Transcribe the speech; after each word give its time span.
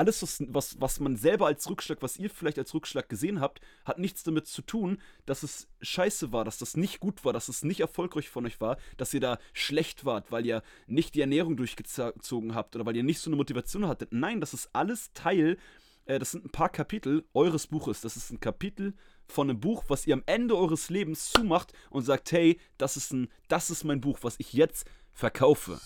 alles, 0.00 0.22
was, 0.22 0.42
was, 0.48 0.80
was 0.80 0.98
man 0.98 1.14
selber 1.14 1.46
als 1.46 1.68
Rückschlag, 1.68 2.00
was 2.00 2.16
ihr 2.16 2.30
vielleicht 2.30 2.58
als 2.58 2.72
Rückschlag 2.72 3.10
gesehen 3.10 3.38
habt, 3.38 3.60
hat 3.84 3.98
nichts 3.98 4.22
damit 4.22 4.46
zu 4.46 4.62
tun, 4.62 4.96
dass 5.26 5.42
es 5.42 5.68
scheiße 5.82 6.32
war, 6.32 6.42
dass 6.46 6.56
das 6.56 6.74
nicht 6.74 7.00
gut 7.00 7.22
war, 7.22 7.34
dass 7.34 7.50
es 7.50 7.62
nicht 7.62 7.80
erfolgreich 7.80 8.30
von 8.30 8.46
euch 8.46 8.62
war, 8.62 8.78
dass 8.96 9.12
ihr 9.12 9.20
da 9.20 9.38
schlecht 9.52 10.06
wart, 10.06 10.32
weil 10.32 10.46
ihr 10.46 10.62
nicht 10.86 11.14
die 11.14 11.20
Ernährung 11.20 11.58
durchgezogen 11.58 12.54
habt 12.54 12.74
oder 12.74 12.86
weil 12.86 12.96
ihr 12.96 13.02
nicht 13.02 13.20
so 13.20 13.28
eine 13.28 13.36
Motivation 13.36 13.86
hattet. 13.86 14.14
Nein, 14.14 14.40
das 14.40 14.54
ist 14.54 14.70
alles 14.72 15.12
Teil, 15.12 15.58
äh, 16.06 16.18
das 16.18 16.30
sind 16.30 16.46
ein 16.46 16.50
paar 16.50 16.70
Kapitel 16.70 17.26
eures 17.34 17.66
Buches. 17.66 18.00
Das 18.00 18.16
ist 18.16 18.30
ein 18.30 18.40
Kapitel 18.40 18.94
von 19.28 19.50
einem 19.50 19.60
Buch, 19.60 19.84
was 19.88 20.06
ihr 20.06 20.14
am 20.14 20.22
Ende 20.24 20.56
eures 20.56 20.88
Lebens 20.88 21.30
zumacht 21.30 21.74
und 21.90 22.04
sagt, 22.04 22.32
hey, 22.32 22.58
das 22.78 22.96
ist, 22.96 23.12
ein, 23.12 23.28
das 23.48 23.68
ist 23.68 23.84
mein 23.84 24.00
Buch, 24.00 24.20
was 24.22 24.36
ich 24.38 24.54
jetzt 24.54 24.86
verkaufe. 25.12 25.78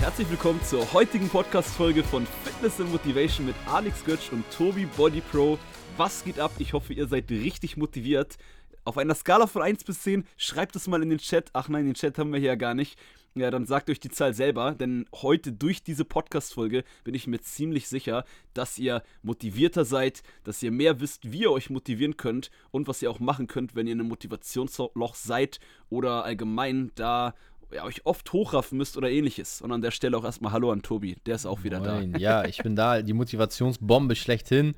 Herzlich 0.00 0.30
willkommen 0.30 0.62
zur 0.62 0.92
heutigen 0.92 1.28
Podcast-Folge 1.28 2.04
von 2.04 2.24
Fitness 2.44 2.80
and 2.80 2.92
Motivation 2.92 3.46
mit 3.46 3.56
Alex 3.66 4.04
Götsch 4.04 4.32
und 4.32 4.48
Tobi 4.50 4.86
Body 4.96 5.20
Pro. 5.20 5.58
Was 5.96 6.22
geht 6.24 6.38
ab? 6.38 6.52
Ich 6.58 6.72
hoffe, 6.72 6.94
ihr 6.94 7.08
seid 7.08 7.28
richtig 7.30 7.76
motiviert. 7.76 8.38
Auf 8.84 8.96
einer 8.96 9.16
Skala 9.16 9.48
von 9.48 9.60
1 9.60 9.82
bis 9.82 10.02
10, 10.02 10.24
schreibt 10.36 10.76
es 10.76 10.86
mal 10.86 11.02
in 11.02 11.10
den 11.10 11.18
Chat. 11.18 11.50
Ach 11.52 11.68
nein, 11.68 11.84
den 11.84 11.94
Chat 11.94 12.16
haben 12.16 12.32
wir 12.32 12.38
hier 12.38 12.50
ja 12.50 12.54
gar 12.54 12.74
nicht. 12.74 12.96
Ja, 13.34 13.50
dann 13.50 13.66
sagt 13.66 13.90
euch 13.90 14.00
die 14.00 14.08
Zahl 14.08 14.34
selber, 14.34 14.74
denn 14.74 15.06
heute 15.14 15.52
durch 15.52 15.82
diese 15.82 16.04
Podcast-Folge 16.04 16.84
bin 17.04 17.14
ich 17.14 17.26
mir 17.26 17.40
ziemlich 17.40 17.86
sicher, 17.86 18.24
dass 18.54 18.78
ihr 18.78 19.02
motivierter 19.22 19.84
seid, 19.84 20.22
dass 20.44 20.62
ihr 20.62 20.72
mehr 20.72 21.00
wisst, 21.00 21.30
wie 21.30 21.42
ihr 21.42 21.52
euch 21.52 21.70
motivieren 21.70 22.16
könnt 22.16 22.50
und 22.70 22.88
was 22.88 23.02
ihr 23.02 23.10
auch 23.10 23.20
machen 23.20 23.46
könnt, 23.46 23.76
wenn 23.76 23.86
ihr 23.86 23.92
in 23.92 24.00
einem 24.00 24.08
Motivationsloch 24.08 25.14
seid 25.14 25.60
oder 25.90 26.24
allgemein 26.24 26.90
da 26.94 27.34
ja, 27.72 27.84
euch 27.84 28.06
oft 28.06 28.32
hochraffen 28.32 28.78
müsst 28.78 28.96
oder 28.96 29.10
ähnliches. 29.10 29.60
Und 29.60 29.72
an 29.72 29.82
der 29.82 29.90
Stelle 29.90 30.16
auch 30.16 30.24
erstmal 30.24 30.52
Hallo 30.52 30.70
an 30.70 30.82
Tobi, 30.82 31.16
der 31.26 31.34
ist 31.34 31.46
auch 31.46 31.64
wieder 31.64 31.80
Moin. 31.80 32.12
da. 32.12 32.18
Ja, 32.18 32.44
ich 32.44 32.62
bin 32.62 32.76
da, 32.76 33.02
die 33.02 33.12
Motivationsbombe 33.12 34.16
schlechthin. 34.16 34.74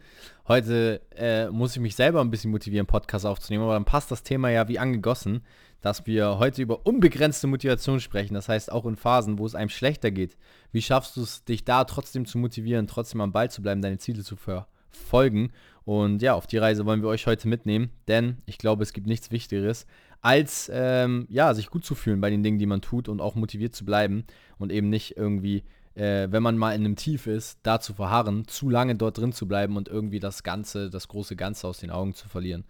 Heute 0.48 1.00
äh, 1.16 1.48
muss 1.48 1.76
ich 1.76 1.82
mich 1.82 1.94
selber 1.94 2.20
ein 2.20 2.30
bisschen 2.30 2.50
motivieren, 2.50 2.86
Podcast 2.86 3.26
aufzunehmen, 3.26 3.64
aber 3.64 3.74
dann 3.74 3.84
passt 3.84 4.10
das 4.10 4.22
Thema 4.22 4.50
ja 4.50 4.66
wie 4.68 4.78
angegossen, 4.78 5.42
dass 5.80 6.06
wir 6.06 6.38
heute 6.38 6.62
über 6.62 6.84
unbegrenzte 6.86 7.46
Motivation 7.46 8.00
sprechen. 8.00 8.34
Das 8.34 8.48
heißt, 8.48 8.72
auch 8.72 8.84
in 8.86 8.96
Phasen, 8.96 9.38
wo 9.38 9.46
es 9.46 9.54
einem 9.54 9.70
schlechter 9.70 10.10
geht. 10.10 10.36
Wie 10.72 10.82
schaffst 10.82 11.16
du 11.16 11.22
es, 11.22 11.44
dich 11.44 11.64
da 11.64 11.84
trotzdem 11.84 12.26
zu 12.26 12.38
motivieren, 12.38 12.86
trotzdem 12.86 13.20
am 13.20 13.32
Ball 13.32 13.50
zu 13.50 13.62
bleiben, 13.62 13.82
deine 13.82 13.98
Ziele 13.98 14.24
zu 14.24 14.36
verfolgen? 14.36 15.52
Und 15.84 16.22
ja, 16.22 16.34
auf 16.34 16.46
die 16.46 16.58
Reise 16.58 16.84
wollen 16.84 17.02
wir 17.02 17.08
euch 17.08 17.26
heute 17.26 17.48
mitnehmen, 17.48 17.90
denn 18.06 18.38
ich 18.46 18.58
glaube, 18.58 18.82
es 18.82 18.92
gibt 18.92 19.06
nichts 19.06 19.30
Wichtigeres, 19.30 19.86
als 20.22 20.70
ähm, 20.72 21.26
ja, 21.30 21.54
sich 21.54 21.70
gut 21.70 21.84
zu 21.84 21.94
fühlen 21.94 22.20
bei 22.20 22.30
den 22.30 22.42
Dingen, 22.42 22.58
die 22.58 22.66
man 22.66 22.82
tut 22.82 23.08
und 23.08 23.20
auch 23.20 23.34
motiviert 23.34 23.74
zu 23.74 23.84
bleiben 23.84 24.24
und 24.58 24.70
eben 24.72 24.90
nicht 24.90 25.16
irgendwie, 25.16 25.64
äh, 25.94 26.28
wenn 26.30 26.42
man 26.42 26.58
mal 26.58 26.74
in 26.74 26.84
einem 26.84 26.96
Tief 26.96 27.26
ist, 27.26 27.58
da 27.62 27.80
zu 27.80 27.94
verharren, 27.94 28.46
zu 28.46 28.68
lange 28.68 28.96
dort 28.96 29.18
drin 29.18 29.32
zu 29.32 29.48
bleiben 29.48 29.76
und 29.76 29.88
irgendwie 29.88 30.20
das 30.20 30.42
Ganze, 30.42 30.90
das 30.90 31.08
große 31.08 31.36
Ganze 31.36 31.66
aus 31.66 31.78
den 31.78 31.90
Augen 31.90 32.14
zu 32.14 32.28
verlieren. 32.28 32.64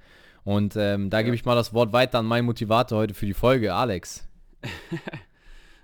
Und 0.45 0.75
ähm, 0.77 1.11
da 1.11 1.19
ja. 1.19 1.23
gebe 1.23 1.35
ich 1.35 1.45
mal 1.45 1.55
das 1.55 1.75
Wort 1.75 1.93
weiter 1.93 2.19
an 2.19 2.27
meinen 2.27 2.47
Motivator 2.47 2.99
heute 2.99 3.15
für 3.15 3.27
die 3.27 3.35
Folge, 3.35 3.75
Alex. 3.75 4.27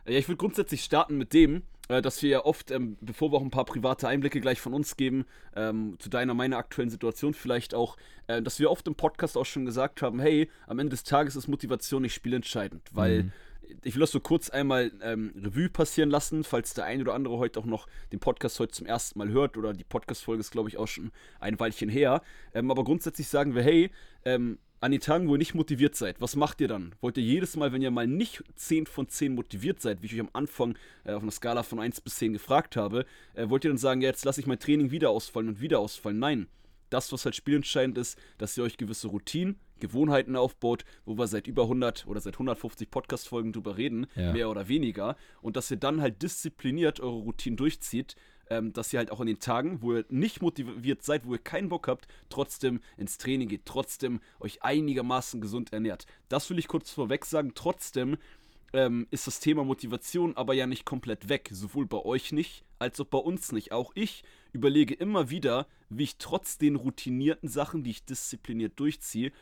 ja, 0.09 0.19
ich 0.19 0.29
würde 0.29 0.39
grundsätzlich 0.39 0.85
starten 0.85 1.19
mit 1.19 1.33
dem, 1.33 1.63
äh, 1.89 2.03
dass 2.03 2.23
wir 2.23 2.31
ja 2.31 2.45
oft, 2.45 2.71
ähm, 2.71 2.97
bevor 3.01 3.33
wir 3.33 3.37
auch 3.37 3.43
ein 3.43 3.51
paar 3.51 3.65
private 3.65 4.09
Einblicke 4.09 4.41
gleich 4.41 4.61
von 4.61 4.75
uns 4.75 4.97
geben, 4.97 5.25
ähm, 5.55 5.97
zu 5.99 6.09
deiner, 6.09 6.35
meiner 6.35 6.59
aktuellen 6.59 6.91
Situation 6.91 7.35
vielleicht 7.35 7.75
auch, 7.75 7.97
äh, 8.27 8.43
dass 8.43 8.59
wir 8.59 8.71
oft 8.71 8.87
im 8.89 8.95
Podcast 8.95 9.37
auch 9.37 9.47
schon 9.47 9.65
gesagt 9.65 10.03
haben, 10.03 10.21
hey, 10.21 10.51
am 10.67 10.79
Ende 10.79 10.91
des 10.91 11.05
Tages 11.05 11.37
ist 11.37 11.49
Motivation 11.49 12.03
nicht 12.03 12.15
spielentscheidend, 12.15 12.83
weil 12.93 13.25
mhm. 13.25 13.33
ich 13.83 13.95
will 13.95 14.01
das 14.01 14.11
so 14.11 14.21
kurz 14.21 14.51
einmal 14.51 14.93
ähm, 15.03 15.33
Revue 15.37 15.69
passieren 15.69 16.11
lassen, 16.11 16.45
falls 16.45 16.75
der 16.75 16.85
ein 16.85 17.01
oder 17.01 17.15
andere 17.15 17.39
heute 17.39 17.61
auch 17.61 17.67
noch 17.67 17.87
den 18.13 18.21
Podcast 18.21 18.59
heute 18.59 18.73
zum 18.73 18.87
ersten 18.87 19.19
Mal 19.19 19.29
hört 19.29 19.57
oder 19.57 19.73
die 19.73 19.85
Podcast-Folge 19.85 20.41
ist, 20.41 20.51
glaube 20.51 20.69
ich, 20.69 20.79
auch 20.79 20.89
schon 20.89 21.13
ein 21.41 21.59
Weilchen 21.61 21.89
her. 21.89 22.23
Ähm, 22.55 22.71
aber 22.71 22.85
grundsätzlich 22.85 23.29
sagen 23.29 23.55
wir, 23.55 23.63
hey, 23.63 23.91
ähm, 24.25 24.59
an 24.81 24.93
den 24.93 25.01
Tagen, 25.01 25.29
wo 25.29 25.35
ihr 25.35 25.39
nicht 25.39 25.55
motiviert 25.55 25.95
seid, 25.95 26.21
was 26.21 26.37
macht 26.37 26.61
ihr 26.61 26.69
dann? 26.69 26.95
Wollt 27.01 27.17
ihr 27.17 27.23
jedes 27.23 27.57
Mal, 27.57 27.73
wenn 27.73 27.83
ihr 27.83 27.91
mal 27.91 28.07
nicht 28.07 28.43
10 28.57 28.87
von 28.87 29.09
10 29.09 29.35
motiviert 29.35 29.81
seid, 29.81 30.03
wie 30.03 30.07
ich 30.07 30.15
euch 30.15 30.21
am 30.21 30.31
Anfang 30.33 30.77
äh, 31.05 31.13
auf 31.13 31.23
einer 31.23 31.33
Skala 31.33 31.63
von 31.63 31.81
1 31.81 32.01
bis 32.01 32.17
10 32.17 32.35
gefragt 32.35 32.77
habe, 32.77 33.07
äh, 33.35 33.49
wollt 33.49 33.65
ihr 33.65 33.71
dann 33.71 33.79
sagen, 33.79 34.01
ja, 34.03 34.09
jetzt 34.09 34.25
lasse 34.25 34.41
ich 34.41 34.47
mein 34.47 34.59
Training 34.59 34.91
wieder 34.91 35.11
ausfallen 35.11 35.49
und 35.49 35.61
wieder 35.61 35.79
ausfallen? 35.79 36.19
Nein. 36.19 36.49
Das, 36.91 37.11
was 37.13 37.25
halt 37.25 37.35
spielentscheidend 37.35 37.99
ist, 37.99 38.17
dass 38.39 38.57
ihr 38.57 38.63
euch 38.63 38.77
gewisse 38.77 39.09
Routinen, 39.09 39.59
Gewohnheiten 39.81 40.37
aufbaut, 40.37 40.85
wo 41.05 41.19
wir 41.19 41.27
seit 41.27 41.47
über 41.49 41.63
100 41.63 42.07
oder 42.07 42.21
seit 42.21 42.35
150 42.35 42.91
Podcast-Folgen 42.91 43.53
drüber 43.53 43.77
reden, 43.77 44.07
ja. 44.15 44.33
mehr 44.33 44.49
oder 44.49 44.69
weniger, 44.69 45.17
und 45.43 45.57
dass 45.57 45.71
ihr 45.71 45.77
dann 45.79 46.01
halt 46.01 46.23
diszipliniert 46.23 47.01
eure 47.01 47.17
Routinen 47.17 47.57
durchzieht, 47.57 48.15
ähm, 48.51 48.73
dass 48.73 48.93
ihr 48.93 48.99
halt 48.99 49.11
auch 49.11 49.21
in 49.21 49.27
den 49.27 49.41
Tagen, 49.41 49.83
wo 49.83 49.95
ihr 49.95 50.05
nicht 50.09 50.43
motiviert 50.43 51.03
seid, 51.03 51.27
wo 51.27 51.33
ihr 51.35 51.39
keinen 51.39 51.69
Bock 51.69 51.89
habt, 51.89 52.07
trotzdem 52.29 52.81
ins 52.97 53.19
Training 53.19 53.49
geht, 53.49 53.65
trotzdem 53.65 54.21
euch 54.41 54.63
einigermaßen 54.63 55.41
gesund 55.41 55.73
ernährt. 55.73 56.07
Das 56.29 56.49
will 56.51 56.59
ich 56.59 56.69
kurz 56.69 56.91
vorweg 56.91 57.25
sagen. 57.25 57.53
Trotzdem 57.55 58.17
ähm, 58.73 59.07
ist 59.11 59.27
das 59.27 59.41
Thema 59.41 59.65
Motivation 59.65 60.37
aber 60.37 60.55
ja 60.55 60.67
nicht 60.67 60.85
komplett 60.85 61.29
weg. 61.29 61.49
Sowohl 61.53 61.87
bei 61.87 61.99
euch 61.99 62.33
nicht, 62.33 62.65
als 62.79 63.01
auch 63.01 63.07
bei 63.07 63.19
uns 63.19 63.53
nicht. 63.53 63.73
Auch 63.73 63.93
ich 63.95 64.23
überlege 64.53 64.95
immer 64.95 65.31
wieder, 65.31 65.67
wie 65.89 66.05
ich 66.05 66.19
trotz 66.19 66.59
den 66.59 66.77
routinierten 66.77 67.49
Sachen, 67.49 67.83
die 67.83 67.91
ich 67.91 68.05
diszipliniert 68.05 68.79
durchziehe, 68.79 69.33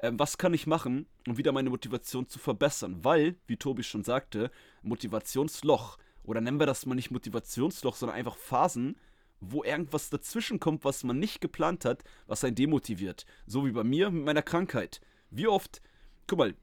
ähm, 0.00 0.18
was 0.18 0.36
kann 0.36 0.52
ich 0.52 0.66
machen, 0.66 1.06
um 1.26 1.38
wieder 1.38 1.52
meine 1.52 1.70
Motivation 1.70 2.28
zu 2.28 2.38
verbessern? 2.38 2.98
Weil, 3.02 3.36
wie 3.46 3.56
Tobi 3.56 3.82
schon 3.84 4.04
sagte, 4.04 4.50
Motivationsloch 4.82 5.96
oder 6.24 6.40
nennen 6.40 6.60
wir 6.60 6.66
das 6.66 6.86
mal 6.86 6.94
nicht 6.94 7.10
Motivationsloch, 7.10 7.96
sondern 7.96 8.16
einfach 8.16 8.36
Phasen, 8.36 8.96
wo 9.40 9.64
irgendwas 9.64 10.10
dazwischen 10.10 10.60
kommt, 10.60 10.84
was 10.84 11.02
man 11.04 11.18
nicht 11.18 11.40
geplant 11.40 11.84
hat, 11.84 12.04
was 12.26 12.44
einen 12.44 12.54
demotiviert. 12.54 13.26
So 13.46 13.66
wie 13.66 13.72
bei 13.72 13.84
mir 13.84 14.10
mit 14.10 14.24
meiner 14.24 14.42
Krankheit. 14.42 15.00
Wie 15.30 15.48
oft, 15.48 15.82
guck 16.26 16.38
mal, 16.38 16.54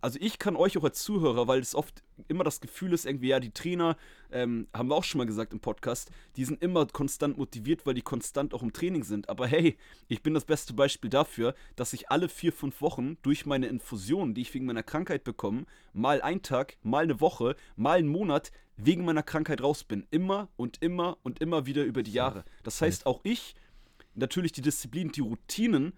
also 0.00 0.18
ich 0.20 0.38
kann 0.38 0.56
euch 0.56 0.76
auch 0.78 0.84
als 0.84 1.02
Zuhörer, 1.02 1.46
weil 1.46 1.60
es 1.60 1.74
oft 1.74 2.02
immer 2.28 2.44
das 2.44 2.60
Gefühl 2.60 2.92
ist, 2.92 3.06
irgendwie, 3.06 3.28
ja, 3.28 3.40
die 3.40 3.52
Trainer, 3.52 3.96
ähm, 4.30 4.68
haben 4.74 4.88
wir 4.88 4.96
auch 4.96 5.04
schon 5.04 5.18
mal 5.18 5.26
gesagt 5.26 5.52
im 5.52 5.60
Podcast, 5.60 6.10
die 6.36 6.44
sind 6.44 6.62
immer 6.62 6.86
konstant 6.86 7.38
motiviert, 7.38 7.86
weil 7.86 7.94
die 7.94 8.02
konstant 8.02 8.54
auch 8.54 8.62
im 8.62 8.72
Training 8.72 9.04
sind. 9.04 9.28
Aber 9.28 9.46
hey, 9.46 9.76
ich 10.08 10.22
bin 10.22 10.34
das 10.34 10.44
beste 10.44 10.72
Beispiel 10.72 11.10
dafür, 11.10 11.54
dass 11.76 11.92
ich 11.92 12.10
alle 12.10 12.28
vier, 12.28 12.52
fünf 12.52 12.80
Wochen 12.80 13.16
durch 13.22 13.46
meine 13.46 13.66
Infusionen, 13.66 14.34
die 14.34 14.42
ich 14.42 14.54
wegen 14.54 14.66
meiner 14.66 14.82
Krankheit 14.82 15.24
bekomme, 15.24 15.66
mal 15.92 16.22
einen 16.22 16.42
Tag, 16.42 16.76
mal 16.82 17.04
eine 17.04 17.20
Woche, 17.20 17.56
mal 17.76 17.98
einen 17.98 18.08
Monat 18.08 18.52
wegen 18.76 19.04
meiner 19.04 19.22
Krankheit 19.22 19.62
raus 19.62 19.84
bin. 19.84 20.06
Immer 20.10 20.48
und 20.56 20.82
immer 20.82 21.18
und 21.22 21.40
immer 21.40 21.66
wieder 21.66 21.84
über 21.84 22.02
die 22.02 22.12
Jahre. 22.12 22.44
Das 22.62 22.80
heißt, 22.80 23.06
auch 23.06 23.20
ich, 23.24 23.54
natürlich 24.14 24.52
die 24.52 24.62
Disziplin, 24.62 25.12
die 25.12 25.20
Routinen, 25.20 25.92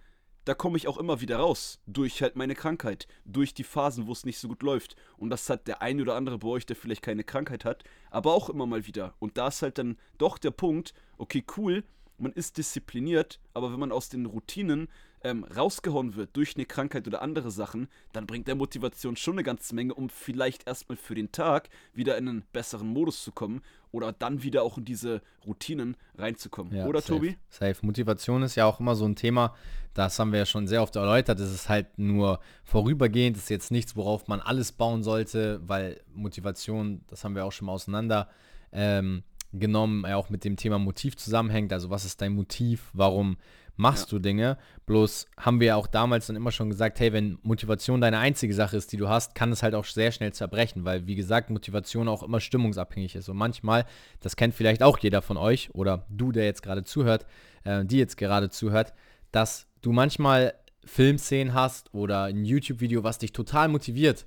da 0.44 0.54
komme 0.54 0.76
ich 0.76 0.88
auch 0.88 0.98
immer 0.98 1.20
wieder 1.20 1.38
raus. 1.38 1.80
Durch 1.86 2.22
halt 2.22 2.36
meine 2.36 2.54
Krankheit. 2.54 3.06
Durch 3.24 3.54
die 3.54 3.64
Phasen, 3.64 4.06
wo 4.06 4.12
es 4.12 4.24
nicht 4.24 4.38
so 4.38 4.48
gut 4.48 4.62
läuft. 4.62 4.96
Und 5.16 5.30
das 5.30 5.48
hat 5.48 5.68
der 5.68 5.82
eine 5.82 6.02
oder 6.02 6.16
andere 6.16 6.38
bei 6.38 6.48
euch, 6.48 6.66
der 6.66 6.76
vielleicht 6.76 7.02
keine 7.02 7.24
Krankheit 7.24 7.64
hat, 7.64 7.84
aber 8.10 8.32
auch 8.32 8.48
immer 8.50 8.66
mal 8.66 8.86
wieder. 8.86 9.14
Und 9.18 9.38
da 9.38 9.48
ist 9.48 9.62
halt 9.62 9.78
dann 9.78 9.98
doch 10.18 10.38
der 10.38 10.50
Punkt, 10.50 10.94
okay, 11.16 11.44
cool, 11.56 11.84
man 12.18 12.32
ist 12.32 12.58
diszipliniert, 12.58 13.40
aber 13.54 13.72
wenn 13.72 13.80
man 13.80 13.92
aus 13.92 14.08
den 14.08 14.26
Routinen 14.26 14.88
ähm, 15.24 15.44
rausgehauen 15.44 16.16
wird 16.16 16.36
durch 16.36 16.56
eine 16.56 16.66
Krankheit 16.66 17.06
oder 17.06 17.22
andere 17.22 17.50
Sachen, 17.50 17.88
dann 18.12 18.26
bringt 18.26 18.48
der 18.48 18.54
Motivation 18.54 19.16
schon 19.16 19.34
eine 19.34 19.42
ganze 19.42 19.74
Menge, 19.74 19.94
um 19.94 20.08
vielleicht 20.08 20.66
erstmal 20.66 20.96
für 20.96 21.14
den 21.14 21.32
Tag 21.32 21.68
wieder 21.94 22.16
in 22.18 22.28
einen 22.28 22.42
besseren 22.52 22.88
Modus 22.88 23.22
zu 23.22 23.32
kommen 23.32 23.62
oder 23.90 24.12
dann 24.12 24.42
wieder 24.42 24.62
auch 24.62 24.78
in 24.78 24.84
diese 24.84 25.22
Routinen 25.46 25.96
reinzukommen. 26.16 26.74
Ja, 26.74 26.86
oder 26.86 27.00
safe, 27.00 27.12
Tobi? 27.12 27.36
Safe. 27.48 27.76
Motivation 27.82 28.42
ist 28.42 28.54
ja 28.54 28.66
auch 28.66 28.80
immer 28.80 28.94
so 28.94 29.04
ein 29.04 29.16
Thema, 29.16 29.54
das 29.94 30.18
haben 30.18 30.32
wir 30.32 30.40
ja 30.40 30.46
schon 30.46 30.66
sehr 30.66 30.82
oft 30.82 30.96
erläutert. 30.96 31.38
Es 31.38 31.52
ist 31.52 31.68
halt 31.68 31.98
nur 31.98 32.40
vorübergehend, 32.64 33.36
es 33.36 33.44
ist 33.44 33.50
jetzt 33.50 33.70
nichts, 33.70 33.94
worauf 33.96 34.28
man 34.28 34.40
alles 34.40 34.72
bauen 34.72 35.02
sollte, 35.02 35.60
weil 35.66 36.00
Motivation, 36.14 37.02
das 37.08 37.24
haben 37.24 37.34
wir 37.34 37.44
auch 37.44 37.52
schon 37.52 37.66
mal 37.66 37.72
auseinander. 37.72 38.28
Ähm, 38.72 39.22
genommen, 39.52 40.04
ja 40.06 40.16
auch 40.16 40.30
mit 40.30 40.44
dem 40.44 40.56
Thema 40.56 40.78
Motiv 40.78 41.16
zusammenhängt. 41.16 41.72
Also 41.72 41.90
was 41.90 42.04
ist 42.04 42.20
dein 42.20 42.32
Motiv? 42.32 42.88
Warum 42.92 43.36
machst 43.76 44.12
ja. 44.12 44.18
du 44.18 44.22
Dinge. 44.22 44.58
Bloß 44.86 45.26
haben 45.36 45.60
wir 45.60 45.68
ja 45.68 45.76
auch 45.76 45.86
damals 45.86 46.26
dann 46.26 46.36
immer 46.36 46.52
schon 46.52 46.70
gesagt, 46.70 47.00
hey, 47.00 47.12
wenn 47.12 47.38
Motivation 47.42 48.00
deine 48.00 48.18
einzige 48.18 48.54
Sache 48.54 48.76
ist, 48.76 48.92
die 48.92 48.96
du 48.96 49.08
hast, 49.08 49.34
kann 49.34 49.52
es 49.52 49.62
halt 49.62 49.74
auch 49.74 49.84
sehr 49.84 50.12
schnell 50.12 50.32
zerbrechen, 50.32 50.84
weil 50.84 51.06
wie 51.06 51.14
gesagt, 51.14 51.50
Motivation 51.50 52.08
auch 52.08 52.22
immer 52.22 52.40
stimmungsabhängig 52.40 53.14
ist. 53.16 53.28
Und 53.28 53.36
manchmal, 53.36 53.84
das 54.20 54.36
kennt 54.36 54.54
vielleicht 54.54 54.82
auch 54.82 54.98
jeder 54.98 55.22
von 55.22 55.36
euch 55.36 55.70
oder 55.74 56.06
du, 56.08 56.32
der 56.32 56.44
jetzt 56.44 56.62
gerade 56.62 56.84
zuhört, 56.84 57.26
äh, 57.64 57.84
die 57.84 57.98
jetzt 57.98 58.16
gerade 58.16 58.50
zuhört, 58.50 58.92
dass 59.30 59.66
du 59.80 59.92
manchmal 59.92 60.54
Filmszenen 60.84 61.54
hast 61.54 61.94
oder 61.94 62.24
ein 62.24 62.44
YouTube-Video, 62.44 63.04
was 63.04 63.18
dich 63.18 63.32
total 63.32 63.68
motiviert 63.68 64.26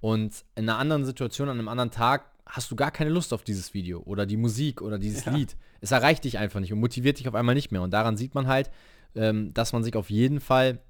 und 0.00 0.44
in 0.54 0.68
einer 0.68 0.78
anderen 0.78 1.04
Situation, 1.04 1.48
an 1.48 1.58
einem 1.58 1.68
anderen 1.68 1.90
Tag 1.90 2.33
hast 2.46 2.70
du 2.70 2.76
gar 2.76 2.90
keine 2.90 3.10
Lust 3.10 3.32
auf 3.32 3.42
dieses 3.42 3.74
Video 3.74 4.00
oder 4.02 4.26
die 4.26 4.36
Musik 4.36 4.82
oder 4.82 4.98
dieses 4.98 5.24
ja. 5.24 5.32
Lied. 5.32 5.56
Es 5.80 5.92
erreicht 5.92 6.24
dich 6.24 6.38
einfach 6.38 6.60
nicht 6.60 6.72
und 6.72 6.80
motiviert 6.80 7.18
dich 7.18 7.28
auf 7.28 7.34
einmal 7.34 7.54
nicht 7.54 7.72
mehr. 7.72 7.82
Und 7.82 7.92
daran 7.92 8.16
sieht 8.16 8.34
man 8.34 8.46
halt, 8.46 8.70
ähm, 9.14 9.52
dass 9.54 9.72
man 9.72 9.82
sich 9.82 9.96
auf 9.96 10.10
jeden 10.10 10.40
Fall, 10.40 10.80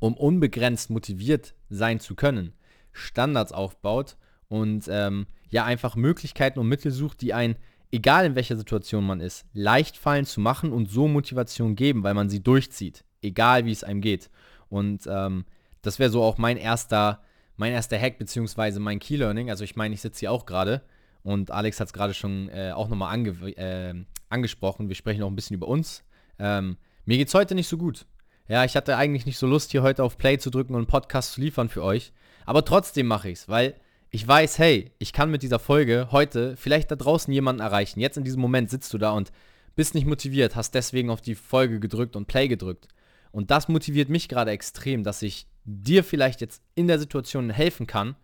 um 0.00 0.16
unbegrenzt 0.16 0.90
motiviert 0.90 1.54
sein 1.70 2.00
zu 2.00 2.14
können, 2.14 2.52
Standards 2.92 3.52
aufbaut 3.52 4.16
und 4.48 4.86
ähm, 4.88 5.26
ja 5.50 5.64
einfach 5.64 5.96
Möglichkeiten 5.96 6.58
und 6.58 6.68
Mittel 6.68 6.90
sucht, 6.90 7.20
die 7.20 7.32
einen, 7.34 7.56
egal 7.90 8.26
in 8.26 8.34
welcher 8.34 8.56
Situation 8.56 9.06
man 9.06 9.20
ist, 9.20 9.46
leicht 9.52 9.96
fallen 9.96 10.24
zu 10.24 10.40
machen 10.40 10.72
und 10.72 10.90
so 10.90 11.08
Motivation 11.08 11.76
geben, 11.76 12.02
weil 12.02 12.14
man 12.14 12.28
sie 12.28 12.42
durchzieht, 12.42 13.04
egal 13.22 13.64
wie 13.66 13.72
es 13.72 13.84
einem 13.84 14.00
geht. 14.00 14.30
Und 14.68 15.06
ähm, 15.06 15.44
das 15.82 15.98
wäre 15.98 16.10
so 16.10 16.22
auch 16.22 16.38
mein 16.38 16.56
erster, 16.56 17.22
mein 17.56 17.72
erster 17.72 17.98
Hack, 17.98 18.18
beziehungsweise 18.18 18.80
mein 18.80 18.98
Key 18.98 19.16
Learning. 19.16 19.50
Also 19.50 19.64
ich 19.64 19.76
meine, 19.76 19.94
ich 19.94 20.00
sitze 20.00 20.20
hier 20.20 20.32
auch 20.32 20.46
gerade 20.46 20.82
und 21.22 21.50
Alex 21.50 21.78
hat 21.80 21.88
es 21.88 21.92
gerade 21.92 22.14
schon 22.14 22.48
äh, 22.48 22.72
auch 22.74 22.88
nochmal 22.88 23.12
ange 23.12 23.30
äh, 23.56 23.94
angesprochen. 24.28 24.88
Wir 24.88 24.96
sprechen 24.96 25.22
auch 25.22 25.28
ein 25.28 25.36
bisschen 25.36 25.56
über 25.56 25.68
uns. 25.68 26.02
Ähm, 26.38 26.76
mir 27.04 27.24
es 27.24 27.34
heute 27.34 27.54
nicht 27.54 27.68
so 27.68 27.76
gut. 27.76 28.06
Ja, 28.48 28.64
ich 28.64 28.76
hatte 28.76 28.96
eigentlich 28.96 29.26
nicht 29.26 29.38
so 29.38 29.46
Lust, 29.46 29.70
hier 29.70 29.82
heute 29.82 30.02
auf 30.02 30.18
Play 30.18 30.38
zu 30.38 30.50
drücken 30.50 30.74
und 30.74 30.80
einen 30.80 30.86
Podcast 30.86 31.32
zu 31.32 31.40
liefern 31.40 31.68
für 31.68 31.82
euch. 31.82 32.12
Aber 32.44 32.64
trotzdem 32.64 33.06
mache 33.06 33.30
ich 33.30 33.40
es, 33.40 33.48
weil 33.48 33.74
ich 34.10 34.26
weiß, 34.26 34.58
hey, 34.58 34.90
ich 34.98 35.12
kann 35.12 35.30
mit 35.30 35.42
dieser 35.42 35.58
Folge 35.58 36.08
heute 36.10 36.56
vielleicht 36.56 36.90
da 36.90 36.96
draußen 36.96 37.32
jemanden 37.32 37.62
erreichen. 37.62 38.00
Jetzt 38.00 38.18
in 38.18 38.24
diesem 38.24 38.42
Moment 38.42 38.68
sitzt 38.68 38.92
du 38.92 38.98
da 38.98 39.12
und 39.12 39.32
bist 39.74 39.94
nicht 39.94 40.06
motiviert, 40.06 40.54
hast 40.56 40.74
deswegen 40.74 41.08
auf 41.08 41.20
die 41.20 41.34
Folge 41.34 41.80
gedrückt 41.80 42.16
und 42.16 42.26
Play 42.26 42.48
gedrückt. 42.48 42.88
Und 43.32 43.50
das 43.50 43.68
motiviert 43.68 44.08
mich 44.08 44.28
gerade 44.28 44.50
extrem, 44.50 45.02
dass 45.02 45.22
ich 45.22 45.46
dir 45.64 46.04
vielleicht 46.04 46.40
jetzt 46.40 46.62
in 46.74 46.86
der 46.86 46.98
Situation 46.98 47.50
helfen 47.50 47.86
kann. 47.86 48.14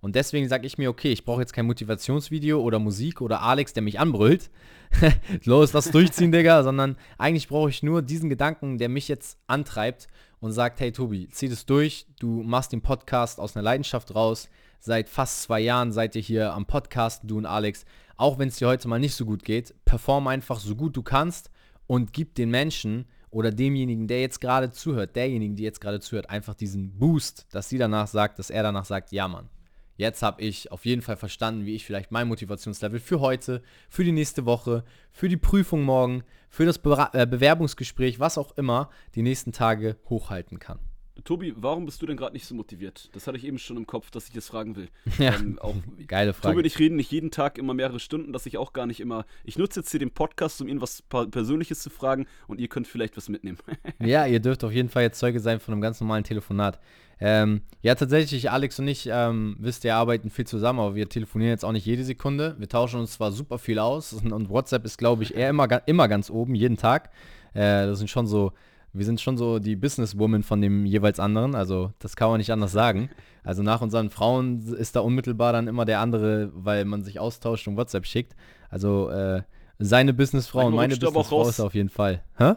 Und 0.00 0.14
deswegen 0.14 0.48
sage 0.48 0.66
ich 0.66 0.78
mir, 0.78 0.90
okay, 0.90 1.10
ich 1.10 1.24
brauche 1.24 1.40
jetzt 1.40 1.52
kein 1.52 1.66
Motivationsvideo 1.66 2.60
oder 2.60 2.78
Musik 2.78 3.20
oder 3.20 3.42
Alex, 3.42 3.72
der 3.72 3.82
mich 3.82 3.98
anbrüllt. 3.98 4.50
Los, 5.44 5.72
lass 5.72 5.90
durchziehen, 5.90 6.30
Digga. 6.30 6.62
Sondern 6.62 6.96
eigentlich 7.16 7.48
brauche 7.48 7.70
ich 7.70 7.82
nur 7.82 8.02
diesen 8.02 8.30
Gedanken, 8.30 8.78
der 8.78 8.88
mich 8.88 9.08
jetzt 9.08 9.38
antreibt 9.48 10.06
und 10.38 10.52
sagt, 10.52 10.78
hey 10.78 10.92
Tobi, 10.92 11.28
zieh 11.30 11.48
das 11.48 11.66
durch. 11.66 12.06
Du 12.20 12.42
machst 12.42 12.72
den 12.72 12.82
Podcast 12.82 13.40
aus 13.40 13.56
einer 13.56 13.64
Leidenschaft 13.64 14.14
raus. 14.14 14.48
Seit 14.78 15.08
fast 15.08 15.42
zwei 15.42 15.60
Jahren 15.60 15.90
seid 15.90 16.14
ihr 16.14 16.22
hier 16.22 16.54
am 16.54 16.66
Podcast, 16.66 17.22
du 17.24 17.38
und 17.38 17.46
Alex. 17.46 17.84
Auch 18.16 18.38
wenn 18.38 18.48
es 18.48 18.56
dir 18.56 18.68
heute 18.68 18.86
mal 18.86 19.00
nicht 19.00 19.14
so 19.14 19.24
gut 19.24 19.44
geht, 19.44 19.74
perform 19.84 20.28
einfach 20.28 20.60
so 20.60 20.76
gut 20.76 20.96
du 20.96 21.02
kannst 21.02 21.50
und 21.88 22.12
gib 22.12 22.36
den 22.36 22.50
Menschen 22.50 23.06
oder 23.30 23.50
demjenigen, 23.50 24.08
der 24.08 24.20
jetzt 24.20 24.40
gerade 24.40 24.70
zuhört, 24.70 25.16
derjenigen, 25.16 25.56
die 25.56 25.62
jetzt 25.62 25.80
gerade 25.80 26.00
zuhört, 26.00 26.30
einfach 26.30 26.54
diesen 26.54 26.98
Boost, 26.98 27.46
dass 27.52 27.68
sie 27.68 27.78
danach 27.78 28.06
sagt, 28.06 28.38
dass 28.38 28.50
er 28.50 28.62
danach 28.62 28.84
sagt, 28.84 29.12
ja 29.12 29.28
Mann, 29.28 29.48
jetzt 29.96 30.22
habe 30.22 30.40
ich 30.42 30.72
auf 30.72 30.86
jeden 30.86 31.02
Fall 31.02 31.16
verstanden, 31.16 31.66
wie 31.66 31.74
ich 31.74 31.84
vielleicht 31.84 32.10
mein 32.10 32.28
Motivationslevel 32.28 33.00
für 33.00 33.20
heute, 33.20 33.62
für 33.88 34.04
die 34.04 34.12
nächste 34.12 34.46
Woche, 34.46 34.84
für 35.12 35.28
die 35.28 35.36
Prüfung 35.36 35.82
morgen, 35.82 36.22
für 36.48 36.64
das 36.64 36.78
Be 36.78 37.08
äh, 37.12 37.26
Bewerbungsgespräch, 37.26 38.18
was 38.18 38.38
auch 38.38 38.56
immer, 38.56 38.88
die 39.14 39.22
nächsten 39.22 39.52
Tage 39.52 39.96
hochhalten 40.08 40.58
kann. 40.58 40.78
Tobi, 41.24 41.52
warum 41.56 41.84
bist 41.84 42.00
du 42.00 42.06
denn 42.06 42.16
gerade 42.16 42.32
nicht 42.32 42.46
so 42.46 42.54
motiviert? 42.54 43.10
Das 43.12 43.26
hatte 43.26 43.36
ich 43.36 43.44
eben 43.44 43.58
schon 43.58 43.76
im 43.76 43.86
Kopf, 43.86 44.10
dass 44.10 44.28
ich 44.28 44.32
das 44.32 44.48
fragen 44.48 44.76
will. 44.76 44.88
Ja, 45.18 45.34
ähm, 45.34 45.58
auch, 45.58 45.74
geile 46.06 46.32
Frage. 46.32 46.52
Tobi 46.52 46.58
und 46.60 46.66
ich 46.66 46.78
reden 46.78 46.96
nicht 46.96 47.10
jeden 47.10 47.30
Tag 47.30 47.58
immer 47.58 47.74
mehrere 47.74 47.98
Stunden, 47.98 48.32
dass 48.32 48.46
ich 48.46 48.56
auch 48.56 48.72
gar 48.72 48.86
nicht 48.86 49.00
immer. 49.00 49.26
Ich 49.44 49.58
nutze 49.58 49.80
jetzt 49.80 49.90
hier 49.90 49.98
den 49.98 50.12
Podcast, 50.12 50.60
um 50.62 50.68
Ihnen 50.68 50.80
was 50.80 51.02
Persönliches 51.02 51.80
zu 51.80 51.90
fragen 51.90 52.26
und 52.46 52.60
ihr 52.60 52.68
könnt 52.68 52.86
vielleicht 52.86 53.16
was 53.16 53.28
mitnehmen. 53.28 53.58
ja, 53.98 54.26
ihr 54.26 54.40
dürft 54.40 54.62
auf 54.62 54.72
jeden 54.72 54.88
Fall 54.88 55.02
jetzt 55.02 55.18
Zeuge 55.18 55.40
sein 55.40 55.58
von 55.58 55.72
einem 55.72 55.80
ganz 55.80 56.00
normalen 56.00 56.24
Telefonat. 56.24 56.78
Ähm, 57.20 57.62
ja, 57.82 57.94
tatsächlich, 57.94 58.50
Alex 58.50 58.78
und 58.78 58.86
ich, 58.86 59.08
ähm, 59.10 59.56
wisst 59.58 59.84
ihr, 59.84 59.96
arbeiten 59.96 60.30
viel 60.30 60.46
zusammen, 60.46 60.78
aber 60.78 60.94
wir 60.94 61.08
telefonieren 61.08 61.50
jetzt 61.50 61.64
auch 61.64 61.72
nicht 61.72 61.86
jede 61.86 62.04
Sekunde. 62.04 62.54
Wir 62.58 62.68
tauschen 62.68 63.00
uns 63.00 63.12
zwar 63.12 63.32
super 63.32 63.58
viel 63.58 63.78
aus 63.78 64.12
und, 64.12 64.32
und 64.32 64.50
WhatsApp 64.50 64.84
ist, 64.84 64.98
glaube 64.98 65.24
ich, 65.24 65.34
eher 65.34 65.50
immer, 65.50 65.66
immer 65.86 66.06
ganz 66.06 66.30
oben, 66.30 66.54
jeden 66.54 66.76
Tag. 66.76 67.10
Äh, 67.54 67.86
das 67.86 67.98
sind 67.98 68.08
schon 68.08 68.26
so 68.26 68.52
wir 68.92 69.04
sind 69.04 69.20
schon 69.20 69.36
so 69.36 69.58
die 69.58 69.76
Businesswoman 69.76 70.42
von 70.42 70.60
dem 70.60 70.86
jeweils 70.86 71.20
anderen, 71.20 71.54
also 71.54 71.92
das 71.98 72.16
kann 72.16 72.30
man 72.30 72.38
nicht 72.38 72.52
anders 72.52 72.72
sagen. 72.72 73.10
Also 73.44 73.62
nach 73.62 73.80
unseren 73.80 74.10
Frauen 74.10 74.62
ist 74.74 74.96
da 74.96 75.00
unmittelbar 75.00 75.52
dann 75.52 75.68
immer 75.68 75.84
der 75.84 76.00
andere, 76.00 76.50
weil 76.54 76.84
man 76.84 77.02
sich 77.02 77.20
austauscht 77.20 77.68
und 77.68 77.76
WhatsApp 77.76 78.06
schickt. 78.06 78.34
Also 78.70 79.10
äh, 79.10 79.42
seine 79.78 80.12
Businessfrau 80.12 80.66
und 80.66 80.74
meine 80.74 80.96
Businessfrau 80.96 81.48
ist 81.48 81.60
auf 81.60 81.74
jeden 81.74 81.88
Fall. 81.88 82.22
Hä? 82.36 82.54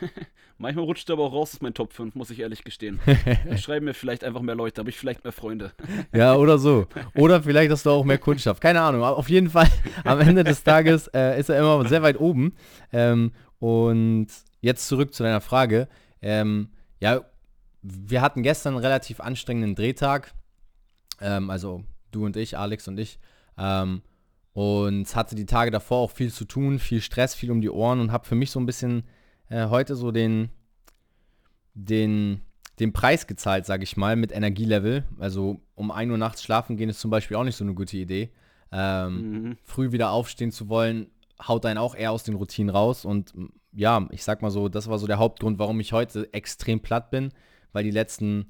Manchmal 0.58 0.86
rutscht 0.86 1.08
er 1.10 1.14
aber 1.14 1.24
auch 1.24 1.32
raus 1.32 1.54
aus 1.54 1.60
meinen 1.60 1.74
Top 1.74 1.92
5, 1.92 2.14
muss 2.14 2.30
ich 2.30 2.40
ehrlich 2.40 2.64
gestehen. 2.64 2.98
Schreiben 3.56 3.84
mir 3.84 3.92
vielleicht 3.92 4.24
einfach 4.24 4.40
mehr 4.40 4.54
Leute, 4.54 4.80
habe 4.80 4.88
ich 4.88 4.96
vielleicht 4.96 5.22
mehr 5.22 5.32
Freunde. 5.32 5.72
ja, 6.14 6.34
oder 6.34 6.56
so. 6.56 6.86
Oder 7.14 7.42
vielleicht 7.42 7.70
hast 7.70 7.84
du 7.84 7.90
auch 7.90 8.04
mehr 8.04 8.16
Kundschaft. 8.16 8.62
Keine 8.62 8.80
Ahnung. 8.80 9.02
Aber 9.02 9.18
auf 9.18 9.28
jeden 9.28 9.50
Fall, 9.50 9.68
am 10.04 10.18
Ende 10.20 10.44
des 10.44 10.64
Tages 10.64 11.08
äh, 11.08 11.38
ist 11.38 11.50
er 11.50 11.58
immer 11.58 11.86
sehr 11.86 12.02
weit 12.02 12.18
oben. 12.18 12.54
Ähm, 12.90 13.32
und 13.58 14.28
jetzt 14.60 14.88
zurück 14.88 15.14
zu 15.14 15.22
deiner 15.22 15.40
Frage. 15.40 15.88
Ähm, 16.22 16.70
ja, 17.00 17.22
wir 17.82 18.20
hatten 18.20 18.42
gestern 18.42 18.74
einen 18.74 18.84
relativ 18.84 19.20
anstrengenden 19.20 19.74
Drehtag. 19.74 20.34
Ähm, 21.20 21.50
also 21.50 21.84
du 22.10 22.24
und 22.24 22.36
ich, 22.36 22.58
Alex 22.58 22.88
und 22.88 22.98
ich. 22.98 23.18
Ähm, 23.58 24.02
und 24.52 25.14
hatte 25.14 25.34
die 25.34 25.46
Tage 25.46 25.70
davor 25.70 25.98
auch 25.98 26.10
viel 26.10 26.32
zu 26.32 26.46
tun, 26.46 26.78
viel 26.78 27.02
Stress, 27.02 27.34
viel 27.34 27.50
um 27.50 27.60
die 27.60 27.70
Ohren 27.70 28.00
und 28.00 28.10
habe 28.10 28.26
für 28.26 28.34
mich 28.34 28.50
so 28.50 28.58
ein 28.58 28.66
bisschen 28.66 29.04
äh, 29.50 29.66
heute 29.68 29.94
so 29.94 30.12
den, 30.12 30.48
den, 31.74 32.40
den 32.80 32.92
Preis 32.94 33.26
gezahlt, 33.26 33.66
sage 33.66 33.84
ich 33.84 33.98
mal, 33.98 34.16
mit 34.16 34.32
Energielevel. 34.32 35.04
Also 35.18 35.60
um 35.74 35.90
1 35.90 36.10
Uhr 36.10 36.16
nachts 36.16 36.42
schlafen 36.42 36.76
gehen 36.78 36.88
ist 36.88 37.00
zum 37.00 37.10
Beispiel 37.10 37.36
auch 37.36 37.44
nicht 37.44 37.56
so 37.56 37.64
eine 37.64 37.74
gute 37.74 37.98
Idee. 37.98 38.30
Ähm, 38.72 39.30
mhm. 39.30 39.56
Früh 39.62 39.92
wieder 39.92 40.10
aufstehen 40.10 40.50
zu 40.50 40.68
wollen, 40.68 41.08
haut 41.46 41.66
einen 41.66 41.78
auch 41.78 41.94
eher 41.94 42.12
aus 42.12 42.24
den 42.24 42.34
Routinen 42.34 42.74
raus 42.74 43.04
und 43.04 43.34
ja, 43.76 44.08
ich 44.10 44.24
sag 44.24 44.40
mal 44.42 44.50
so, 44.50 44.68
das 44.68 44.88
war 44.88 44.98
so 44.98 45.06
der 45.06 45.18
Hauptgrund, 45.18 45.58
warum 45.58 45.78
ich 45.80 45.92
heute 45.92 46.32
extrem 46.32 46.80
platt 46.80 47.10
bin, 47.10 47.30
weil 47.72 47.84
die 47.84 47.90
letzten, 47.90 48.46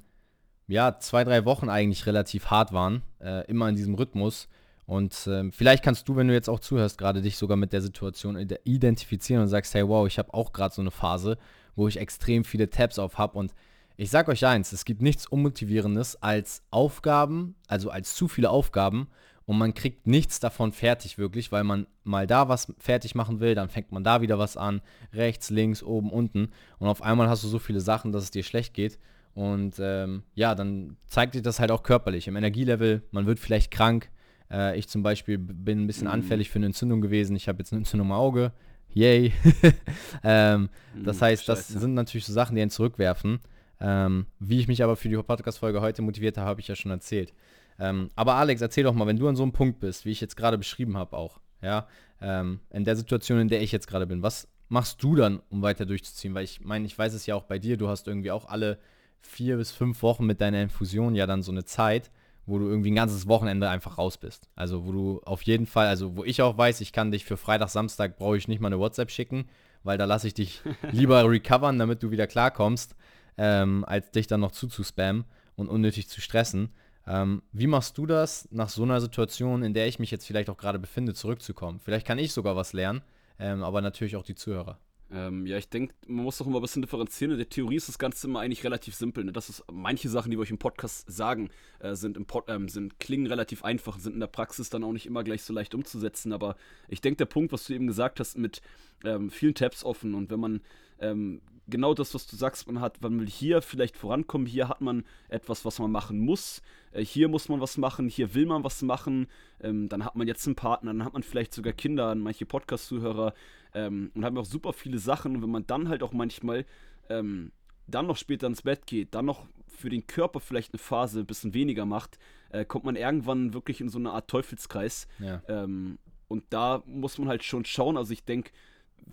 ja, 0.69 0.99
zwei, 1.01 1.25
drei 1.25 1.45
Wochen 1.45 1.69
eigentlich 1.69 2.07
relativ 2.07 2.47
hart 2.47 2.73
waren, 2.73 3.03
äh, 3.21 3.45
immer 3.47 3.69
in 3.69 3.75
diesem 3.75 3.95
Rhythmus. 3.95 4.49
Und 4.87 5.27
äh, 5.27 5.51
vielleicht 5.51 5.83
kannst 5.83 6.09
du, 6.09 6.15
wenn 6.15 6.29
du 6.29 6.35
jetzt 6.35 6.49
auch 6.49 6.61
zuhörst, 6.61 6.97
gerade 6.97 7.23
dich 7.23 7.37
sogar 7.37 7.57
mit 7.57 7.73
der 7.73 7.83
Situation 7.83 8.37
identifizieren 8.65 9.43
und 9.43 9.49
sagst, 9.49 9.75
hey, 9.75 9.87
wow, 9.87 10.07
ich 10.07 10.17
habe 10.19 10.33
auch 10.33 10.53
gerade 10.53 10.73
so 10.73 10.81
eine 10.81 10.93
Phase, 10.93 11.39
wo 11.75 11.89
ich 11.89 11.99
extrem 11.99 12.45
viele 12.45 12.71
Tabs 12.71 13.01
auf 13.01 13.19
habe. 13.19 13.37
Und 13.37 13.53
ich 13.97 14.11
sag 14.11 14.29
euch 14.29 14.47
eins, 14.47 14.73
es 14.73 14.85
gibt 14.85 15.03
nichts 15.03 15.27
Unmotivierendes 15.27 16.23
als 16.23 16.63
Aufgaben, 16.71 17.57
also 17.67 17.91
als 17.91 18.15
zu 18.15 18.29
viele 18.29 18.51
Aufgaben 18.51 19.09
und 19.47 19.59
man 19.59 19.75
kriegt 19.75 20.07
nichts 20.07 20.41
davon 20.41 20.73
fertig 20.73 21.19
wirklich, 21.19 21.53
weil 21.53 21.65
man 21.65 21.87
mal 22.05 22.27
da 22.27 22.49
was 22.49 22.73
fertig 22.79 23.15
machen 23.15 23.41
will, 23.41 23.55
dann 23.55 23.69
fängt 23.69 23.93
man 23.93 24.05
da 24.05 24.21
wieder 24.21 24.39
was 24.39 24.57
an, 24.57 24.83
rechts, 25.13 25.51
links, 25.51 25.83
oben, 25.83 26.11
unten 26.11 26.51
und 26.79 26.89
auf 26.89 27.03
einmal 27.03 27.29
hast 27.29 27.45
du 27.45 27.49
so 27.49 27.59
viele 27.59 27.81
Sachen, 27.81 28.13
dass 28.13 28.25
es 28.25 28.31
dir 28.31 28.43
schlecht 28.43 28.75
geht 28.75 28.99
und 29.35 29.77
ähm, 29.79 30.25
ja, 30.35 30.55
dann 30.55 30.97
zeigt 31.07 31.35
sich 31.35 31.43
das 31.43 31.61
halt 31.61 31.71
auch 31.71 31.83
körperlich 31.83 32.29
im 32.29 32.37
Energielevel, 32.37 33.03
man 33.11 33.27
wird 33.27 33.39
vielleicht 33.39 33.71
krank. 33.71 34.11
Äh, 34.51 34.79
ich 34.79 34.89
zum 34.89 35.03
Beispiel 35.03 35.39
bin 35.39 35.85
ein 35.85 35.87
bisschen 35.87 36.07
mhm. 36.07 36.15
anfällig 36.15 36.51
für 36.51 36.57
eine 36.57 36.67
Entzündung 36.67 37.01
gewesen, 37.01 37.37
ich 37.37 37.49
habe 37.49 37.59
jetzt 37.59 37.73
eine 37.73 37.81
Entzündung 37.81 38.09
im 38.09 38.13
Auge, 38.13 38.53
yay. 38.89 39.33
ähm, 40.25 40.71
das 41.05 41.19
mhm, 41.19 41.25
heißt, 41.25 41.49
das 41.49 41.69
sind 41.69 41.95
natürlich 41.95 42.25
so 42.25 42.33
Sachen, 42.33 42.57
die 42.57 42.63
einen 42.63 42.71
zurückwerfen. 42.71 43.41
Ähm, 43.79 44.25
wie 44.39 44.59
ich 44.59 44.69
mich 44.69 44.83
aber 44.83 44.97
für 44.97 45.11
die 45.11 45.17
Podcast-Folge 45.17 45.83
heute 45.83 46.01
motiviert 46.01 46.39
habe, 46.39 46.49
habe 46.49 46.61
ich 46.61 46.69
ja 46.69 46.75
schon 46.75 46.91
erzählt. 46.91 47.35
Ähm, 47.79 48.11
aber 48.15 48.35
Alex, 48.35 48.61
erzähl 48.61 48.85
doch 48.85 48.95
mal, 48.95 49.07
wenn 49.07 49.19
du 49.19 49.29
an 49.29 49.37
so 49.37 49.43
einem 49.43 49.53
Punkt 49.53 49.81
bist, 49.81 50.05
wie 50.05 50.11
ich 50.11 50.21
jetzt 50.21 50.37
gerade 50.37 50.59
beschrieben 50.59 50.97
habe 50.97 51.17
auch, 51.17 51.41
ja, 51.63 51.87
ähm, 52.21 52.61
in 52.71 52.85
der 52.85 52.97
Situation, 52.97 53.39
in 53.39 53.49
der 53.49 53.63
ich 53.63 53.73
jetzt 53.73 53.87
gerade 53.87 54.07
bin, 54.07 54.23
was 54.23 54.49
machst 54.69 55.03
du 55.03 55.15
dann, 55.15 55.41
um 55.51 55.63
weiter 55.63 55.87
durchzuziehen? 55.87 56.35
Weil 56.35 56.45
ich 56.45 56.61
meine, 56.61 56.87
ich 56.87 56.99
weiß 56.99 57.15
es 57.15 57.27
ja 57.27 57.35
auch 57.35 57.45
bei 57.45 57.59
dir, 57.59 57.77
du 57.77 57.89
hast 57.89 58.09
irgendwie 58.09 58.31
auch 58.31 58.47
alle 58.47 58.79
vier 59.21 59.57
bis 59.57 59.71
fünf 59.73 60.03
Wochen 60.03 60.27
mit 60.27 60.41
deiner 60.41 60.63
Infusion 60.63 61.15
ja 61.15 61.27
dann 61.27 61.43
so 61.43 61.53
eine 61.53 61.65
Zeit, 61.65 62.11
wo 62.47 62.59
du 62.59 62.69
irgendwie 62.69 62.93
ein 62.93 62.97
ganzes 62.97 63.27
Wochenende 63.27 63.69
einfach 63.69 63.99
raus 63.99 64.19
bist. 64.19 64.49
Also 64.55 64.87
wo 64.87 64.93
du 64.93 65.21
auf 65.25 65.43
jeden 65.43 65.67
Fall, 65.67 65.89
also 65.89 66.17
wo 66.17 66.25
ich 66.25 66.43
auch 66.43 66.57
weiß, 66.57 66.81
ich 66.81 66.93
kann 66.93 67.11
dich 67.11 67.25
für 67.25 67.37
Freitag, 67.37 67.71
Samstag 67.71 68.19
brauche 68.19 68.37
ich 68.37 68.49
nicht 68.49 68.61
mal 68.61 68.69
eine 68.69 68.79
WhatsApp 68.79 69.11
schicken, 69.11 69.47
weil 69.83 69.99
da 69.99 70.05
lasse 70.05 70.29
ich 70.29 70.35
dich 70.35 70.63
lieber 70.93 71.29
recovern, 71.29 71.79
damit 71.79 72.03
du 72.03 72.11
wieder 72.11 72.27
klarkommst, 72.27 72.95
ähm, 73.37 73.85
als 73.85 74.11
dich 74.13 74.27
dann 74.27 74.41
noch 74.41 74.53
zuzuspammen 74.53 75.25
und 75.57 75.69
unnötig 75.69 76.09
zu 76.09 76.21
stressen. 76.21 76.71
Ähm, 77.07 77.43
wie 77.53 77.67
machst 77.67 77.99
du 77.99 78.07
das, 78.07 78.49
nach 78.51 78.69
so 78.69 78.83
einer 78.83 79.01
Situation, 79.01 79.63
in 79.63 79.75
der 79.75 79.87
ich 79.87 79.99
mich 79.99 80.11
jetzt 80.11 80.27
vielleicht 80.27 80.51
auch 80.51 80.57
gerade 80.57 80.79
befinde, 80.79 81.15
zurückzukommen? 81.15 81.81
Vielleicht 81.81 82.07
kann 82.07 82.19
ich 82.19 82.33
sogar 82.33 82.57
was 82.57 82.73
lernen, 82.73 83.03
ähm, 83.39 83.63
aber 83.63 83.81
natürlich 83.81 84.17
auch 84.17 84.25
die 84.25 84.35
Zuhörer. 84.35 84.79
Ähm, 85.09 85.47
ja, 85.47 85.57
ich 85.57 85.69
denke, 85.69 85.95
man 86.09 86.25
muss 86.25 86.39
doch 86.39 86.47
immer 86.49 86.59
ein 86.59 86.63
bisschen 86.63 86.83
differenzieren. 86.83 87.31
In 87.31 87.39
der 87.39 87.49
Theorie 87.49 87.77
ist 87.77 87.89
das 87.89 87.99
Ganze 87.99 88.27
immer 88.27 88.41
eigentlich 88.41 88.65
relativ 88.65 88.97
simpel. 88.97 89.23
Ne? 89.23 89.33
Das 89.33 89.49
ist 89.49 89.63
manche 89.71 90.09
Sachen, 90.09 90.31
die 90.31 90.37
wir 90.37 90.43
euch 90.43 90.51
im 90.51 90.59
Podcast 90.59 91.05
sagen, 91.09 91.51
äh, 91.79 91.95
sind, 91.95 92.17
im 92.17 92.27
Pod, 92.27 92.47
ähm, 92.49 92.69
sind 92.69 92.99
klingen 92.99 93.27
relativ 93.27 93.65
einfach, 93.65 94.01
sind 94.01 94.15
in 94.15 94.21
der 94.21 94.27
Praxis 94.27 94.69
dann 94.69 94.83
auch 94.83 94.93
nicht 94.93 95.07
immer 95.07 95.23
gleich 95.23 95.45
so 95.45 95.53
leicht 95.53 95.77
umzusetzen. 95.77 96.33
Aber 96.33 96.57
ich 96.89 97.03
denke, 97.03 97.19
der 97.19 97.27
Punkt, 97.27 97.53
was 97.53 97.67
du 97.67 97.75
eben 97.75 97.87
gesagt 97.87 98.19
hast, 98.19 98.37
mit 98.37 98.63
ähm, 99.05 99.31
vielen 99.31 99.55
Tabs 99.55 99.85
offen 99.85 100.15
und 100.15 100.31
wenn 100.31 100.41
man 100.41 100.61
ähm, 100.99 101.41
genau 101.69 101.95
das, 101.95 102.15
was 102.15 102.27
du 102.27 102.37
sagst, 102.37 102.67
man 102.67 102.81
hat, 102.81 103.01
man 103.03 103.21
will 103.21 103.29
hier 103.29 103.63
vielleicht 103.63 103.97
vorankommen, 103.97 104.47
hier 104.47 104.69
hat 104.69 104.81
man 104.81 105.05
etwas, 105.29 105.65
was 105.65 105.79
man 105.79 105.91
machen 105.91 106.19
muss, 106.19 106.63
äh, 106.93 107.05
hier 107.05 107.29
muss 107.29 107.49
man 107.49 107.61
was 107.61 107.77
machen, 107.77 108.09
hier 108.09 108.35
will 108.35 108.47
man 108.47 108.65
was 108.65 108.83
machen, 108.83 109.27
ähm, 109.61 109.89
dann 109.89 110.05
hat 110.05 110.17
man 110.17 110.27
jetzt 110.27 110.47
einen 110.47 110.57
Partner, 110.57 110.93
dann 110.93 111.05
hat 111.05 111.13
man 111.13 111.23
vielleicht 111.23 111.55
sogar 111.55 111.73
Kinder, 111.73 112.15
manche 112.15 112.47
Podcast-Zuhörer 112.47 113.35
ähm, 113.75 114.11
und 114.15 114.25
haben 114.25 114.39
auch 114.39 114.45
super 114.45 114.73
viele 114.73 114.99
Sachen 114.99 115.37
und 115.37 115.43
wenn 115.43 115.51
man 115.51 115.67
dann 115.67 115.89
halt 115.89 116.03
auch 116.03 116.13
manchmal 116.13 116.65
ähm, 117.09 117.53
dann 117.87 118.07
noch 118.07 118.17
später 118.17 118.47
ins 118.47 118.63
Bett 118.63 118.87
geht, 118.87 119.15
dann 119.15 119.27
noch 119.27 119.47
für 119.69 119.91
den 119.91 120.07
Körper 120.07 120.41
vielleicht 120.41 120.73
eine 120.73 120.79
Phase 120.79 121.21
ein 121.21 121.27
bisschen 121.27 121.55
weniger 121.55 121.85
macht, 121.85 122.19
äh, 122.51 122.65
kommt 122.65 122.85
man 122.85 122.97
irgendwann 122.97 123.55
wirklich 123.55 123.81
in 123.81 123.89
so 123.89 123.99
eine 123.99 124.13
Art 124.13 124.29
Teufelskreis. 124.29 125.07
Ja. 125.19 125.43
Ähm, 125.49 125.99
und 126.29 126.45
da 126.51 126.83
muss 126.87 127.19
man 127.19 127.29
halt 127.29 127.45
schon 127.45 127.65
schauen. 127.65 127.97
Also 127.97 128.13
ich 128.13 128.25
denke, 128.25 128.51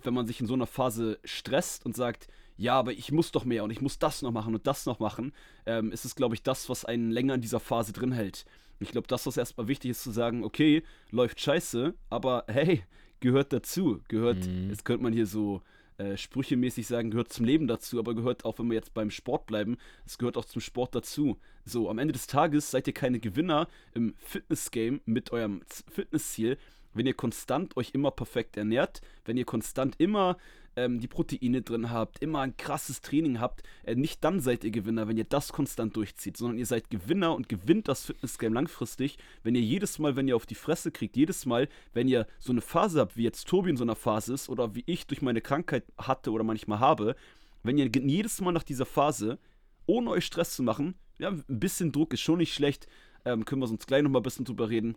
wenn 0.02 0.14
man 0.14 0.26
sich 0.26 0.40
in 0.40 0.46
so 0.46 0.54
einer 0.54 0.66
Phase 0.66 1.18
stresst 1.24 1.86
und 1.86 1.94
sagt, 1.94 2.28
ja, 2.56 2.74
aber 2.74 2.92
ich 2.92 3.10
muss 3.12 3.32
doch 3.32 3.44
mehr 3.44 3.64
und 3.64 3.70
ich 3.70 3.80
muss 3.80 3.98
das 3.98 4.22
noch 4.22 4.30
machen 4.32 4.54
und 4.54 4.66
das 4.66 4.86
noch 4.86 4.98
machen, 5.00 5.32
ähm, 5.66 5.92
ist 5.92 6.04
es, 6.04 6.14
glaube 6.14 6.34
ich, 6.34 6.42
das, 6.42 6.68
was 6.68 6.84
einen 6.84 7.10
länger 7.10 7.34
in 7.34 7.40
dieser 7.40 7.60
Phase 7.60 7.92
drin 7.92 8.12
hält. 8.12 8.44
Ich 8.80 8.90
glaube, 8.90 9.06
das, 9.06 9.26
was 9.26 9.36
erstmal 9.36 9.68
wichtig 9.68 9.92
ist, 9.92 10.02
zu 10.02 10.10
sagen, 10.10 10.44
okay, 10.44 10.82
läuft 11.10 11.40
scheiße, 11.40 11.94
aber 12.10 12.44
hey, 12.48 12.82
gehört 13.20 13.52
dazu. 13.52 14.00
Gehört, 14.08 14.46
Mhm. 14.46 14.70
jetzt 14.70 14.84
könnte 14.84 15.02
man 15.02 15.12
hier 15.12 15.26
so 15.26 15.62
äh, 15.96 16.16
sprüchemäßig 16.16 16.88
sagen, 16.88 17.12
gehört 17.12 17.32
zum 17.32 17.44
Leben 17.46 17.68
dazu, 17.68 18.00
aber 18.00 18.14
gehört 18.16 18.44
auch, 18.44 18.58
wenn 18.58 18.66
wir 18.68 18.74
jetzt 18.74 18.94
beim 18.94 19.12
Sport 19.12 19.46
bleiben, 19.46 19.76
es 20.04 20.18
gehört 20.18 20.36
auch 20.36 20.44
zum 20.44 20.60
Sport 20.60 20.92
dazu. 20.96 21.38
So, 21.64 21.88
am 21.88 21.98
Ende 21.98 22.10
des 22.12 22.26
Tages 22.26 22.72
seid 22.72 22.88
ihr 22.88 22.92
keine 22.92 23.20
Gewinner 23.20 23.68
im 23.94 24.14
Fitness-Game 24.18 25.02
mit 25.06 25.30
eurem 25.30 25.62
Fitnessziel, 25.88 26.58
wenn 26.94 27.06
ihr 27.06 27.14
konstant 27.14 27.76
euch 27.76 27.90
immer 27.92 28.10
perfekt 28.10 28.56
ernährt, 28.56 29.02
wenn 29.24 29.36
ihr 29.36 29.44
konstant 29.44 29.94
immer 29.98 30.36
ähm, 30.76 31.00
die 31.00 31.08
Proteine 31.08 31.62
drin 31.62 31.90
habt, 31.90 32.20
immer 32.22 32.40
ein 32.40 32.56
krasses 32.56 33.00
Training 33.00 33.40
habt, 33.40 33.62
äh, 33.84 33.94
nicht 33.94 34.22
dann 34.24 34.40
seid 34.40 34.64
ihr 34.64 34.70
Gewinner, 34.70 35.08
wenn 35.08 35.16
ihr 35.16 35.24
das 35.24 35.52
konstant 35.52 35.96
durchzieht, 35.96 36.36
sondern 36.36 36.58
ihr 36.58 36.66
seid 36.66 36.90
Gewinner 36.90 37.34
und 37.34 37.48
gewinnt 37.48 37.88
das 37.88 38.04
Fitnessgame 38.04 38.54
langfristig, 38.54 39.18
wenn 39.42 39.54
ihr 39.54 39.62
jedes 39.62 39.98
Mal, 39.98 40.16
wenn 40.16 40.28
ihr 40.28 40.36
auf 40.36 40.46
die 40.46 40.54
Fresse 40.54 40.90
kriegt, 40.90 41.16
jedes 41.16 41.46
Mal, 41.46 41.68
wenn 41.92 42.08
ihr 42.08 42.26
so 42.38 42.52
eine 42.52 42.60
Phase 42.60 43.00
habt, 43.00 43.16
wie 43.16 43.24
jetzt 43.24 43.46
Tobi 43.48 43.70
in 43.70 43.76
so 43.76 43.84
einer 43.84 43.96
Phase 43.96 44.34
ist 44.34 44.48
oder 44.48 44.74
wie 44.74 44.84
ich 44.86 45.06
durch 45.06 45.22
meine 45.22 45.40
Krankheit 45.40 45.84
hatte 45.98 46.30
oder 46.30 46.44
manchmal 46.44 46.80
habe, 46.80 47.16
wenn 47.62 47.78
ihr 47.78 47.86
jedes 47.86 48.40
Mal 48.40 48.52
nach 48.52 48.62
dieser 48.62 48.86
Phase, 48.86 49.38
ohne 49.86 50.10
euch 50.10 50.24
Stress 50.24 50.54
zu 50.54 50.62
machen, 50.62 50.94
ja, 51.18 51.30
ein 51.30 51.44
bisschen 51.46 51.92
Druck 51.92 52.12
ist 52.12 52.20
schon 52.20 52.38
nicht 52.38 52.54
schlecht, 52.54 52.86
ähm, 53.24 53.44
können 53.44 53.62
wir 53.62 53.70
uns 53.70 53.86
gleich 53.86 54.02
nochmal 54.02 54.20
ein 54.20 54.24
bisschen 54.24 54.44
drüber 54.44 54.68
reden, 54.68 54.96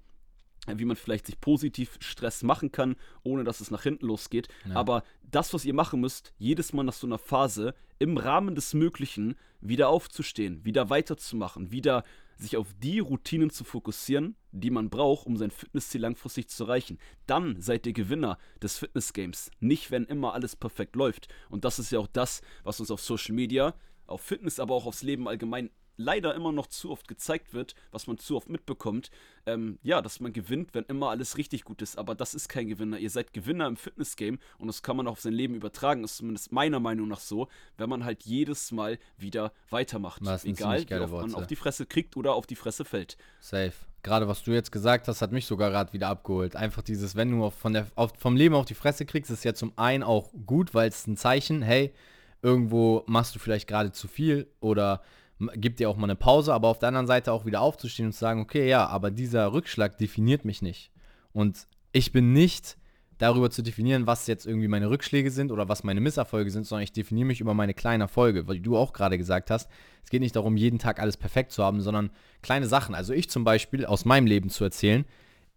wie 0.75 0.85
man 0.85 0.95
vielleicht 0.95 1.25
sich 1.25 1.39
positiv 1.39 1.97
Stress 1.99 2.43
machen 2.43 2.71
kann, 2.71 2.95
ohne 3.23 3.43
dass 3.43 3.61
es 3.61 3.71
nach 3.71 3.83
hinten 3.83 4.05
losgeht. 4.05 4.47
Ja. 4.67 4.75
Aber 4.75 5.03
das, 5.23 5.53
was 5.53 5.65
ihr 5.65 5.73
machen 5.73 5.99
müsst, 6.01 6.33
jedes 6.37 6.73
Mal 6.73 6.83
nach 6.83 6.93
so 6.93 7.07
einer 7.07 7.17
Phase, 7.17 7.73
im 7.99 8.17
Rahmen 8.17 8.55
des 8.55 8.73
Möglichen, 8.73 9.35
wieder 9.59 9.89
aufzustehen, 9.89 10.63
wieder 10.63 10.89
weiterzumachen, 10.89 11.71
wieder 11.71 12.03
sich 12.37 12.55
auf 12.57 12.67
die 12.77 12.99
Routinen 12.99 13.49
zu 13.49 13.63
fokussieren, 13.63 14.35
die 14.51 14.69
man 14.69 14.89
braucht, 14.89 15.25
um 15.25 15.37
sein 15.37 15.49
Fitnessziel 15.49 16.01
langfristig 16.01 16.49
zu 16.49 16.65
erreichen. 16.65 16.99
Dann 17.25 17.59
seid 17.59 17.87
ihr 17.87 17.93
Gewinner 17.93 18.37
des 18.61 18.77
Fitnessgames. 18.77 19.49
Nicht, 19.59 19.89
wenn 19.89 20.05
immer 20.05 20.33
alles 20.33 20.55
perfekt 20.55 20.95
läuft. 20.95 21.27
Und 21.49 21.65
das 21.65 21.79
ist 21.79 21.91
ja 21.91 21.99
auch 21.99 22.07
das, 22.07 22.41
was 22.63 22.79
uns 22.79 22.91
auf 22.91 23.01
Social 23.01 23.33
Media, 23.33 23.73
auf 24.05 24.21
Fitness, 24.21 24.59
aber 24.59 24.75
auch 24.75 24.85
aufs 24.85 25.01
Leben 25.01 25.27
allgemein 25.27 25.71
leider 25.97 26.33
immer 26.35 26.51
noch 26.51 26.67
zu 26.67 26.91
oft 26.91 27.07
gezeigt 27.07 27.53
wird, 27.53 27.75
was 27.91 28.07
man 28.07 28.17
zu 28.17 28.37
oft 28.37 28.49
mitbekommt, 28.49 29.09
ähm, 29.45 29.79
ja, 29.83 30.01
dass 30.01 30.19
man 30.19 30.33
gewinnt, 30.33 30.73
wenn 30.73 30.85
immer 30.85 31.09
alles 31.09 31.37
richtig 31.37 31.63
gut 31.63 31.81
ist. 31.81 31.97
Aber 31.97 32.15
das 32.15 32.33
ist 32.33 32.47
kein 32.47 32.67
Gewinner. 32.67 32.97
Ihr 32.97 33.09
seid 33.09 33.33
Gewinner 33.33 33.67
im 33.67 33.77
Fitnessgame 33.77 34.37
und 34.57 34.67
das 34.67 34.83
kann 34.83 34.97
man 34.97 35.07
auch 35.07 35.13
auf 35.13 35.21
sein 35.21 35.33
Leben 35.33 35.55
übertragen. 35.55 36.03
Ist 36.03 36.17
zumindest 36.17 36.51
meiner 36.51 36.79
Meinung 36.79 37.07
nach 37.07 37.19
so, 37.19 37.47
wenn 37.77 37.89
man 37.89 38.05
halt 38.05 38.23
jedes 38.23 38.71
Mal 38.71 38.99
wieder 39.17 39.51
weitermacht. 39.69 40.21
Egal, 40.43 40.85
wie 40.87 40.93
oft 40.93 41.11
man 41.11 41.35
auf 41.35 41.47
die 41.47 41.55
Fresse 41.55 41.85
kriegt 41.85 42.15
oder 42.15 42.33
auf 42.33 42.47
die 42.47 42.55
Fresse 42.55 42.85
fällt. 42.85 43.17
Safe. 43.39 43.73
Gerade 44.03 44.27
was 44.27 44.43
du 44.43 44.51
jetzt 44.51 44.71
gesagt 44.71 45.07
hast, 45.07 45.21
hat 45.21 45.31
mich 45.31 45.45
sogar 45.47 45.69
gerade 45.69 45.91
wieder 45.91 46.07
abgeholt. 46.07 46.55
Einfach 46.55 46.81
dieses, 46.81 47.15
wenn 47.15 47.31
du 47.31 47.49
von 47.49 47.73
der, 47.73 47.87
auf, 47.95 48.13
vom 48.17 48.37
Leben 48.37 48.55
auf 48.55 48.65
die 48.65 48.75
Fresse 48.75 49.05
kriegst, 49.05 49.31
ist 49.31 49.43
ja 49.43 49.53
zum 49.53 49.73
einen 49.75 50.03
auch 50.03 50.31
gut, 50.45 50.73
weil 50.73 50.87
es 50.87 51.07
ein 51.07 51.17
Zeichen, 51.17 51.61
hey, 51.61 51.93
irgendwo 52.41 53.03
machst 53.07 53.35
du 53.35 53.39
vielleicht 53.39 53.67
gerade 53.67 53.91
zu 53.91 54.07
viel 54.07 54.47
oder 54.59 55.01
m- 55.39 55.51
gib 55.55 55.77
dir 55.77 55.89
auch 55.89 55.97
mal 55.97 56.05
eine 56.05 56.15
Pause, 56.15 56.53
aber 56.53 56.67
auf 56.67 56.79
der 56.79 56.89
anderen 56.89 57.07
Seite 57.07 57.31
auch 57.31 57.45
wieder 57.45 57.61
aufzustehen 57.61 58.07
und 58.07 58.13
zu 58.13 58.19
sagen, 58.19 58.41
okay, 58.41 58.67
ja, 58.67 58.87
aber 58.87 59.11
dieser 59.11 59.53
Rückschlag 59.53 59.97
definiert 59.97 60.45
mich 60.45 60.61
nicht. 60.61 60.91
Und 61.33 61.67
ich 61.91 62.11
bin 62.11 62.33
nicht 62.33 62.77
darüber 63.17 63.49
zu 63.49 63.63
definieren, 63.63 64.05
was 64.05 64.27
jetzt 64.27 64.45
irgendwie 64.45 64.67
meine 64.67 64.89
Rückschläge 64.89 65.31
sind 65.31 65.51
oder 65.51 65.67
was 65.67 65.83
meine 65.83 66.01
Misserfolge 66.01 66.51
sind, 66.51 66.65
sondern 66.67 66.83
ich 66.83 66.91
definiere 66.91 67.25
mich 67.25 67.41
über 67.41 67.53
meine 67.55 67.73
kleinen 67.73 68.01
Erfolge, 68.01 68.47
weil 68.47 68.59
du 68.59 68.77
auch 68.77 68.93
gerade 68.93 69.17
gesagt 69.17 69.49
hast, 69.49 69.69
es 70.03 70.09
geht 70.11 70.21
nicht 70.21 70.35
darum, 70.35 70.55
jeden 70.55 70.77
Tag 70.79 70.99
alles 70.99 71.17
perfekt 71.17 71.51
zu 71.51 71.63
haben, 71.63 71.81
sondern 71.81 72.11
kleine 72.41 72.67
Sachen. 72.67 72.93
Also 72.93 73.13
ich 73.13 73.29
zum 73.29 73.43
Beispiel 73.43 73.85
aus 73.85 74.05
meinem 74.05 74.27
Leben 74.27 74.49
zu 74.49 74.63
erzählen, 74.63 75.05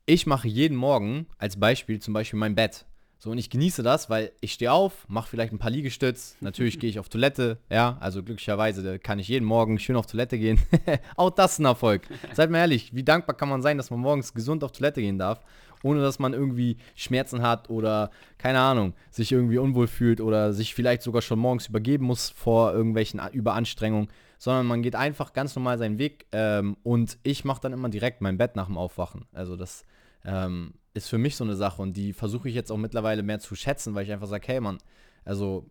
ich 0.06 0.26
mache 0.26 0.48
jeden 0.48 0.76
Morgen 0.76 1.26
als 1.38 1.60
Beispiel 1.60 2.00
zum 2.00 2.14
Beispiel 2.14 2.38
mein 2.38 2.54
Bett. 2.54 2.86
So, 3.22 3.30
und 3.30 3.36
ich 3.36 3.50
genieße 3.50 3.82
das, 3.82 4.08
weil 4.08 4.32
ich 4.40 4.54
stehe 4.54 4.72
auf, 4.72 5.06
mache 5.06 5.28
vielleicht 5.28 5.52
ein 5.52 5.58
paar 5.58 5.70
Liegestütz, 5.70 6.38
natürlich 6.40 6.80
gehe 6.80 6.88
ich 6.88 6.98
auf 6.98 7.10
Toilette, 7.10 7.58
ja, 7.68 7.98
also 8.00 8.22
glücklicherweise 8.22 8.98
kann 8.98 9.18
ich 9.18 9.28
jeden 9.28 9.44
Morgen 9.44 9.78
schön 9.78 9.96
auf 9.96 10.06
Toilette 10.06 10.38
gehen. 10.38 10.58
auch 11.16 11.28
das 11.28 11.52
ist 11.52 11.58
ein 11.58 11.66
Erfolg. 11.66 12.08
Seid 12.32 12.48
mal 12.48 12.60
ehrlich, 12.60 12.94
wie 12.94 13.04
dankbar 13.04 13.36
kann 13.36 13.50
man 13.50 13.60
sein, 13.60 13.76
dass 13.76 13.90
man 13.90 14.00
morgens 14.00 14.32
gesund 14.32 14.64
auf 14.64 14.72
Toilette 14.72 15.02
gehen 15.02 15.18
darf, 15.18 15.44
ohne 15.82 16.00
dass 16.00 16.18
man 16.18 16.32
irgendwie 16.32 16.78
Schmerzen 16.94 17.42
hat 17.42 17.68
oder, 17.68 18.10
keine 18.38 18.60
Ahnung, 18.60 18.94
sich 19.10 19.32
irgendwie 19.32 19.58
unwohl 19.58 19.86
fühlt 19.86 20.22
oder 20.22 20.54
sich 20.54 20.74
vielleicht 20.74 21.02
sogar 21.02 21.20
schon 21.20 21.40
morgens 21.40 21.66
übergeben 21.66 22.06
muss 22.06 22.30
vor 22.30 22.72
irgendwelchen 22.72 23.20
Überanstrengungen, 23.32 24.08
sondern 24.38 24.66
man 24.66 24.80
geht 24.80 24.96
einfach 24.96 25.34
ganz 25.34 25.54
normal 25.54 25.76
seinen 25.76 25.98
Weg 25.98 26.24
ähm, 26.32 26.78
und 26.84 27.18
ich 27.22 27.44
mache 27.44 27.60
dann 27.60 27.74
immer 27.74 27.90
direkt 27.90 28.22
mein 28.22 28.38
Bett 28.38 28.56
nach 28.56 28.68
dem 28.68 28.78
Aufwachen. 28.78 29.26
Also 29.34 29.56
das 29.56 29.84
ähm, 30.24 30.72
ist 30.94 31.08
für 31.08 31.18
mich 31.18 31.36
so 31.36 31.44
eine 31.44 31.56
Sache 31.56 31.80
und 31.80 31.96
die 31.96 32.12
versuche 32.12 32.48
ich 32.48 32.54
jetzt 32.54 32.70
auch 32.72 32.76
mittlerweile 32.76 33.22
mehr 33.22 33.38
zu 33.38 33.54
schätzen, 33.54 33.94
weil 33.94 34.04
ich 34.04 34.12
einfach 34.12 34.26
sage, 34.26 34.46
hey 34.48 34.60
Mann, 34.60 34.78
also 35.24 35.70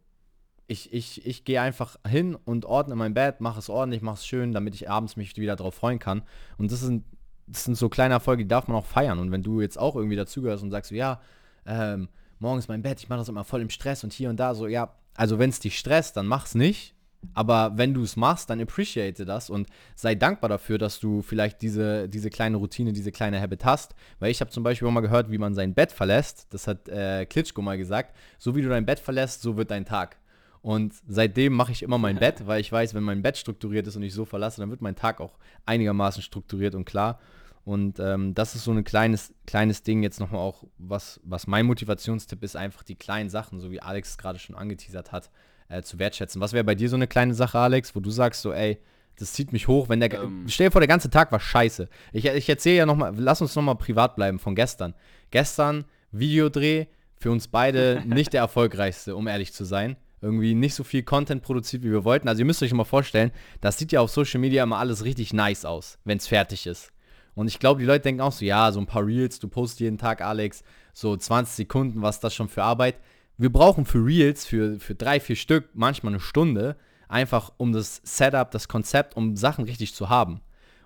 ich, 0.68 0.94
ich, 0.94 1.26
ich 1.26 1.46
gehe 1.46 1.62
einfach 1.62 1.98
hin 2.08 2.36
und 2.36 2.66
ordne 2.66 2.96
mein 2.96 3.14
Bett, 3.14 3.42
mache 3.42 3.60
es 3.60 3.70
ordentlich, 3.70 4.02
mache 4.02 4.16
es 4.16 4.26
schön, 4.26 4.54
damit 4.54 4.76
ich 4.76 4.90
abends 4.90 5.16
mich 5.16 5.36
wieder 5.36 5.56
drauf 5.56 5.76
freuen 5.76 5.98
kann. 5.98 6.22
Und 6.58 6.72
das 6.72 6.82
sind, 6.82 7.06
das 7.48 7.64
sind 7.64 7.76
so 7.76 7.90
kleine 7.90 8.14
Erfolge, 8.14 8.44
die 8.44 8.48
darf 8.48 8.68
man 8.68 8.78
auch 8.78 8.86
feiern. 8.86 9.18
Und 9.18 9.32
wenn 9.32 9.42
du 9.42 9.62
jetzt 9.62 9.80
auch 9.80 9.96
irgendwie 9.96 10.16
dazugehörst 10.16 10.64
und 10.64 10.70
sagst, 10.70 10.92
ja, 10.92 11.22
ähm, 11.66 12.08
morgens 12.38 12.68
mein 12.68 12.84
Bett, 12.84 13.00
ich 13.00 13.10
mache 13.10 13.20
das 13.20 13.30
immer 13.30 13.44
voll 13.44 13.62
im 13.62 13.72
Stress 13.72 14.04
und 14.04 14.14
hier 14.14 14.30
und 14.30 14.40
da, 14.40 14.54
so, 14.54 14.68
ja, 14.68 14.94
also 15.16 15.40
wenn 15.40 15.50
es 15.50 15.60
dich 15.60 15.78
stresst, 15.78 16.16
dann 16.18 16.28
mach's 16.28 16.54
nicht. 16.54 16.96
Aber 17.34 17.78
wenn 17.78 17.94
du 17.94 18.04
es 18.04 18.16
machst, 18.16 18.50
dann 18.50 18.62
appreciate 18.62 19.26
das 19.26 19.50
und 19.50 19.68
sei 19.96 20.16
dankbar 20.16 20.50
dafür, 20.50 20.78
dass 20.78 21.00
du 21.00 21.22
vielleicht 21.22 21.62
diese, 21.62 22.08
diese 22.08 22.30
kleine 22.30 22.58
Routine, 22.58 22.94
diese 22.94 23.12
kleine 23.12 23.42
Habit 23.42 23.66
hast. 23.66 23.96
Weil 24.20 24.32
ich 24.32 24.42
habe 24.42 24.52
zum 24.52 24.64
Beispiel 24.64 24.88
auch 24.88 24.92
mal 24.92 25.02
gehört, 25.02 25.30
wie 25.30 25.38
man 25.38 25.54
sein 25.54 25.74
Bett 25.74 25.92
verlässt. 25.92 26.48
Das 26.52 26.68
hat 26.68 26.88
äh, 26.88 27.26
Klitschko 27.26 27.62
mal 27.62 27.78
gesagt. 27.78 28.16
So 28.38 28.56
wie 28.56 28.62
du 28.62 28.70
dein 28.70 28.86
Bett 28.86 29.00
verlässt, 29.00 29.42
so 29.42 29.58
wird 29.58 29.72
dein 29.72 29.86
Tag. 29.86 30.18
Und 30.62 30.94
seitdem 31.08 31.54
mache 31.54 31.72
ich 31.72 31.84
immer 31.84 31.98
mein 31.98 32.20
Bett, 32.20 32.46
weil 32.46 32.60
ich 32.60 32.72
weiß, 32.72 32.94
wenn 32.94 33.04
mein 33.04 33.22
Bett 33.22 33.38
strukturiert 33.38 33.88
ist 33.88 33.96
und 33.96 34.04
ich 34.04 34.14
so 34.14 34.26
verlasse, 34.26 34.60
dann 34.60 34.70
wird 34.70 34.82
mein 34.82 34.96
Tag 34.96 35.22
auch 35.22 35.38
einigermaßen 35.66 36.22
strukturiert 36.22 36.76
und 36.76 36.86
klar. 36.86 37.20
Und 37.64 38.00
ähm, 38.00 38.34
das 38.34 38.56
ist 38.56 38.64
so 38.64 38.72
ein 38.72 38.84
kleines, 38.84 39.34
kleines 39.46 39.84
Ding 39.84 40.04
jetzt 40.04 40.20
nochmal 40.20 40.42
auch, 40.42 40.64
was, 40.78 41.20
was 41.24 41.48
mein 41.48 41.66
Motivationstipp 41.66 42.44
ist, 42.44 42.56
einfach 42.56 42.84
die 42.84 42.96
kleinen 42.96 43.30
Sachen, 43.30 43.60
so 43.60 43.72
wie 43.72 43.82
Alex 43.82 44.12
es 44.12 44.18
gerade 44.18 44.40
schon 44.40 44.56
angeteasert 44.56 45.12
hat, 45.12 45.30
äh, 45.70 45.82
zu 45.82 46.00
wertschätzen. 46.00 46.42
Was 46.42 46.54
wäre 46.54 46.64
bei 46.64 46.76
dir 46.76 46.90
so 46.90 46.96
eine 46.96 47.08
kleine 47.08 47.34
Sache, 47.34 47.60
Alex, 47.60 47.96
wo 47.96 48.00
du 48.00 48.10
sagst 48.10 48.42
so, 48.42 48.52
ey, 48.52 48.80
das 49.18 49.34
zieht 49.34 49.52
mich 49.54 49.68
hoch, 49.68 49.90
wenn 49.90 50.00
der, 50.00 50.14
Ähm. 50.14 50.46
stell 50.48 50.68
dir 50.68 50.72
vor, 50.72 50.82
der 50.82 50.88
ganze 50.88 51.10
Tag 51.10 51.32
war 51.32 51.40
scheiße. 51.40 51.90
Ich, 52.14 52.26
ich 52.26 52.50
erzähle 52.50 52.78
ja 52.78 52.86
nochmal, 52.86 53.14
lass 53.18 53.42
uns 53.42 53.56
nochmal 53.56 53.76
privat 53.76 54.16
bleiben 54.16 54.40
von 54.40 54.56
gestern. 54.56 54.94
Gestern 55.32 55.86
Videodreh, 56.12 56.88
für 57.18 57.32
uns 57.32 57.48
beide 57.48 58.02
nicht 58.08 58.34
der 58.34 58.42
erfolgreichste, 58.42 59.16
um 59.16 59.28
ehrlich 59.28 59.54
zu 59.54 59.66
sein. 59.66 59.98
Irgendwie 60.22 60.54
nicht 60.54 60.74
so 60.76 60.84
viel 60.84 61.04
Content 61.04 61.44
produziert, 61.44 61.84
wie 61.84 61.92
wir 61.92 62.04
wollten. 62.04 62.28
Also 62.28 62.40
ihr 62.40 62.46
müsst 62.46 62.62
euch 62.62 62.74
mal 62.74 62.84
vorstellen, 62.84 63.32
das 63.62 63.78
sieht 63.78 63.92
ja 63.92 64.02
auf 64.02 64.12
Social 64.12 64.40
Media 64.40 64.64
immer 64.64 64.78
alles 64.78 65.06
richtig 65.06 65.34
nice 65.34 65.66
aus, 65.66 65.98
wenn 66.04 66.18
es 66.18 66.28
fertig 66.28 66.68
ist. 66.68 66.92
Und 67.36 67.48
ich 67.48 67.60
glaube, 67.60 67.80
die 67.80 67.86
Leute 67.86 68.04
denken 68.04 68.22
auch 68.22 68.34
so, 68.34 68.44
ja, 68.44 68.72
so 68.72 68.82
ein 68.82 68.86
paar 68.86 69.06
Reels, 69.06 69.40
du 69.40 69.48
postest 69.48 69.80
jeden 69.80 69.98
Tag, 69.98 70.22
Alex, 70.22 70.64
so 70.94 71.16
20 71.16 71.56
Sekunden, 71.56 72.02
was 72.02 72.16
ist 72.16 72.24
das 72.24 72.36
schon 72.36 72.50
für 72.50 72.64
Arbeit? 72.64 72.96
Wir 73.39 73.50
brauchen 73.50 73.86
für 73.86 74.05
Reels, 74.05 74.46
für, 74.46 74.81
für 74.81 74.96
drei, 74.96 75.22
vier 75.22 75.38
Stück, 75.38 75.69
manchmal 75.74 76.12
eine 76.12 76.19
Stunde, 76.19 76.75
einfach 77.08 77.53
um 77.55 77.72
das 77.72 78.01
Setup, 78.03 78.51
das 78.51 78.67
Konzept, 78.67 79.15
um 79.15 79.38
Sachen 79.38 79.63
richtig 79.63 79.96
zu 79.96 80.10
haben. 80.10 80.41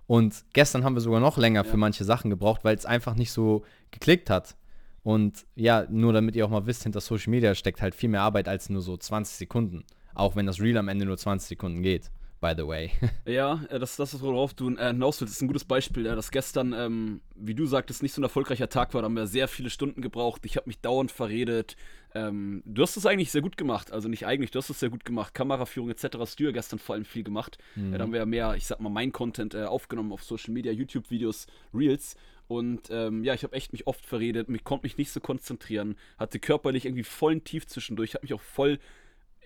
Und 0.05 0.45
gestern 0.53 0.83
haben 0.83 0.95
wir 0.95 1.01
sogar 1.01 1.19
noch 1.19 1.39
länger 1.39 1.63
für 1.63 1.77
manche 1.77 2.03
Sachen 2.03 2.29
gebraucht, 2.29 2.63
weil 2.63 2.75
es 2.75 2.85
einfach 2.85 3.15
nicht 3.15 3.31
so 3.31 3.63
geklickt 3.89 4.29
hat. 4.29 4.55
Und 5.01 5.47
ja, 5.55 5.87
nur 5.89 6.13
damit 6.13 6.35
ihr 6.35 6.45
auch 6.45 6.51
mal 6.51 6.67
wisst, 6.67 6.83
hinter 6.83 7.01
Social 7.01 7.31
Media 7.31 7.55
steckt 7.55 7.81
halt 7.81 7.95
viel 7.95 8.09
mehr 8.09 8.21
Arbeit 8.21 8.47
als 8.47 8.69
nur 8.69 8.83
so 8.83 8.97
20 8.97 9.35
Sekunden. 9.35 9.83
Auch 10.13 10.35
wenn 10.35 10.45
das 10.45 10.61
Reel 10.61 10.77
am 10.77 10.89
Ende 10.89 11.07
nur 11.07 11.17
20 11.17 11.49
Sekunden 11.49 11.81
geht, 11.81 12.11
by 12.39 12.53
the 12.55 12.67
way. 12.67 12.91
Ja, 13.25 13.63
äh, 13.69 13.79
das, 13.79 13.95
das 13.95 14.13
ist, 14.13 14.21
worauf 14.21 14.53
du 14.53 14.75
äh, 14.75 14.87
hinaus 14.87 15.19
willst, 15.19 15.33
ist 15.33 15.41
ein 15.41 15.47
gutes 15.47 15.65
Beispiel, 15.65 16.05
ja, 16.05 16.13
dass 16.13 16.29
gestern, 16.29 16.73
ähm, 16.73 17.21
wie 17.33 17.55
du 17.55 17.65
sagtest, 17.65 18.03
nicht 18.03 18.13
so 18.13 18.21
ein 18.21 18.25
erfolgreicher 18.25 18.69
Tag 18.69 18.93
war. 18.93 19.01
Da 19.01 19.05
haben 19.05 19.15
wir 19.15 19.25
sehr 19.25 19.47
viele 19.47 19.71
Stunden 19.71 20.01
gebraucht. 20.01 20.45
Ich 20.45 20.57
habe 20.57 20.67
mich 20.67 20.79
dauernd 20.81 21.11
verredet. 21.11 21.75
Ähm, 22.15 22.61
du 22.65 22.81
hast 22.83 22.95
es 22.95 23.05
eigentlich 23.05 23.31
sehr 23.31 23.41
gut 23.41 23.57
gemacht. 23.57 23.91
Also 23.91 24.07
nicht 24.07 24.25
eigentlich, 24.25 24.51
du 24.51 24.59
hast 24.59 24.69
es 24.69 24.79
sehr 24.79 24.89
gut 24.89 25.05
gemacht. 25.05 25.33
Kameraführung 25.33 25.89
etc. 25.89 26.17
hast 26.19 26.39
du 26.39 26.45
ja 26.45 26.51
gestern 26.51 26.79
vor 26.79 26.95
allem 26.95 27.05
viel 27.05 27.23
gemacht. 27.23 27.57
Mhm. 27.75 27.93
Äh, 27.93 27.97
da 27.97 28.03
haben 28.03 28.11
wir 28.11 28.19
ja 28.19 28.25
mehr, 28.25 28.55
ich 28.55 28.67
sag 28.67 28.79
mal, 28.79 28.89
mein 28.89 29.11
Content 29.11 29.53
äh, 29.53 29.63
aufgenommen 29.63 30.11
auf 30.11 30.23
Social 30.23 30.53
Media, 30.53 30.71
YouTube-Videos, 30.71 31.47
Reels. 31.73 32.15
Und 32.47 32.89
ähm, 32.91 33.23
ja, 33.23 33.33
ich 33.33 33.43
habe 33.43 33.55
echt 33.55 33.71
mich 33.71 33.87
oft 33.87 34.05
verredet, 34.05 34.49
mich 34.49 34.63
konnte 34.63 34.85
mich 34.85 34.97
nicht 34.97 35.11
so 35.11 35.19
konzentrieren, 35.19 35.95
hatte 36.17 36.39
körperlich 36.39 36.85
irgendwie 36.85 37.03
vollen 37.03 37.43
Tief 37.43 37.65
zwischendurch, 37.65 38.15
habe 38.15 38.25
mich 38.25 38.33
auch 38.33 38.41
voll, 38.41 38.79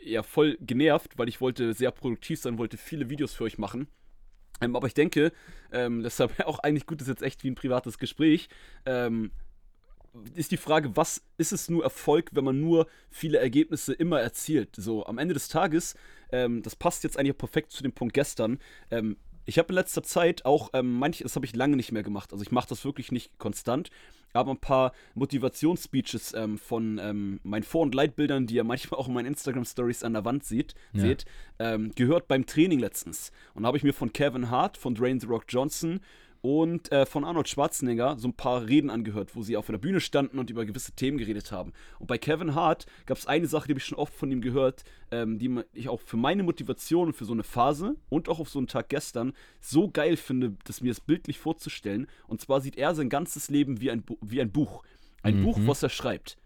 ja, 0.03 0.24
voll 0.24 0.57
genervt, 0.59 1.17
weil 1.17 1.29
ich 1.29 1.39
wollte 1.39 1.74
sehr 1.74 1.91
produktiv 1.91 2.39
sein, 2.39 2.57
wollte 2.57 2.75
viele 2.75 3.09
Videos 3.09 3.33
für 3.33 3.43
euch 3.43 3.57
machen. 3.57 3.88
Ähm, 4.62 4.75
aber 4.75 4.88
ich 4.88 4.93
denke, 4.93 5.31
ähm, 5.71 6.03
deshalb 6.03 6.39
auch 6.45 6.59
eigentlich 6.59 6.86
gut, 6.86 7.01
ist 7.01 7.07
jetzt 7.07 7.21
echt 7.21 7.43
wie 7.43 7.51
ein 7.51 7.55
privates 7.55 7.97
Gespräch. 7.97 8.50
Ähm, 8.86 9.31
ist 10.36 10.51
die 10.51 10.57
Frage, 10.57 10.95
was 10.95 11.21
ist 11.38 11.51
es 11.51 11.69
nur 11.69 11.83
Erfolg, 11.83 12.31
wenn 12.33 12.43
man 12.43 12.59
nur 12.59 12.88
viele 13.09 13.39
Ergebnisse 13.39 13.93
immer 13.93 14.21
erzielt? 14.21 14.75
So, 14.75 15.05
am 15.05 15.17
Ende 15.17 15.33
des 15.33 15.47
Tages, 15.47 15.95
ähm, 16.31 16.62
das 16.63 16.75
passt 16.75 17.03
jetzt 17.03 17.17
eigentlich 17.17 17.38
perfekt 17.38 17.71
zu 17.71 17.83
dem 17.83 17.93
Punkt 17.93 18.13
gestern. 18.13 18.59
Ähm, 18.91 19.17
ich 19.47 19.57
habe 19.57 19.69
in 19.69 19.75
letzter 19.75 20.03
Zeit 20.03 20.45
auch, 20.45 20.71
ähm, 20.74 21.00
manch, 21.00 21.19
das 21.19 21.36
habe 21.36 21.45
ich 21.45 21.55
lange 21.55 21.77
nicht 21.77 21.93
mehr 21.93 22.03
gemacht. 22.03 22.33
Also 22.33 22.43
ich 22.43 22.51
mache 22.51 22.67
das 22.67 22.83
wirklich 22.83 23.12
nicht 23.12 23.39
konstant. 23.39 23.89
Aber 24.33 24.51
ein 24.51 24.59
paar 24.59 24.91
Motivationsspeeches 25.15 26.33
ähm, 26.33 26.57
von 26.57 27.00
ähm, 27.01 27.39
meinen 27.43 27.63
Vor- 27.63 27.83
und 27.83 27.95
Leitbildern, 27.95 28.45
die 28.45 28.55
ihr 28.55 28.65
manchmal 28.65 29.00
auch 29.00 29.07
in 29.07 29.13
meinen 29.13 29.25
Instagram-Stories 29.25 30.03
an 30.03 30.13
der 30.13 30.25
Wand 30.25 30.43
sieht, 30.43 30.75
ja. 30.91 31.00
seht, 31.00 31.25
ähm, 31.59 31.93
gehört 31.95 32.27
beim 32.27 32.45
Training 32.45 32.79
letztens. 32.79 33.31
Und 33.53 33.65
habe 33.65 33.77
ich 33.77 33.83
mir 33.83 33.93
von 33.93 34.12
Kevin 34.12 34.50
Hart, 34.50 34.75
von 34.75 34.95
Dwayne 34.95 35.21
The 35.21 35.27
Rock 35.27 35.45
Johnson 35.47 36.01
und 36.41 36.91
äh, 36.91 37.06
von 37.06 37.24
Arnold 37.24 37.48
Schwarzenegger 37.48 38.17
so 38.17 38.27
ein 38.27 38.34
paar 38.34 38.67
Reden 38.67 38.89
angehört, 38.89 39.36
wo 39.36 39.41
sie 39.41 39.58
auf 39.58 39.67
der 39.67 39.77
Bühne 39.77 40.00
standen 40.00 40.39
und 40.39 40.50
über 40.50 40.65
gewisse 40.65 40.91
Themen 40.91 41.17
geredet 41.17 41.51
haben. 41.51 41.74
Und 42.00 42.08
bei 42.08 42.17
Kevin 42.17 42.56
Hart 42.56 42.86
gab 43.06 43.17
es 43.17 43.27
eine 43.27 43.48
Sache, 43.48 43.67
die 43.67 43.74
habe 43.74 43.79
ich 43.79 43.86
schon 43.86 43.98
oft 43.98 44.13
von 44.13 44.32
ihm 44.32 44.41
gehört, 44.41 44.84
ähm, 45.12 45.39
die 45.39 45.63
ich 45.74 45.89
auch 45.89 46.01
für 46.01 46.17
meine 46.17 46.44
Motivation 46.44 47.08
und 47.08 47.13
für 47.13 47.25
so 47.25 47.34
eine 47.34 47.44
Phase 47.44 47.96
und 48.10 48.29
auch 48.29 48.39
auf 48.39 48.50
so 48.50 48.60
einen 48.60 48.67
Tag 48.67 48.89
gestern 48.89 49.34
so 49.60 49.89
geil 49.89 50.17
finde, 50.17 50.56
das 50.65 50.82
mir 50.82 50.89
das 50.89 51.01
bildlich 51.01 51.39
vorzustellen. 51.39 52.08
Und 52.27 52.41
zwar 52.41 52.62
sieht 52.62 52.77
er 52.77 52.96
sein 52.96 53.10
ganzes 53.10 53.50
Leben 53.50 53.82
wie 53.82 53.91
ein, 53.91 54.03
wie 54.22 54.41
ein 54.41 54.51
Buch. 54.51 54.84
Ein 55.24 55.39
mhm. 55.39 55.44
Buch, 55.44 55.60
was 55.62 55.84
er 55.84 55.89
schreibt. 55.89 56.38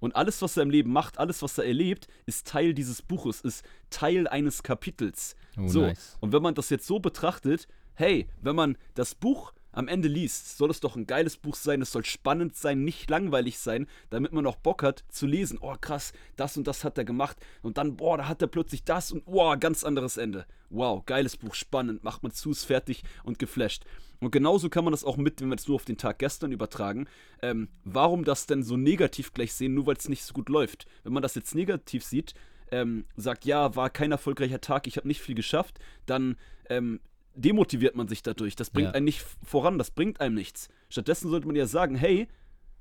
Und 0.00 0.16
alles, 0.16 0.40
was 0.42 0.56
er 0.56 0.62
im 0.62 0.70
Leben 0.70 0.92
macht, 0.92 1.18
alles, 1.18 1.42
was 1.42 1.58
er 1.58 1.66
erlebt, 1.66 2.08
ist 2.26 2.46
Teil 2.46 2.74
dieses 2.74 3.02
Buches, 3.02 3.42
ist 3.42 3.64
Teil 3.90 4.26
eines 4.26 4.62
Kapitels. 4.62 5.36
Oh, 5.58 5.68
so. 5.68 5.80
Nice. 5.82 6.16
Und 6.20 6.32
wenn 6.32 6.42
man 6.42 6.54
das 6.54 6.70
jetzt 6.70 6.86
so 6.86 6.98
betrachtet, 6.98 7.68
hey, 7.94 8.28
wenn 8.40 8.56
man 8.56 8.76
das 8.94 9.14
Buch 9.14 9.52
am 9.72 9.88
Ende 9.88 10.08
liest, 10.08 10.56
soll 10.56 10.70
es 10.70 10.80
doch 10.80 10.96
ein 10.96 11.06
geiles 11.06 11.36
Buch 11.36 11.54
sein, 11.54 11.82
es 11.82 11.92
soll 11.92 12.04
spannend 12.04 12.56
sein, 12.56 12.84
nicht 12.84 13.08
langweilig 13.08 13.58
sein, 13.58 13.86
damit 14.10 14.32
man 14.32 14.46
auch 14.46 14.56
Bock 14.56 14.82
hat 14.82 15.04
zu 15.08 15.26
lesen. 15.26 15.58
Oh 15.60 15.74
krass, 15.80 16.12
das 16.36 16.56
und 16.56 16.66
das 16.66 16.82
hat 16.84 16.98
er 16.98 17.04
gemacht 17.04 17.36
und 17.62 17.78
dann, 17.78 17.96
boah, 17.96 18.18
da 18.18 18.28
hat 18.28 18.42
er 18.42 18.48
plötzlich 18.48 18.84
das 18.84 19.12
und 19.12 19.22
wow, 19.26 19.58
ganz 19.58 19.84
anderes 19.84 20.16
Ende. 20.16 20.46
Wow, 20.70 21.04
geiles 21.06 21.36
Buch, 21.36 21.54
spannend, 21.54 22.04
macht 22.04 22.22
man 22.22 22.32
zu, 22.32 22.50
ist 22.50 22.64
fertig 22.64 23.02
und 23.24 23.38
geflasht. 23.38 23.84
Und 24.20 24.32
genauso 24.32 24.68
kann 24.68 24.84
man 24.84 24.92
das 24.92 25.04
auch 25.04 25.16
mit, 25.16 25.40
wenn 25.40 25.48
wir 25.48 25.56
es 25.56 25.66
nur 25.66 25.76
auf 25.76 25.84
den 25.84 25.96
Tag 25.96 26.18
gestern 26.18 26.52
übertragen. 26.52 27.08
Ähm, 27.42 27.68
warum 27.84 28.24
das 28.24 28.46
denn 28.46 28.62
so 28.62 28.76
negativ 28.76 29.32
gleich 29.32 29.54
sehen, 29.54 29.74
nur 29.74 29.86
weil 29.86 29.96
es 29.96 30.08
nicht 30.08 30.24
so 30.24 30.34
gut 30.34 30.48
läuft? 30.48 30.86
Wenn 31.04 31.12
man 31.12 31.22
das 31.22 31.34
jetzt 31.34 31.54
negativ 31.54 32.04
sieht, 32.04 32.34
ähm, 32.70 33.06
sagt, 33.16 33.44
ja, 33.46 33.74
war 33.74 33.90
kein 33.90 34.12
erfolgreicher 34.12 34.60
Tag, 34.60 34.86
ich 34.86 34.96
habe 34.96 35.08
nicht 35.08 35.22
viel 35.22 35.34
geschafft, 35.34 35.78
dann 36.06 36.36
ähm, 36.68 37.00
demotiviert 37.40 37.96
man 37.96 38.08
sich 38.08 38.22
dadurch. 38.22 38.56
Das 38.56 38.70
bringt 38.70 38.88
ja. 38.88 38.94
einen 38.94 39.04
nicht 39.04 39.24
voran, 39.44 39.78
das 39.78 39.90
bringt 39.90 40.20
einem 40.20 40.34
nichts. 40.34 40.68
Stattdessen 40.88 41.30
sollte 41.30 41.46
man 41.46 41.56
ja 41.56 41.66
sagen, 41.66 41.94
hey, 41.94 42.28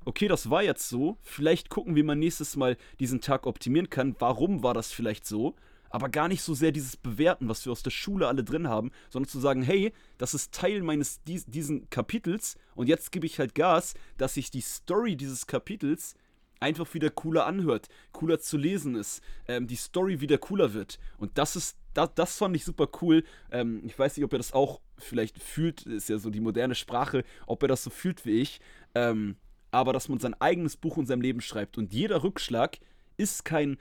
okay, 0.05 0.27
das 0.27 0.49
war 0.49 0.63
jetzt 0.63 0.89
so, 0.89 1.17
vielleicht 1.21 1.69
gucken, 1.69 1.95
wie 1.95 2.03
man 2.03 2.19
nächstes 2.19 2.55
Mal 2.55 2.77
diesen 2.99 3.21
Tag 3.21 3.45
optimieren 3.45 3.89
kann. 3.89 4.15
Warum 4.19 4.63
war 4.63 4.73
das 4.73 4.91
vielleicht 4.91 5.25
so? 5.25 5.55
Aber 5.89 6.09
gar 6.09 6.27
nicht 6.27 6.43
so 6.43 6.53
sehr 6.53 6.71
dieses 6.71 6.97
Bewerten, 6.97 7.49
was 7.49 7.65
wir 7.65 7.71
aus 7.71 7.81
der 7.81 7.89
Schule 7.89 8.27
alle 8.27 8.43
drin 8.43 8.67
haben, 8.67 8.91
sondern 9.09 9.29
zu 9.29 9.39
sagen, 9.39 9.63
hey, 9.63 9.91
das 10.19 10.33
ist 10.35 10.53
Teil 10.53 10.83
meines 10.83 11.23
dies, 11.23 11.45
diesen 11.45 11.89
Kapitels 11.89 12.57
und 12.75 12.87
jetzt 12.87 13.11
gebe 13.11 13.25
ich 13.25 13.39
halt 13.39 13.55
Gas, 13.55 13.95
dass 14.17 14.37
ich 14.37 14.51
die 14.51 14.61
Story 14.61 15.15
dieses 15.15 15.47
Kapitels 15.47 16.15
einfach 16.59 16.93
wieder 16.93 17.09
cooler 17.09 17.45
anhört, 17.45 17.87
cooler 18.11 18.39
zu 18.39 18.57
lesen 18.57 18.95
ist, 18.95 19.21
ähm, 19.47 19.67
die 19.67 19.75
Story 19.75 20.21
wieder 20.21 20.37
cooler 20.37 20.73
wird. 20.73 20.99
Und 21.17 21.37
das 21.37 21.55
ist, 21.55 21.77
das, 21.93 22.09
das 22.15 22.37
fand 22.37 22.55
ich 22.55 22.65
super 22.65 22.87
cool. 23.01 23.23
Ähm, 23.51 23.81
ich 23.85 23.97
weiß 23.97 24.15
nicht, 24.17 24.25
ob 24.25 24.33
ihr 24.33 24.39
das 24.39 24.53
auch 24.53 24.81
vielleicht 24.97 25.41
fühlt, 25.41 25.83
ist 25.83 26.09
ja 26.09 26.17
so 26.17 26.29
die 26.29 26.39
moderne 26.39 26.75
Sprache, 26.75 27.23
ob 27.47 27.61
er 27.63 27.67
das 27.67 27.83
so 27.83 27.89
fühlt 27.89 28.25
wie 28.25 28.41
ich. 28.41 28.59
Ähm, 28.95 29.37
aber 29.71 29.93
dass 29.93 30.09
man 30.09 30.19
sein 30.19 30.33
eigenes 30.39 30.77
Buch 30.77 30.97
in 30.97 31.05
seinem 31.05 31.21
Leben 31.21 31.41
schreibt 31.41 31.77
und 31.77 31.93
jeder 31.93 32.23
Rückschlag 32.23 32.79
ist 33.17 33.45
kein 33.45 33.77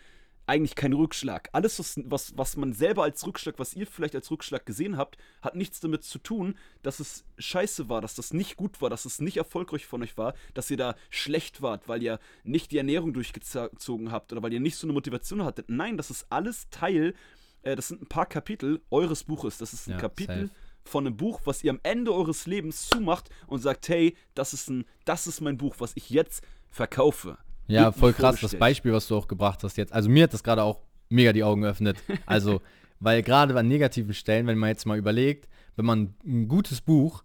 eigentlich 0.49 0.75
kein 0.75 0.94
Rückschlag. 0.94 1.51
Alles, 1.53 1.79
was, 1.79 2.01
was, 2.05 2.37
was 2.37 2.57
man 2.57 2.73
selber 2.73 3.03
als 3.03 3.25
Rückschlag, 3.27 3.59
was 3.59 3.75
ihr 3.75 3.87
vielleicht 3.87 4.14
als 4.14 4.31
Rückschlag 4.31 4.64
gesehen 4.64 4.97
habt, 4.97 5.18
hat 5.42 5.55
nichts 5.55 5.79
damit 5.79 6.05
zu 6.05 6.18
tun, 6.18 6.57
dass 6.83 7.01
es 7.01 7.25
scheiße 7.37 7.90
war, 7.90 8.01
dass 8.01 8.14
das 8.14 8.33
nicht 8.33 8.57
gut 8.57 8.81
war, 8.81 8.88
dass 8.88 9.05
es 9.05 9.21
nicht 9.21 9.37
erfolgreich 9.37 9.85
von 9.85 10.03
euch 10.03 10.16
war, 10.16 10.33
dass 10.55 10.71
ihr 10.71 10.79
da 10.79 10.97
schlecht 11.11 11.61
wart, 11.61 11.87
weil 11.87 12.03
ihr 12.03 12.18
nicht 12.44 12.73
die 12.73 12.79
Ernährung 12.79 13.12
durchgezogen 13.12 14.11
habt 14.11 14.33
oder 14.33 14.42
weil 14.42 14.55
ihr 14.55 14.61
nicht 14.61 14.77
so 14.77 14.87
eine 14.87 14.94
Motivation 14.94 15.44
hattet. 15.44 15.68
Nein, 15.68 15.99
das 15.99 16.11
ist 16.11 16.27
alles 16.31 16.71
Teil, 16.71 17.14
äh, 17.62 17.77
das 17.77 17.88
sind 17.88 18.03
ein 18.03 18.09
paar 18.09 18.27
Kapitel 18.27 18.81
eures 18.90 19.25
Buches. 19.25 19.59
Das 19.59 19.73
ist 19.73 19.87
ein 19.88 19.92
ja, 19.92 19.99
Kapitel. 19.99 20.49
Safe 20.49 20.68
von 20.88 21.07
einem 21.07 21.16
Buch, 21.16 21.40
was 21.44 21.62
ihr 21.62 21.71
am 21.71 21.81
Ende 21.83 22.12
eures 22.12 22.47
Lebens 22.47 22.88
zumacht 22.88 23.31
und 23.47 23.61
sagt, 23.61 23.88
hey, 23.88 24.16
das 24.35 24.55
ist 24.55 24.68
ein, 24.68 24.85
das 25.05 25.27
ist 25.27 25.40
mein 25.40 25.57
Buch, 25.57 25.77
was 25.79 25.92
ich 25.94 26.11
jetzt 26.11 26.42
verkaufe. 26.71 27.38
Ja, 27.66 27.92
voll 27.92 28.14
krass, 28.14 28.40
das 28.40 28.57
Beispiel, 28.57 28.92
was 28.92 29.07
du 29.09 29.16
auch 29.16 29.29
gebracht 29.29 29.62
hast 29.62 29.77
jetzt. 29.77 29.92
Also 29.92 30.09
mir 30.09 30.25
hat 30.25 30.33
das 30.33 30.42
gerade 30.42 30.62
auch 30.62 30.81
mega 31.11 31.33
die 31.33 31.44
Augen 31.44 31.62
geöffnet. 31.62 31.99
Also, 32.27 32.61
weil 33.01 33.23
gerade 33.23 33.57
an 33.57 33.68
negativen 33.68 34.14
Stellen, 34.14 34.47
wenn 34.47 34.59
man 34.59 34.71
jetzt 34.71 34.87
mal 34.87 34.99
überlegt, 34.99 35.49
wenn 35.77 35.85
man 35.85 36.14
ein 36.27 36.49
gutes 36.49 36.81
Buch 36.81 37.23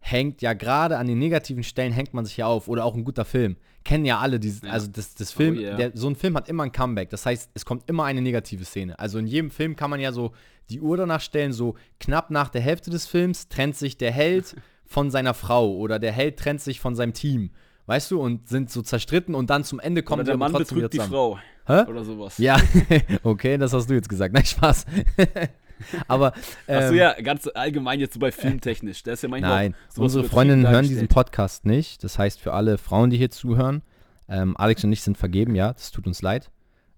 hängt 0.00 0.42
ja 0.42 0.52
gerade 0.52 0.98
an 0.98 1.06
den 1.06 1.18
negativen 1.18 1.62
Stellen 1.62 1.92
hängt 1.92 2.14
man 2.14 2.24
sich 2.24 2.36
ja 2.36 2.46
auf 2.46 2.68
oder 2.68 2.84
auch 2.84 2.94
ein 2.94 3.04
guter 3.04 3.24
Film 3.24 3.56
kennen 3.84 4.04
ja 4.04 4.18
alle 4.18 4.38
dieses 4.38 4.62
ja. 4.62 4.70
also 4.70 4.88
das, 4.88 5.14
das 5.14 5.32
Film 5.32 5.56
oh, 5.56 5.60
yeah. 5.60 5.76
der, 5.76 5.92
so 5.94 6.08
ein 6.08 6.16
Film 6.16 6.36
hat 6.36 6.48
immer 6.48 6.62
ein 6.62 6.72
Comeback 6.72 7.10
das 7.10 7.26
heißt 7.26 7.50
es 7.54 7.64
kommt 7.64 7.88
immer 7.88 8.04
eine 8.04 8.22
negative 8.22 8.64
Szene 8.64 8.98
also 8.98 9.18
in 9.18 9.26
jedem 9.26 9.50
Film 9.50 9.76
kann 9.76 9.90
man 9.90 10.00
ja 10.00 10.12
so 10.12 10.32
die 10.70 10.80
Uhr 10.80 10.96
danach 10.96 11.20
stellen 11.20 11.52
so 11.52 11.74
knapp 11.98 12.30
nach 12.30 12.48
der 12.48 12.60
Hälfte 12.60 12.90
des 12.90 13.06
Films 13.06 13.48
trennt 13.48 13.76
sich 13.76 13.96
der 13.96 14.12
Held 14.12 14.56
von 14.84 15.10
seiner 15.10 15.34
Frau 15.34 15.74
oder 15.74 15.98
der 15.98 16.12
Held 16.12 16.38
trennt 16.38 16.60
sich 16.60 16.80
von 16.80 16.94
seinem 16.94 17.12
Team 17.12 17.50
weißt 17.88 18.10
du, 18.10 18.20
und 18.20 18.48
sind 18.48 18.70
so 18.70 18.82
zerstritten 18.82 19.34
und 19.34 19.48
dann 19.48 19.64
zum 19.64 19.80
Ende 19.80 20.02
kommen 20.02 20.20
Oder 20.20 20.32
der 20.32 20.36
Mann 20.36 20.52
betrügt 20.52 20.92
die 20.92 20.98
Frau. 20.98 21.38
Hä? 21.66 21.84
Oder 21.88 22.04
sowas. 22.04 22.36
Ja, 22.36 22.58
okay, 23.22 23.56
das 23.56 23.72
hast 23.72 23.88
du 23.88 23.94
jetzt 23.94 24.10
gesagt. 24.10 24.34
Nein, 24.34 24.44
Spaß. 24.44 24.84
Aber. 26.08 26.32
Ähm, 26.66 26.78
Achso, 26.78 26.94
ja, 26.94 27.20
ganz 27.20 27.48
allgemein 27.54 28.00
jetzt 28.00 28.14
so 28.14 28.20
bei 28.20 28.32
filmtechnisch. 28.32 29.02
Da 29.02 29.12
ist 29.12 29.22
ja 29.22 29.28
manchmal 29.28 29.50
Nein, 29.50 29.74
unsere 29.96 30.24
Freundinnen 30.24 30.68
hören 30.68 30.86
diesen 30.86 31.08
Podcast 31.08 31.66
nicht. 31.66 32.04
Das 32.04 32.18
heißt, 32.18 32.40
für 32.40 32.52
alle 32.52 32.78
Frauen, 32.78 33.10
die 33.10 33.16
hier 33.16 33.30
zuhören, 33.30 33.82
ähm, 34.28 34.56
Alex 34.56 34.84
und 34.84 34.92
ich 34.92 35.02
sind 35.02 35.18
vergeben, 35.18 35.54
ja, 35.54 35.72
das 35.72 35.90
tut 35.90 36.06
uns 36.06 36.22
leid. 36.22 36.50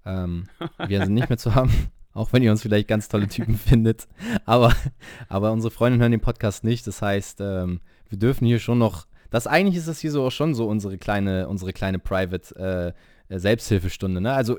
Ähm, 0.04 0.46
wir 0.86 1.04
sind 1.04 1.14
nicht 1.14 1.28
mehr 1.28 1.38
zu 1.38 1.54
haben, 1.54 1.72
auch 2.14 2.32
wenn 2.32 2.42
ihr 2.42 2.50
uns 2.50 2.62
vielleicht 2.62 2.88
ganz 2.88 3.08
tolle 3.08 3.28
Typen 3.28 3.56
findet. 3.58 4.08
Aber, 4.44 4.74
aber 5.28 5.52
unsere 5.52 5.70
Freundinnen 5.70 6.00
hören 6.00 6.12
den 6.12 6.20
Podcast 6.20 6.64
nicht. 6.64 6.86
Das 6.86 7.02
heißt, 7.02 7.40
ähm, 7.40 7.80
wir 8.08 8.18
dürfen 8.18 8.46
hier 8.46 8.58
schon 8.58 8.78
noch 8.78 9.06
das 9.30 9.46
eigentlich 9.46 9.76
ist 9.76 9.88
das 9.88 10.00
hier 10.00 10.10
so 10.10 10.24
auch 10.24 10.32
schon 10.32 10.54
so 10.54 10.66
unsere 10.66 10.98
kleine, 10.98 11.48
unsere 11.48 11.72
kleine 11.72 11.98
Private 11.98 12.56
äh, 12.56 12.92
Selbsthilfestunde. 13.38 14.20
Ne? 14.20 14.32
Also 14.32 14.58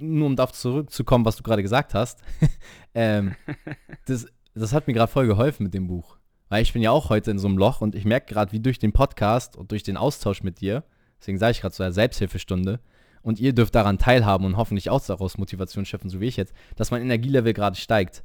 nur 0.00 0.26
um 0.26 0.36
darauf 0.36 0.52
zurückzukommen, 0.52 1.24
was 1.24 1.36
du 1.36 1.42
gerade 1.42 1.62
gesagt 1.62 1.94
hast. 1.94 2.20
ähm, 2.94 3.34
das, 4.06 4.26
das 4.54 4.72
hat 4.72 4.86
mir 4.86 4.92
gerade 4.92 5.10
voll 5.10 5.26
geholfen 5.26 5.62
mit 5.64 5.74
dem 5.74 5.86
Buch. 5.86 6.18
Weil 6.48 6.62
ich 6.62 6.72
bin 6.72 6.82
ja 6.82 6.90
auch 6.90 7.08
heute 7.08 7.30
in 7.30 7.38
so 7.38 7.48
einem 7.48 7.56
Loch 7.56 7.80
und 7.80 7.94
ich 7.94 8.04
merke 8.04 8.34
gerade, 8.34 8.52
wie 8.52 8.60
durch 8.60 8.78
den 8.78 8.92
Podcast 8.92 9.56
und 9.56 9.70
durch 9.70 9.82
den 9.82 9.96
Austausch 9.96 10.42
mit 10.42 10.60
dir, 10.60 10.84
deswegen 11.18 11.38
sage 11.38 11.52
ich 11.52 11.60
gerade 11.62 11.74
so 11.74 11.82
eine 11.82 11.92
Selbsthilfestunde, 11.92 12.80
und 13.24 13.38
ihr 13.38 13.52
dürft 13.52 13.76
daran 13.76 13.98
teilhaben 13.98 14.44
und 14.44 14.56
hoffentlich 14.56 14.90
auch 14.90 15.00
daraus 15.00 15.38
Motivation 15.38 15.84
schöpfen, 15.84 16.10
so 16.10 16.20
wie 16.20 16.26
ich 16.26 16.36
jetzt, 16.36 16.52
dass 16.74 16.90
mein 16.90 17.02
Energielevel 17.02 17.52
gerade 17.52 17.76
steigt 17.76 18.24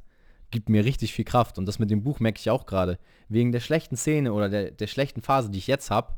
gibt 0.50 0.68
mir 0.68 0.84
richtig 0.84 1.12
viel 1.12 1.24
Kraft. 1.24 1.58
Und 1.58 1.66
das 1.66 1.78
mit 1.78 1.90
dem 1.90 2.02
Buch 2.02 2.20
merke 2.20 2.38
ich 2.38 2.50
auch 2.50 2.66
gerade. 2.66 2.98
Wegen 3.28 3.52
der 3.52 3.60
schlechten 3.60 3.96
Szene 3.96 4.32
oder 4.32 4.48
der, 4.48 4.70
der 4.70 4.86
schlechten 4.86 5.22
Phase, 5.22 5.50
die 5.50 5.58
ich 5.58 5.66
jetzt 5.66 5.90
habe, 5.90 6.14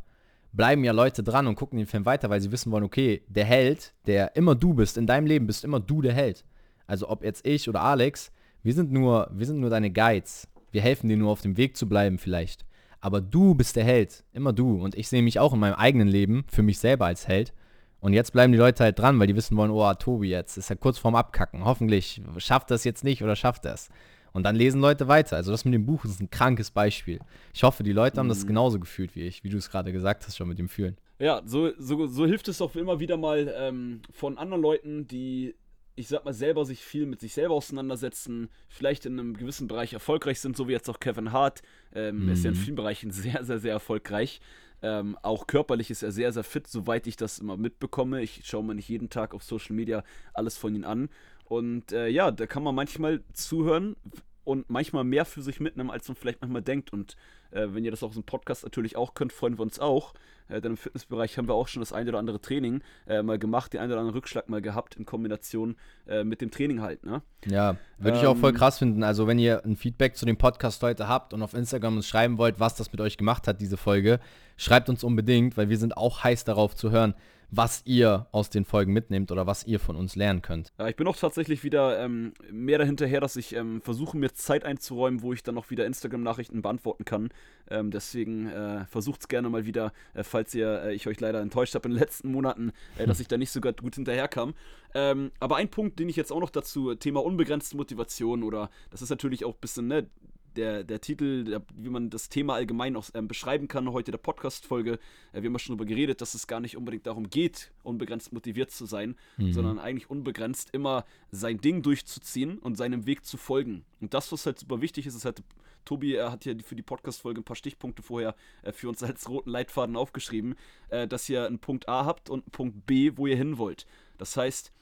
bleiben 0.53 0.85
ja 0.85 0.93
Leute 0.93 1.23
dran 1.23 1.47
und 1.47 1.55
gucken 1.55 1.79
den 1.79 1.87
Film 1.87 2.05
weiter, 2.05 2.31
weil 2.31 2.41
sie 2.41 2.53
wissen 2.53 2.73
wollen, 2.73 2.85
okay, 2.85 3.23
der 3.29 3.45
Held, 3.45 3.93
der 4.07 4.37
immer 4.37 4.55
du 4.55 4.75
bist, 4.75 4.97
in 4.97 5.07
deinem 5.07 5.27
Leben 5.27 5.47
bist 5.47 5.65
immer 5.65 5.81
du 5.81 6.03
der 6.03 6.13
Held. 6.13 6.45
Also 6.87 7.09
ob 7.09 7.23
jetzt 7.23 7.47
ich 7.47 7.69
oder 7.69 7.83
Alex, 7.83 8.33
wir 8.63 8.75
sind 8.75 8.93
nur, 8.93 9.31
wir 9.33 9.47
sind 9.47 9.61
nur 9.61 9.71
deine 9.71 9.91
Guides. 9.91 10.49
Wir 10.73 10.83
helfen 10.83 11.09
dir 11.09 11.17
nur 11.17 11.31
auf 11.31 11.41
dem 11.41 11.57
Weg 11.57 11.77
zu 11.77 11.89
bleiben 11.89 12.19
vielleicht. 12.19 12.65
Aber 13.01 13.21
du 13.21 13.55
bist 13.55 13.77
der 13.77 13.85
Held, 13.85 14.25
immer 14.33 14.53
du. 14.53 14.83
Und 14.83 14.95
ich 14.95 15.09
sehe 15.09 15.23
mich 15.23 15.39
auch 15.39 15.55
in 15.55 15.61
meinem 15.61 15.75
eigenen 15.75 16.09
Leben 16.09 16.45
für 16.49 16.63
mich 16.63 16.79
selber 16.79 17.07
als 17.07 17.27
Held. 17.27 17.53
Und 18.01 18.13
jetzt 18.13 18.33
bleiben 18.33 18.53
die 18.53 18.59
Leute 18.59 18.85
halt 18.85 18.99
dran, 18.99 19.19
weil 19.19 19.27
die 19.27 19.37
wissen 19.37 19.57
wollen, 19.57 19.71
oh, 19.71 19.93
Tobi 19.95 20.31
jetzt 20.31 20.57
ist 20.57 20.71
ja 20.71 20.77
kurz 20.77 20.99
vorm 20.99 21.15
Abkacken. 21.15 21.65
Hoffentlich 21.65 22.23
schafft 22.39 22.71
er 22.71 22.75
es 22.75 22.85
jetzt 22.85 23.05
nicht 23.05 23.23
oder 23.23 23.37
schafft 23.37 23.65
er 23.67 23.75
es. 23.75 23.89
Und 24.33 24.45
dann 24.45 24.57
lesen 24.57 24.81
Leute 24.81 25.09
weiter. 25.09 25.37
Also 25.37 25.51
das 25.51 25.65
mit 25.65 25.75
dem 25.75 25.87
Buch 25.87 26.05
ist 26.05 26.21
ein 26.21 26.31
krankes 26.31 26.71
Beispiel. 26.71 27.21
Ich 27.53 27.63
hoffe, 27.63 27.83
die 27.83 27.93
Leute 27.93 28.19
haben 28.19 28.29
das 28.29 28.45
mhm. 28.45 28.49
genauso 28.49 28.79
gefühlt 28.79 29.15
wie 29.17 29.23
ich, 29.23 29.45
wie 29.45 29.49
du 29.49 29.59
es 29.59 29.71
gerade 29.71 29.93
gesagt 29.93 30.27
hast, 30.27 30.37
schon 30.37 30.49
mit 30.49 30.59
dem 30.59 30.69
Fühlen. 30.69 30.97
Ja, 31.19 31.43
so, 31.45 31.73
so, 31.79 32.07
so 32.07 32.27
hilft 32.27 32.49
es 32.49 32.63
auch 32.63 32.75
immer 32.77 32.99
wieder 32.99 33.17
mal 33.17 33.53
ähm, 33.57 34.01
von 34.11 34.39
anderen 34.39 34.63
Leuten, 34.63 35.07
die, 35.07 35.55
ich 35.95 36.09
sag 36.09 36.25
mal, 36.25 36.33
selber 36.33 36.65
sich 36.65 36.81
viel 36.81 37.05
mit 37.05 37.21
sich 37.21 37.35
selber 37.35 37.55
auseinandersetzen, 37.55 38.49
vielleicht 38.69 39.05
in 39.05 39.19
einem 39.19 39.37
gewissen 39.37 39.69
Bereich 39.69 39.93
erfolgreich 39.93 40.41
sind, 40.41 40.57
so 40.57 40.67
wie 40.67 40.73
jetzt 40.73 40.89
auch 40.89 40.99
Kevin 40.99 41.33
Hart. 41.33 41.61
Ähm, 41.95 42.23
mhm. 42.23 42.29
Er 42.29 42.33
ist 42.35 42.45
ja 42.45 42.51
in 42.51 42.57
mhm. 42.57 42.61
vielen 42.61 42.77
Bereichen 42.77 43.11
sehr, 43.11 43.45
sehr, 43.45 43.59
sehr 43.59 43.73
erfolgreich. 43.73 44.41
Ähm, 44.83 45.17
auch 45.23 45.47
körperlich 45.47 45.91
ist 45.91 46.03
er 46.03 46.11
sehr, 46.11 46.33
sehr 46.33 46.45
fit, 46.45 46.67
soweit 46.67 47.07
ich 47.07 47.17
das 47.17 47.39
immer 47.39 47.57
mitbekomme. 47.57 48.23
Ich 48.23 48.43
schaue 48.45 48.65
mir 48.65 48.75
nicht 48.75 48.89
jeden 48.89 49.11
Tag 49.11 49.35
auf 49.35 49.43
Social 49.43 49.77
Media 49.77 50.03
alles 50.33 50.57
von 50.57 50.75
ihm 50.75 50.85
an. 50.85 51.11
Und 51.51 51.91
äh, 51.91 52.07
ja, 52.07 52.31
da 52.31 52.47
kann 52.47 52.63
man 52.63 52.77
manchmal 52.77 53.25
zuhören, 53.33 53.97
und 54.45 54.69
manchmal 54.71 55.05
mehr 55.05 55.25
für 55.25 55.43
sich 55.43 55.61
mitnehmen, 55.61 55.91
als 55.91 56.09
man 56.09 56.17
vielleicht 56.17 56.41
manchmal 56.41 56.63
denkt. 56.63 56.93
Und 56.93 57.17
äh, 57.51 57.69
wenn 57.71 57.85
ihr 57.85 57.91
das 57.91 58.03
auch 58.03 58.15
im 58.17 58.23
Podcast 58.23 58.65
natürlich 58.65 58.97
auch 58.97 59.15
könnt, 59.15 59.33
freuen 59.33 59.59
wir 59.59 59.63
uns 59.63 59.79
auch. 59.79 60.15
Äh, 60.49 60.61
denn 60.61 60.73
im 60.73 60.77
Fitnessbereich 60.77 61.39
haben 61.39 61.47
wir 61.47 61.55
auch 61.55 61.69
schon 61.69 61.81
das 61.81 61.93
ein 61.93 62.09
oder 62.09 62.19
andere 62.19 62.41
Training 62.41 62.83
äh, 63.07 63.23
mal 63.23 63.39
gemacht, 63.39 63.73
den 63.73 63.81
einen 63.81 63.93
oder 63.93 64.01
anderen 64.01 64.17
Rückschlag 64.17 64.49
mal 64.49 64.63
gehabt 64.63 64.97
in 64.97 65.05
Kombination 65.07 65.77
äh, 66.09 66.25
mit 66.25 66.41
dem 66.41 66.51
Training 66.51 66.81
halt. 66.81 67.05
Ne? 67.05 67.23
Ja, 67.47 67.77
würde 67.99 68.17
ähm, 68.17 68.23
ich 68.23 68.27
auch 68.27 68.37
voll 68.37 68.51
ähm, 68.51 68.57
krass 68.57 68.79
finden. 68.79 69.05
Also 69.05 69.27
wenn 69.27 69.39
ihr 69.39 69.65
ein 69.65 69.77
Feedback 69.77 70.17
zu 70.17 70.27
dem 70.27 70.37
Podcast 70.37 70.83
heute 70.83 71.07
habt 71.07 71.33
und 71.33 71.43
auf 71.43 71.55
Instagram 71.55 71.97
uns 71.97 72.09
schreiben 72.09 72.39
wollt, 72.39 72.59
was 72.59 72.75
das 72.75 72.91
mit 72.93 73.01
euch 73.01 73.19
gemacht 73.19 73.47
hat, 73.47 73.61
diese 73.61 73.77
Folge, 73.77 74.21
schreibt 74.57 74.89
uns 74.89 75.05
unbedingt, 75.05 75.57
weil 75.57 75.69
wir 75.69 75.79
sind 75.79 75.97
auch 75.97 76.25
heiß 76.25 76.45
darauf 76.45 76.75
zu 76.75 76.91
hören, 76.91 77.15
was 77.51 77.83
ihr 77.85 78.27
aus 78.33 78.51
den 78.51 78.65
Folgen 78.65 78.93
mitnehmt 78.93 79.33
oder 79.33 79.47
was 79.47 79.67
ihr 79.67 79.81
von 79.81 79.97
uns 79.97 80.17
lernen 80.17 80.43
könnt. 80.43 80.73
Ja, 80.79 80.89
ich 80.89 80.97
bin 80.97 81.07
auch 81.07 81.17
tatsächlich 81.17 81.65
wieder 81.65 82.03
ähm, 82.03 82.33
mehr 82.51 82.79
dahinterher, 82.79 83.21
dass 83.21 83.37
ich 83.37 83.55
ähm, 83.55 83.81
versuche, 83.81 84.17
mir 84.17 84.33
Zeit 84.33 84.65
einzuräumen, 84.65 85.23
wo 85.23 85.33
ich 85.33 85.43
dann 85.43 85.59
auch 85.59 85.71
wieder 85.71 85.87
Instagram-Nachrichten 85.87 86.63
beantworten 86.63 87.05
kann. 87.05 87.31
Ähm, 87.69 87.91
deswegen 87.91 88.49
äh, 88.49 88.85
versucht 88.87 89.23
es 89.23 89.29
gerne 89.29 89.49
mal 89.49 89.67
wieder, 89.67 89.93
äh, 90.15 90.23
falls 90.23 90.55
ihr, 90.55 90.83
äh, 90.85 90.95
ich 90.95 91.07
euch 91.07 91.21
leider 91.21 91.41
enttäuscht 91.41 91.75
habe 91.75 91.89
in 91.89 91.95
den 91.95 92.01
letzten 92.01 92.31
Monaten, 92.31 92.73
äh, 92.99 93.07
dass 93.07 93.21
ich 93.21 93.29
da 93.29 93.37
nicht 93.37 93.51
so 93.51 93.61
gut 93.61 93.95
hinterherkam. 93.95 94.55
Ähm, 94.95 95.31
aber 95.39 95.57
ein 95.57 95.69
Punkt, 95.71 95.99
den 95.99 96.09
ich 96.09 96.17
jetzt 96.17 96.33
auch 96.33 96.41
noch 96.41 96.51
dazu, 96.51 96.95
Thema 96.95 97.25
unbegrenzte 97.25 97.77
Motivation 97.77 98.43
oder 98.43 98.71
das 98.91 99.03
ist 99.03 99.11
natürlich 99.11 99.45
auch 99.45 99.55
ein 99.55 99.61
bisschen, 99.61 99.87
ne, 99.87 100.09
der, 100.57 100.85
der 100.85 101.01
Titel, 101.01 101.45
der, 101.45 101.63
wie 101.75 101.89
man 101.89 102.11
das 102.11 102.29
Thema 102.29 102.55
allgemein 102.55 102.97
auch 102.97 103.09
ähm, 103.15 103.29
beschreiben 103.29 103.69
kann, 103.69 103.93
heute 103.93 104.11
der 104.11 104.19
Podcast-Folge. 104.19 104.99
Äh, 105.33 105.43
wir 105.43 105.45
haben 105.45 105.53
ja 105.53 105.59
schon 105.59 105.77
darüber 105.77 105.89
geredet, 105.89 106.21
dass 106.21 106.35
es 106.35 106.47
gar 106.47 106.61
nicht 106.61 106.77
unbedingt 106.77 107.07
darum 107.07 107.31
geht, 107.31 107.73
unbegrenzt 107.83 108.33
motiviert 108.33 108.71
zu 108.71 108.87
sein, 108.87 109.17
mhm. 109.37 109.53
sondern 109.53 109.79
eigentlich 109.79 110.11
unbegrenzt 110.11 110.71
immer 110.73 111.05
sein 111.31 111.61
Ding 111.61 111.83
durchzuziehen 111.83 112.59
und 112.59 112.77
seinem 112.77 113.07
Weg 113.07 113.25
zu 113.25 113.37
folgen. 113.37 113.85
Und 114.01 114.15
das, 114.15 114.31
was 114.33 114.47
halt 114.47 114.59
super 114.59 114.81
wichtig 114.81 115.07
ist, 115.07 115.15
ist 115.15 115.25
halt, 115.25 115.43
Tobi 115.85 116.15
er 116.15 116.31
hat 116.33 116.45
ja 116.45 116.55
für 116.65 116.77
die 116.77 116.83
Podcast-Folge 116.83 117.41
ein 117.41 117.45
paar 117.45 117.57
Stichpunkte 117.57 118.03
vorher 118.03 118.35
äh, 118.63 118.73
für 118.73 118.89
uns 118.89 119.03
als 119.03 119.29
roten 119.29 119.51
Leitfaden 119.51 119.97
aufgeschrieben, 119.97 120.57
äh, 120.89 121.07
dass 121.07 121.29
ihr 121.29 121.47
einen 121.47 121.59
Punkt 121.59 121.89
A 121.89 122.05
habt 122.05 122.31
und 122.31 122.45
einen 122.45 122.53
Punkt 122.53 122.87
B, 122.87 123.13
wo 123.17 123.27
ihr 123.27 123.37
hin 123.37 123.59
wollt. 123.59 123.87
Das 124.19 124.37
heißt, 124.37 124.73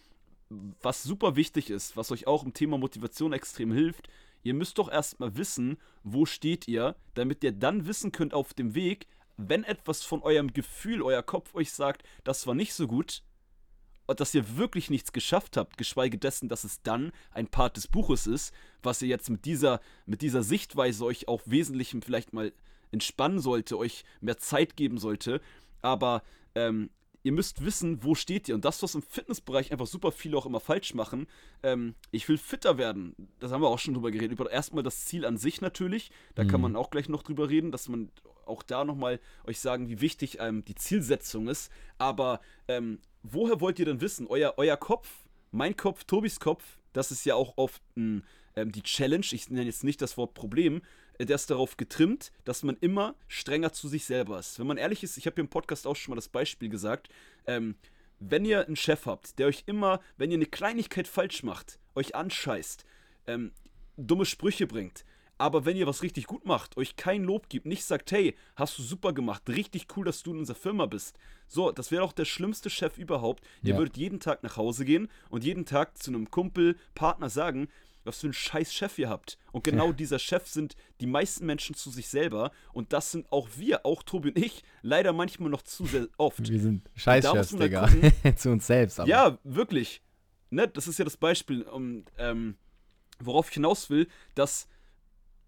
was 0.83 1.03
super 1.03 1.37
wichtig 1.37 1.71
ist, 1.71 1.97
was 1.97 2.11
euch 2.11 2.27
auch 2.27 2.45
im 2.45 2.55
Thema 2.55 2.79
Motivation 2.79 3.33
extrem 3.33 3.73
hilft, 3.73 4.09
Ihr 4.43 4.55
müsst 4.55 4.79
doch 4.79 4.91
erstmal 4.91 5.37
wissen, 5.37 5.79
wo 6.03 6.27
steht 6.27 6.69
ihr, 6.69 6.97
damit 7.15 7.43
ihr 7.45 7.53
dann 7.53 7.87
wissen 7.87 8.13
könnt 8.13 8.35
auf 8.35 8.55
dem 8.55 8.75
Weg, 8.75 9.07
wenn 9.37 9.65
etwas 9.65 10.03
von 10.03 10.23
eurem 10.23 10.53
Gefühl, 10.53 11.03
euer 11.03 11.23
Kopf 11.23 11.55
euch 11.55 11.73
sagt, 11.73 12.03
das 12.25 12.47
war 12.47 12.55
nicht 12.55 12.75
so 12.75 12.87
gut, 12.87 13.23
und 14.09 14.21
dass 14.21 14.35
ihr 14.35 14.57
wirklich 14.57 14.89
nichts 14.89 15.13
geschafft 15.13 15.57
habt, 15.59 15.77
geschweige 15.77 16.17
dessen, 16.17 16.49
dass 16.49 16.65
es 16.65 16.83
dann 16.83 17.13
ein 17.31 17.47
Part 17.47 17.77
des 17.77 17.87
Buches 17.87 18.27
ist, 18.27 18.55
was 18.83 19.03
ihr 19.03 19.09
jetzt 19.09 19.29
mit 19.29 19.45
dieser, 19.45 19.81
mit 20.07 20.23
dieser 20.23 20.43
Sichtweise 20.43 21.05
euch 21.05 21.29
auch 21.29 21.43
wesentlich 21.45 21.95
vielleicht 22.03 22.33
mal 22.33 22.53
entspannen 22.91 23.39
sollte, 23.39 23.77
euch 23.77 24.05
mehr 24.23 24.39
Zeit 24.39 24.77
geben 24.77 24.97
sollte. 24.97 25.43
Aber 25.83 26.23
ähm, 26.55 26.89
ihr 27.29 27.33
müsst 27.33 27.63
wissen, 27.63 28.03
wo 28.03 28.15
steht 28.15 28.49
ihr. 28.49 28.55
Und 28.55 28.65
das, 28.65 28.83
was 28.83 28.95
im 28.95 29.03
Fitnessbereich 29.03 29.71
einfach 29.71 29.87
super 29.87 30.13
viele 30.13 30.39
auch 30.39 30.47
immer 30.47 30.61
falsch 30.61 30.95
machen, 30.95 31.27
ähm, 31.63 31.95
ich 32.11 32.27
will 32.27 32.39
fitter 32.39 32.79
werden. 32.79 33.15
Das 33.39 33.53
haben 33.53 33.61
wir 33.61 33.69
auch 33.69 33.79
schon 33.79 33.93
drüber 33.93 34.11
geredet. 34.11 34.33
Über 34.33 34.51
erstmal 34.51 34.83
das 34.83 35.05
Ziel 35.05 35.27
an 35.27 35.37
sich 35.37 35.61
natürlich. 35.61 36.11
Da 36.35 36.45
mhm. 36.45 36.49
kann 36.49 36.63
man 36.63 36.75
auch 36.75 36.89
gleich 36.89 37.11
noch 37.11 37.23
drüber 37.23 37.51
reden, 37.51 37.71
dass 37.71 37.91
man 37.91 38.11
auch 38.47 38.63
da 38.63 38.83
nochmal 38.87 39.21
euch 39.47 39.61
sagen, 39.61 39.91
wie 39.91 40.01
wichtig 40.01 40.39
ähm, 40.41 40.65
die 40.65 40.75
Zielsetzung 40.75 41.49
ist. 41.49 41.71
Aber 41.99 42.41
ähm, 42.67 42.99
woher 43.23 43.61
wollt 43.61 43.79
ihr 43.79 43.85
denn 43.85 44.01
wissen? 44.01 44.27
Euer, 44.27 44.55
euer 44.57 44.79
Kopf, 44.79 45.11
mein 45.51 45.77
Kopf, 45.77 46.05
Tobis 46.05 46.41
Kopf, 46.41 46.79
das 46.95 47.11
ist 47.11 47.27
ja 47.27 47.35
auch 47.35 47.59
oft 47.59 47.83
ein, 47.95 48.25
ähm, 48.57 48.73
die 48.73 48.83
Challenge. 48.83 49.27
Ich 49.33 49.51
nenne 49.51 49.67
jetzt 49.67 49.85
nicht 49.85 50.01
das 50.01 50.17
Wort 50.17 50.33
Problem 50.33 50.81
der 51.19 51.35
ist 51.37 51.51
darauf 51.51 51.77
getrimmt, 51.77 52.33
dass 52.45 52.63
man 52.63 52.77
immer 52.81 53.15
strenger 53.27 53.73
zu 53.73 53.89
sich 53.89 54.05
selber 54.05 54.39
ist. 54.39 54.59
Wenn 54.59 54.67
man 54.67 54.77
ehrlich 54.77 55.03
ist, 55.03 55.17
ich 55.17 55.27
habe 55.27 55.35
hier 55.35 55.45
im 55.45 55.51
Podcast 55.51 55.87
auch 55.87 55.97
schon 55.97 56.13
mal 56.13 56.17
das 56.17 56.29
Beispiel 56.29 56.69
gesagt, 56.69 57.09
ähm, 57.47 57.77
wenn 58.21 58.45
ihr 58.45 58.67
einen 58.67 58.77
Chef 58.77 59.07
habt, 59.07 59.39
der 59.39 59.47
euch 59.47 59.65
immer, 59.67 60.01
wenn 60.17 60.31
ihr 60.31 60.37
eine 60.37 60.47
Kleinigkeit 60.47 61.09
falsch 61.09 61.43
macht, 61.43 61.79
euch 61.95 62.15
anscheißt, 62.15 62.85
ähm, 63.27 63.53
dumme 63.97 64.27
Sprüche 64.27 64.67
bringt, 64.67 65.05
aber 65.39 65.65
wenn 65.65 65.77
ihr 65.77 65.87
was 65.87 66.03
richtig 66.03 66.27
gut 66.27 66.45
macht, 66.45 66.77
euch 66.77 66.97
kein 66.97 67.23
Lob 67.23 67.49
gibt, 67.49 67.65
nicht 67.65 67.85
sagt, 67.85 68.11
hey, 68.11 68.35
hast 68.57 68.77
du 68.77 68.83
super 68.83 69.13
gemacht, 69.13 69.49
richtig 69.49 69.87
cool, 69.97 70.05
dass 70.05 70.25
du 70.25 70.33
in 70.33 70.39
unserer 70.41 70.57
Firma 70.57 70.87
bist. 70.87 71.17
So, 71.47 71.71
das 71.71 71.93
wäre 71.93 72.03
auch 72.03 72.13
der 72.13 72.25
schlimmste 72.25 72.71
Chef 72.71 72.99
überhaupt. 72.99 73.45
Ihr 73.63 73.77
würdet 73.77 73.97
jeden 73.97 74.19
Tag 74.19 74.43
nach 74.43 74.57
Hause 74.57 74.85
gehen 74.85 75.09
und 75.31 75.45
jeden 75.45 75.65
Tag 75.65 75.97
zu 75.97 76.11
einem 76.11 76.31
Kumpel, 76.31 76.77
Partner 76.97 77.31
sagen, 77.31 77.69
was 78.09 78.21
für 78.21 78.27
einen 78.27 78.35
scheiß 78.35 78.73
Chef 78.75 78.99
ihr 78.99 79.09
habt. 79.09 79.39
Und 79.53 79.65
genau 79.65 79.89
ja. 79.89 79.93
dieser 79.93 80.19
Chef 80.19 80.47
sind 80.49 80.75
die 81.01 81.07
meisten 81.07 81.47
Menschen 81.47 81.75
zu 81.75 81.91
sich 81.91 82.09
selber. 82.09 82.51
Und 82.73 82.93
das 82.93 83.13
sind 83.13 83.31
auch 83.31 83.49
wir, 83.57 83.87
auch 83.87 84.03
Tobi 84.03 84.31
und 84.31 84.39
ich, 84.39 84.65
leider 84.83 85.13
manchmal 85.13 85.51
noch 85.51 85.63
zu 85.63 85.87
sehr 85.87 86.09
oft. 86.17 86.49
Wir 86.49 86.61
sind 86.61 86.91
Scheißchefs, 86.97 87.57
Digga. 87.57 87.89
zu 88.37 88.51
uns 88.51 88.67
selbst. 88.67 88.99
Aber. 88.99 89.09
Ja, 89.09 89.39
wirklich. 89.45 90.03
Ne, 90.51 90.67
das 90.67 90.89
ist 90.89 90.99
ja 90.99 91.05
das 91.05 91.17
Beispiel, 91.17 91.63
um, 91.63 92.05
ähm, 92.17 92.57
worauf 93.21 93.49
ich 93.49 93.55
hinaus 93.55 93.91
will, 93.91 94.09
dass 94.35 94.67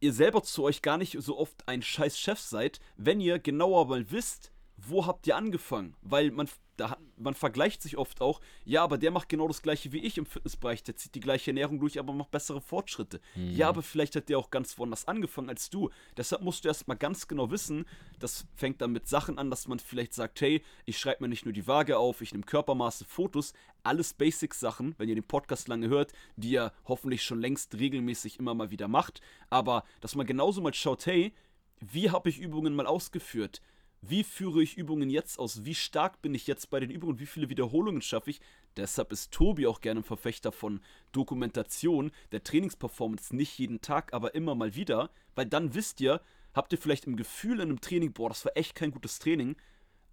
ihr 0.01 0.13
selber 0.13 0.43
zu 0.43 0.63
euch 0.63 0.83
gar 0.83 0.99
nicht 0.99 1.17
so 1.21 1.39
oft 1.39 1.67
ein 1.67 1.83
scheiß 1.83 2.19
Chef 2.19 2.39
seid, 2.39 2.81
wenn 2.97 3.21
ihr 3.21 3.39
genauer 3.39 3.87
mal 3.87 4.11
wisst, 4.11 4.53
wo 4.89 5.07
habt 5.07 5.27
ihr 5.27 5.37
angefangen? 5.37 5.97
Weil 6.03 6.31
man 6.31 6.49
da, 6.81 6.97
man 7.17 7.35
vergleicht 7.35 7.83
sich 7.83 7.99
oft 7.99 8.23
auch, 8.23 8.41
ja, 8.65 8.83
aber 8.83 8.97
der 8.97 9.11
macht 9.11 9.29
genau 9.29 9.47
das 9.47 9.61
gleiche 9.61 9.93
wie 9.93 9.99
ich 9.99 10.17
im 10.17 10.25
Fitnessbereich, 10.25 10.83
der 10.83 10.97
zieht 10.97 11.15
die 11.15 11.21
gleiche 11.21 11.51
Ernährung 11.51 11.79
durch, 11.79 11.99
aber 11.99 12.15
macht 12.15 12.31
bessere 12.31 12.63
Fortschritte. 12.63 13.21
Mhm. 13.35 13.55
Ja, 13.55 13.69
aber 13.69 13.83
vielleicht 13.83 14.17
hat 14.17 14.31
der 14.31 14.39
auch 14.39 14.51
ganz 14.51 14.79
woanders 14.79 15.07
angefangen 15.07 15.51
als 15.51 15.69
du. 15.69 15.91
Deshalb 16.17 16.43
musst 16.43 16.65
du 16.65 16.69
erstmal 16.69 16.97
ganz 16.97 17.29
genau 17.29 17.51
wissen, 17.51 17.85
das 18.19 18.47
fängt 18.57 18.81
dann 18.81 18.93
mit 18.93 19.09
Sachen 19.09 19.39
an, 19.39 19.51
dass 19.51 19.69
man 19.69 19.79
vielleicht 19.79 20.15
sagt, 20.15 20.41
hey, 20.41 20.63
ich 20.87 20.99
schreibe 20.99 21.25
mir 21.25 21.29
nicht 21.29 21.45
nur 21.45 21.53
die 21.53 21.67
Waage 21.67 21.99
auf, 21.99 22.23
ich 22.23 22.33
nehme 22.33 22.45
Körpermaße, 22.45 23.05
Fotos, 23.05 23.53
alles 23.83 24.15
Basic-Sachen, 24.15 24.95
wenn 24.97 25.09
ihr 25.09 25.15
den 25.15 25.25
Podcast 25.25 25.69
lange 25.69 25.89
hört, 25.89 26.13
die 26.37 26.53
ihr 26.53 26.73
hoffentlich 26.87 27.23
schon 27.23 27.41
längst 27.41 27.75
regelmäßig 27.75 28.39
immer 28.39 28.55
mal 28.55 28.71
wieder 28.71 28.89
macht, 28.89 29.21
aber 29.51 29.85
dass 30.01 30.15
man 30.15 30.27
genauso 30.27 30.63
mal 30.63 30.73
schaut, 30.73 31.05
hey, 31.05 31.35
wie 31.81 32.11
habe 32.11 32.29
ich 32.29 32.39
Übungen 32.39 32.75
mal 32.75 32.87
ausgeführt? 32.87 33.61
Wie 34.03 34.25
führe 34.25 34.63
ich 34.63 34.77
Übungen 34.77 35.11
jetzt 35.11 35.39
aus, 35.39 35.65
wie 35.65 35.75
stark 35.75 36.23
bin 36.23 36.35
ich 36.35 36.47
jetzt 36.47 36.71
bei 36.71 36.81
den 36.81 36.91
Übungen, 36.91 37.19
wie 37.19 37.27
viele 37.27 37.49
Wiederholungen 37.49 38.03
schaffe 38.03 38.31
ich. 38.31 38.41
Deshalb 38.77 39.13
ist 39.13 39.33
Tobi 39.33 39.67
auch 39.67 39.81
gerne 39.81 40.01
ein 40.01 40.05
Verfechter 40.05 40.53
von 40.53 40.81
Dokumentation 41.13 42.11
der 42.33 42.43
Trainingsperformance, 42.43 43.35
nicht 43.37 43.59
jeden 43.59 43.81
Tag, 43.81 44.13
aber 44.13 44.35
immer 44.35 44.55
mal 44.55 44.75
wieder, 44.75 45.11
weil 45.35 45.47
dann 45.47 45.75
wisst 45.75 46.01
ihr, 46.01 46.21
habt 46.55 46.73
ihr 46.73 46.79
vielleicht 46.79 47.07
im 47.07 47.17
Gefühl 47.17 47.57
in 47.57 47.69
einem 47.69 47.81
Training, 47.81 48.13
boah, 48.13 48.29
das 48.29 48.45
war 48.45 48.57
echt 48.57 48.75
kein 48.75 48.91
gutes 48.91 49.19
Training, 49.19 49.57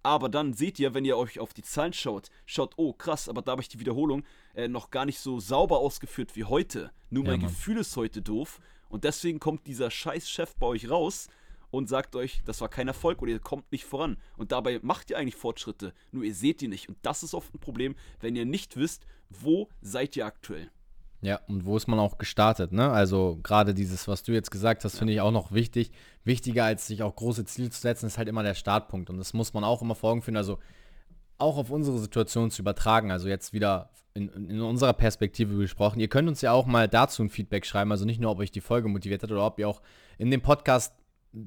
aber 0.02 0.28
dann 0.28 0.54
seht 0.54 0.78
ihr, 0.78 0.94
wenn 0.94 1.04
ihr 1.04 1.16
euch 1.16 1.40
auf 1.40 1.54
die 1.54 1.62
Zahlen 1.62 1.92
schaut, 1.92 2.30
schaut, 2.46 2.74
oh 2.76 2.92
krass, 2.92 3.28
aber 3.28 3.42
da 3.42 3.52
habe 3.52 3.62
ich 3.62 3.68
die 3.68 3.80
Wiederholung 3.80 4.24
äh, 4.54 4.68
noch 4.68 4.90
gar 4.90 5.06
nicht 5.06 5.18
so 5.18 5.40
sauber 5.40 5.78
ausgeführt 5.78 6.36
wie 6.36 6.44
heute. 6.44 6.92
Nur 7.10 7.24
mein 7.24 7.40
ja, 7.40 7.48
Gefühl 7.48 7.78
ist 7.78 7.96
heute 7.96 8.22
doof. 8.22 8.60
Und 8.88 9.04
deswegen 9.04 9.38
kommt 9.38 9.66
dieser 9.66 9.90
scheiß 9.90 10.30
Chef 10.30 10.54
bei 10.56 10.66
euch 10.66 10.88
raus 10.88 11.28
und 11.70 11.88
sagt 11.88 12.16
euch, 12.16 12.42
das 12.44 12.60
war 12.60 12.68
kein 12.68 12.88
Erfolg 12.88 13.22
oder 13.22 13.32
ihr 13.32 13.40
kommt 13.40 13.70
nicht 13.72 13.84
voran. 13.84 14.16
Und 14.36 14.52
dabei 14.52 14.80
macht 14.82 15.10
ihr 15.10 15.18
eigentlich 15.18 15.36
Fortschritte, 15.36 15.92
nur 16.12 16.24
ihr 16.24 16.34
seht 16.34 16.60
die 16.60 16.68
nicht. 16.68 16.88
Und 16.88 16.98
das 17.02 17.22
ist 17.22 17.34
oft 17.34 17.54
ein 17.54 17.58
Problem, 17.58 17.94
wenn 18.20 18.36
ihr 18.36 18.46
nicht 18.46 18.76
wisst, 18.76 19.06
wo 19.28 19.68
seid 19.80 20.16
ihr 20.16 20.26
aktuell. 20.26 20.70
Ja, 21.20 21.40
und 21.48 21.64
wo 21.64 21.76
ist 21.76 21.88
man 21.88 21.98
auch 21.98 22.16
gestartet, 22.16 22.70
ne? 22.70 22.90
Also 22.90 23.40
gerade 23.42 23.74
dieses, 23.74 24.06
was 24.06 24.22
du 24.22 24.32
jetzt 24.32 24.52
gesagt 24.52 24.84
hast, 24.84 24.98
finde 24.98 25.12
ich 25.12 25.20
auch 25.20 25.32
noch 25.32 25.50
wichtig. 25.50 25.90
Wichtiger 26.22 26.64
als 26.64 26.86
sich 26.86 27.02
auch 27.02 27.16
große 27.16 27.44
Ziele 27.44 27.70
zu 27.70 27.80
setzen, 27.80 28.06
ist 28.06 28.18
halt 28.18 28.28
immer 28.28 28.44
der 28.44 28.54
Startpunkt. 28.54 29.10
Und 29.10 29.18
das 29.18 29.34
muss 29.34 29.52
man 29.52 29.64
auch 29.64 29.82
immer 29.82 29.96
vor 29.96 30.12
Augen 30.12 30.22
führen. 30.22 30.36
Also 30.36 30.58
auch 31.36 31.56
auf 31.56 31.70
unsere 31.70 31.98
Situation 31.98 32.52
zu 32.52 32.62
übertragen. 32.62 33.10
Also 33.10 33.28
jetzt 33.28 33.52
wieder 33.52 33.90
in, 34.14 34.28
in, 34.28 34.60
unserer 34.60 34.92
Perspektive 34.92 35.56
gesprochen. 35.56 35.98
Ihr 35.98 36.08
könnt 36.08 36.28
uns 36.28 36.40
ja 36.40 36.52
auch 36.52 36.66
mal 36.66 36.86
dazu 36.86 37.22
ein 37.24 37.30
Feedback 37.30 37.66
schreiben. 37.66 37.90
Also 37.90 38.04
nicht 38.04 38.20
nur, 38.20 38.30
ob 38.30 38.38
euch 38.38 38.52
die 38.52 38.60
Folge 38.60 38.88
motiviert 38.88 39.24
hat 39.24 39.32
oder 39.32 39.44
ob 39.44 39.58
ihr 39.58 39.68
auch 39.68 39.82
in 40.18 40.30
dem 40.30 40.40
Podcast 40.40 40.94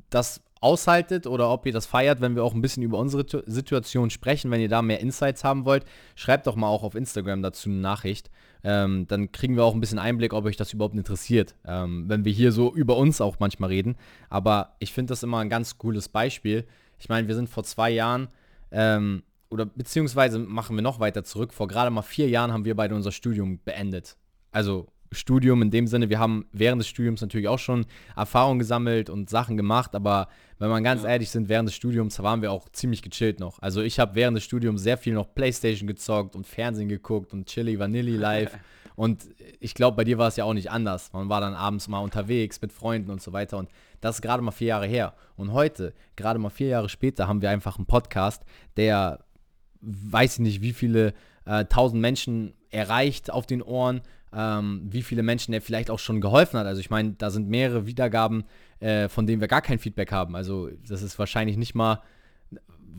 das 0.10 0.42
aushaltet 0.62 1.26
oder 1.26 1.50
ob 1.50 1.66
ihr 1.66 1.74
das 1.74 1.88
feiert, 1.88 2.22
wenn 2.22 2.36
wir 2.36 2.44
auch 2.44 2.54
ein 2.54 2.62
bisschen 2.62 2.84
über 2.84 3.00
unsere 3.00 3.26
Situation 3.48 4.12
sprechen. 4.12 4.52
Wenn 4.52 4.62
ihr 4.62 4.70
da 4.70 4.84
mehr 4.84 5.00
Insights 5.00 5.44
haben 5.44 5.66
wollt, 5.66 5.86
schreibt 6.16 6.46
doch 6.46 6.56
mal 6.56 6.68
auch 6.68 6.84
auf 6.84 6.94
Instagram 6.94 7.42
dazu 7.42 7.70
eine 7.70 7.80
Nachricht. 7.80 8.30
Ähm, 8.64 9.08
dann 9.08 9.32
kriegen 9.32 9.56
wir 9.56 9.64
auch 9.64 9.74
ein 9.74 9.80
bisschen 9.80 9.98
Einblick, 9.98 10.34
ob 10.34 10.46
euch 10.46 10.58
das 10.58 10.72
überhaupt 10.72 10.96
interessiert, 10.96 11.56
ähm, 11.66 12.08
wenn 12.08 12.26
wir 12.26 12.32
hier 12.32 12.52
so 12.52 12.72
über 12.72 12.96
uns 12.96 13.20
auch 13.20 13.40
manchmal 13.40 13.70
reden. 13.70 13.96
Aber 14.30 14.76
ich 14.78 14.94
finde 14.94 15.12
das 15.12 15.24
immer 15.24 15.40
ein 15.40 15.50
ganz 15.50 15.80
cooles 15.80 16.10
Beispiel. 16.10 16.68
Ich 17.00 17.10
meine, 17.10 17.28
wir 17.28 17.34
sind 17.34 17.50
vor 17.50 17.64
zwei 17.64 17.90
Jahren 17.90 18.28
ähm, 18.70 19.24
oder 19.50 19.66
beziehungsweise 19.66 20.38
machen 20.38 20.76
wir 20.76 20.84
noch 20.84 21.00
weiter 21.00 21.24
zurück. 21.24 21.54
Vor 21.54 21.68
gerade 21.68 21.90
mal 21.90 22.04
vier 22.04 22.30
Jahren 22.30 22.54
haben 22.54 22.66
wir 22.66 22.76
beide 22.76 22.94
unser 22.94 23.12
Studium 23.12 23.60
beendet. 23.66 24.16
Also 24.52 24.91
Studium 25.12 25.62
in 25.62 25.72
dem 25.72 25.88
Sinne, 25.88 26.10
wir 26.10 26.20
haben 26.20 26.46
während 26.54 26.80
des 26.80 26.88
Studiums 26.88 27.22
natürlich 27.22 27.48
auch 27.48 27.60
schon 27.60 27.86
Erfahrung 28.16 28.60
gesammelt 28.60 29.10
und 29.10 29.30
Sachen 29.30 29.58
gemacht, 29.58 29.94
aber 29.96 30.28
wenn 30.60 30.70
man 30.70 30.84
ganz 30.84 31.04
ja. 31.04 31.10
ehrlich 31.10 31.30
sind, 31.30 31.50
während 31.50 31.68
des 31.68 31.76
Studiums 31.76 32.18
waren 32.22 32.42
wir 32.42 32.52
auch 32.52 32.70
ziemlich 32.70 33.02
gechillt 33.02 33.40
noch. 33.40 33.60
Also 33.62 33.82
ich 33.82 34.00
habe 34.00 34.16
während 34.16 34.38
des 34.38 34.44
Studiums 34.44 34.84
sehr 34.84 34.98
viel 34.98 35.14
noch 35.14 35.34
Playstation 35.34 35.88
gezockt 35.88 36.36
und 36.36 36.48
Fernsehen 36.48 36.88
geguckt 36.88 37.34
und 37.34 37.48
Chili 37.48 37.78
Vanilli 37.78 38.16
live 38.16 38.58
Und 38.96 39.30
ich 39.60 39.74
glaube, 39.74 39.98
bei 39.98 40.04
dir 40.04 40.18
war 40.18 40.28
es 40.28 40.36
ja 40.36 40.44
auch 40.44 40.54
nicht 40.54 40.70
anders. 40.70 41.12
Man 41.14 41.30
war 41.30 41.42
dann 41.42 41.54
abends 41.54 41.88
mal 41.88 42.00
unterwegs 42.00 42.62
mit 42.62 42.72
Freunden 42.72 43.10
und 43.10 43.22
so 43.22 43.34
weiter. 43.34 43.58
Und 43.58 43.70
das 44.00 44.18
ist 44.18 44.22
gerade 44.22 44.44
mal 44.44 44.52
vier 44.52 44.68
Jahre 44.68 44.86
her. 44.86 45.14
Und 45.36 45.54
heute, 45.54 45.94
gerade 46.16 46.40
mal 46.40 46.50
vier 46.50 46.68
Jahre 46.68 46.90
später, 46.90 47.28
haben 47.28 47.42
wir 47.42 47.50
einfach 47.50 47.78
einen 47.78 47.86
Podcast, 47.86 48.44
der 48.78 49.20
weiß 49.82 50.34
ich 50.34 50.40
nicht, 50.40 50.62
wie 50.62 50.74
viele 50.74 51.14
äh, 51.46 51.66
tausend 51.66 52.02
Menschen 52.02 52.54
erreicht 52.70 53.32
auf 53.32 53.48
den 53.48 53.64
Ohren, 53.64 54.02
ähm, 54.34 54.82
wie 54.90 55.02
viele 55.02 55.24
Menschen 55.24 55.54
er 55.54 55.62
vielleicht 55.62 55.90
auch 55.90 56.00
schon 56.00 56.22
geholfen 56.22 56.60
hat. 56.60 56.66
Also 56.66 56.80
ich 56.80 56.90
meine, 56.90 57.14
da 57.18 57.30
sind 57.30 57.50
mehrere 57.50 57.86
Wiedergaben, 57.86 58.44
äh, 58.80 59.10
von 59.10 59.28
denen 59.28 59.42
wir 59.42 59.48
gar 59.48 59.62
kein 59.62 59.80
Feedback 59.80 60.12
haben. 60.12 60.36
Also 60.36 60.70
das 60.88 61.02
ist 61.02 61.20
wahrscheinlich 61.20 61.58
nicht 61.58 61.76
mal, 61.76 62.02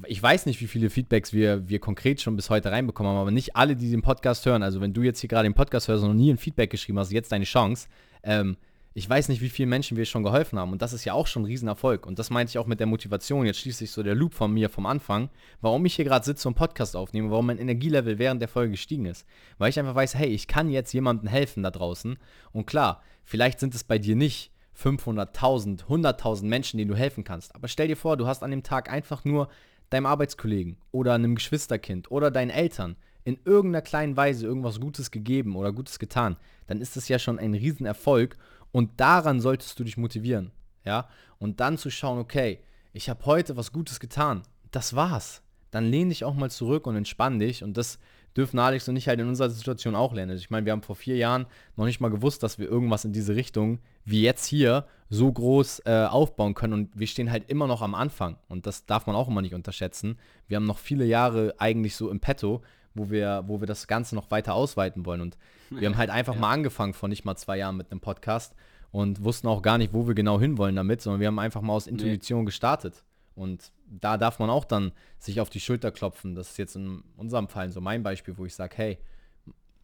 ich 0.07 0.23
weiß 0.23 0.47
nicht, 0.47 0.61
wie 0.61 0.67
viele 0.67 0.91
Feedbacks 0.91 1.33
wir, 1.33 1.69
wir 1.69 1.79
konkret 1.79 2.21
schon 2.21 2.37
bis 2.37 2.51
heute 2.51 2.71
reinbekommen 2.71 3.13
haben, 3.13 3.21
aber 3.21 3.31
nicht 3.31 3.57
alle, 3.57 3.77
die 3.77 3.91
den 3.91 4.03
Podcast 4.03 4.45
hören. 4.47 4.63
Also 4.63 4.81
wenn 4.81 4.93
du 4.93 5.03
jetzt 5.03 5.21
hier 5.21 5.29
gerade 5.29 5.49
den 5.49 5.55
Podcast 5.55 5.89
hörst 5.89 6.03
und 6.03 6.11
noch 6.11 6.17
nie 6.17 6.33
ein 6.33 6.39
Feedback 6.39 6.71
geschrieben 6.71 6.99
hast, 6.99 7.13
jetzt 7.13 7.33
deine 7.33 7.45
Chance. 7.45 7.89
Ähm, 8.23 8.57
ich 8.95 9.09
weiß 9.09 9.29
nicht, 9.29 9.41
wie 9.41 9.49
vielen 9.49 9.71
Menschen 9.71 9.97
wir 9.97 10.05
schon 10.05 10.23
geholfen 10.23 10.59
haben. 10.59 10.73
Und 10.73 10.83
das 10.83 10.93
ist 10.93 11.05
ja 11.05 11.15
auch 11.15 11.27
schon 11.27 11.43
ein 11.43 11.47
Riesenerfolg. 11.47 12.07
Und 12.07 12.19
das 12.19 12.31
meinte 12.31 12.51
ich 12.51 12.59
auch 12.59 12.67
mit 12.67 12.79
der 12.79 12.87
Motivation. 12.87 13.47
Jetzt 13.47 13.61
schließt 13.61 13.79
sich 13.79 13.91
so 13.91 14.03
der 14.03 14.15
Loop 14.15 14.35
von 14.35 14.53
mir 14.53 14.69
vom 14.69 14.87
Anfang, 14.87 15.31
warum 15.61 15.85
ich 15.87 15.95
hier 15.95 16.05
gerade 16.05 16.25
sitze 16.25 16.47
und 16.49 16.55
Podcast 16.55 16.95
aufnehme, 16.95 17.31
warum 17.31 17.47
mein 17.47 17.59
Energielevel 17.59 18.19
während 18.19 18.43
der 18.43 18.49
Folge 18.49 18.73
gestiegen 18.73 19.07
ist. 19.07 19.27
Weil 19.59 19.71
ich 19.71 19.79
einfach 19.79 19.95
weiß, 19.95 20.15
hey, 20.17 20.29
ich 20.29 20.47
kann 20.47 20.69
jetzt 20.69 20.93
jemandem 20.93 21.29
helfen 21.29 21.63
da 21.63 21.71
draußen. 21.71 22.19
Und 22.53 22.67
klar, 22.67 23.03
vielleicht 23.25 23.61
sind 23.61 23.75
es 23.75 23.85
bei 23.85 23.99
dir 23.99 24.17
nicht 24.17 24.51
500.000, 24.79 25.87
100.000 25.87 26.45
Menschen, 26.45 26.79
denen 26.79 26.91
du 26.91 26.97
helfen 26.97 27.25
kannst. 27.25 27.55
Aber 27.55 27.69
stell 27.69 27.89
dir 27.89 27.97
vor, 27.97 28.17
du 28.17 28.27
hast 28.27 28.43
an 28.43 28.51
dem 28.51 28.63
Tag 28.63 28.91
einfach 28.91 29.25
nur 29.25 29.49
deinem 29.91 30.07
Arbeitskollegen 30.07 30.77
oder 30.91 31.15
einem 31.15 31.35
Geschwisterkind 31.35 32.11
oder 32.11 32.31
deinen 32.31 32.51
Eltern 32.51 32.97
in 33.25 33.39
irgendeiner 33.45 33.83
kleinen 33.83 34.17
Weise 34.17 34.47
irgendwas 34.47 34.81
Gutes 34.81 35.11
gegeben 35.11 35.57
oder 35.57 35.73
Gutes 35.73 35.99
getan, 35.99 36.37
dann 36.67 36.81
ist 36.81 36.97
das 36.97 37.09
ja 37.09 37.19
schon 37.19 37.39
ein 37.39 37.55
Riesenerfolg 37.55 38.37
und 38.73 39.01
daran 39.01 39.41
solltest 39.41 39.79
du 39.79 39.85
dich 39.85 39.97
motivieren, 39.97 40.51
ja? 40.85 41.09
Und 41.39 41.61
dann 41.61 41.79
zu 41.79 41.91
schauen, 41.91 42.19
okay, 42.19 42.61
ich 42.93 43.09
habe 43.09 43.25
heute 43.27 43.57
was 43.57 43.73
Gutes 43.73 44.01
getan. 44.01 44.43
Das 44.71 44.95
war's. 44.95 45.43
Dann 45.71 45.87
lehn 45.87 46.09
dich 46.09 46.25
auch 46.25 46.35
mal 46.35 46.51
zurück 46.51 46.87
und 46.87 46.97
entspann 46.97 47.39
dich. 47.39 47.65
Und 47.65 47.77
das 47.77 47.99
dürfen 48.37 48.59
Alex 48.59 48.89
und 48.89 48.97
ich 48.97 49.09
halt 49.09 49.21
in 49.21 49.29
unserer 49.29 49.51
Situation 49.51 49.95
auch 49.95 50.13
lernen. 50.13 50.37
Ich 50.37 50.51
meine, 50.51 50.67
wir 50.67 50.73
haben 50.73 50.83
vor 50.83 50.97
vier 50.97 51.17
Jahren 51.17 51.47
noch 51.77 51.87
nicht 51.87 52.01
mal 52.01 52.11
gewusst, 52.11 52.43
dass 52.43 52.59
wir 52.59 52.69
irgendwas 52.69 53.05
in 53.05 53.13
diese 53.13 53.35
Richtung 53.35 53.79
wie 54.05 54.23
jetzt 54.23 54.47
hier 54.47 54.87
so 55.09 55.31
groß 55.33 55.83
äh, 55.87 56.05
aufbauen 56.05 56.55
können. 56.55 56.73
Und 56.75 56.99
wir 56.99 57.07
stehen 57.07 57.31
halt 57.31 57.49
immer 57.51 57.67
noch 57.67 57.83
am 57.83 57.95
Anfang. 57.95 58.37
Und 58.49 58.67
das 58.67 58.87
darf 58.87 59.07
man 59.07 59.17
auch 59.17 59.29
immer 59.29 59.43
nicht 59.43 59.55
unterschätzen. 59.55 60.19
Wir 60.47 60.57
haben 60.57 60.67
noch 60.67 60.79
viele 60.79 61.05
Jahre 61.05 61.55
eigentlich 61.59 61.97
so 61.97 62.11
im 62.11 62.21
Petto, 62.21 62.63
wo 62.95 63.11
wir, 63.11 63.45
wo 63.47 63.61
wir 63.61 63.67
das 63.67 63.87
Ganze 63.87 64.15
noch 64.15 64.31
weiter 64.31 64.55
ausweiten 64.55 65.07
wollen. 65.07 65.21
Und 65.21 65.37
wir 65.71 65.89
haben 65.89 65.97
halt 65.99 66.11
einfach 66.11 66.35
ja. 66.35 66.41
mal 66.41 66.51
angefangen 66.53 66.95
vor 66.95 67.09
nicht 67.09 67.25
mal 67.25 67.37
zwei 67.37 67.59
Jahren 67.59 67.77
mit 67.77 67.91
einem 67.91 68.01
Podcast 68.01 68.55
und 68.91 69.25
wussten 69.25 69.49
auch 69.49 69.63
gar 69.63 69.79
nicht, 69.79 69.93
wo 69.93 70.07
wir 70.07 70.15
genau 70.15 70.39
hinwollen 70.41 70.77
damit, 70.77 71.01
sondern 71.01 71.21
wir 71.21 71.29
haben 71.29 71.39
einfach 71.39 71.63
mal 71.63 71.73
aus 71.73 71.87
Intuition 71.87 72.41
nee. 72.41 72.47
gestartet. 72.47 73.05
Und 73.35 73.73
da 73.87 74.19
darf 74.19 74.39
man 74.39 74.51
auch 74.51 74.65
dann 74.65 74.93
sich 75.19 75.41
auf 75.41 75.49
die 75.49 75.61
Schulter 75.61 75.91
klopfen. 75.91 76.35
Das 76.35 76.51
ist 76.51 76.59
jetzt 76.59 76.77
in 76.77 77.03
unserem 77.17 77.49
Fall 77.49 77.71
so 77.71 77.81
mein 77.81 78.03
Beispiel, 78.03 78.37
wo 78.37 78.45
ich 78.45 78.55
sage, 78.55 78.77
hey, 78.77 78.99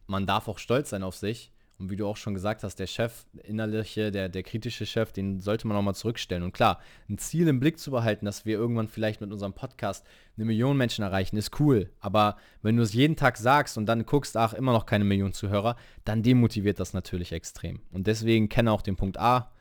man 0.05 0.27
darf 0.27 0.47
auch 0.47 0.59
stolz 0.59 0.91
sein 0.91 1.03
auf 1.03 1.15
sich 1.15 1.51
und 1.79 1.89
wie 1.89 1.95
du 1.95 2.05
auch 2.05 2.17
schon 2.17 2.33
gesagt 2.33 2.63
hast, 2.63 2.75
der 2.75 2.87
Chef, 2.87 3.25
innerliche, 3.43 4.11
der, 4.11 4.27
der 4.27 4.43
kritische 4.43 4.85
Chef, 4.85 5.13
den 5.13 5.39
sollte 5.39 5.65
man 5.65 5.77
auch 5.77 5.81
mal 5.81 5.93
zurückstellen. 5.93 6.43
Und 6.43 6.51
klar, 6.51 6.79
ein 7.09 7.17
Ziel 7.17 7.47
im 7.47 7.61
Blick 7.61 7.79
zu 7.79 7.89
behalten, 7.89 8.25
dass 8.25 8.45
wir 8.45 8.57
irgendwann 8.57 8.89
vielleicht 8.89 9.21
mit 9.21 9.31
unserem 9.31 9.53
Podcast 9.53 10.05
eine 10.35 10.45
Million 10.45 10.75
Menschen 10.75 11.03
erreichen, 11.03 11.37
ist 11.37 11.57
cool. 11.59 11.89
Aber 12.01 12.35
wenn 12.61 12.75
du 12.75 12.83
es 12.83 12.93
jeden 12.93 13.15
Tag 13.15 13.37
sagst 13.37 13.77
und 13.77 13.85
dann 13.85 14.05
guckst, 14.05 14.35
ach, 14.35 14.53
immer 14.53 14.73
noch 14.73 14.85
keine 14.85 15.05
Million 15.05 15.31
Zuhörer, 15.31 15.77
dann 16.03 16.21
demotiviert 16.21 16.81
das 16.81 16.93
natürlich 16.93 17.31
extrem. 17.31 17.79
Und 17.91 18.07
deswegen 18.07 18.49
kenne 18.49 18.73
auch 18.73 18.81
den 18.81 18.97
Punkt 18.97 19.17
A. 19.17 19.51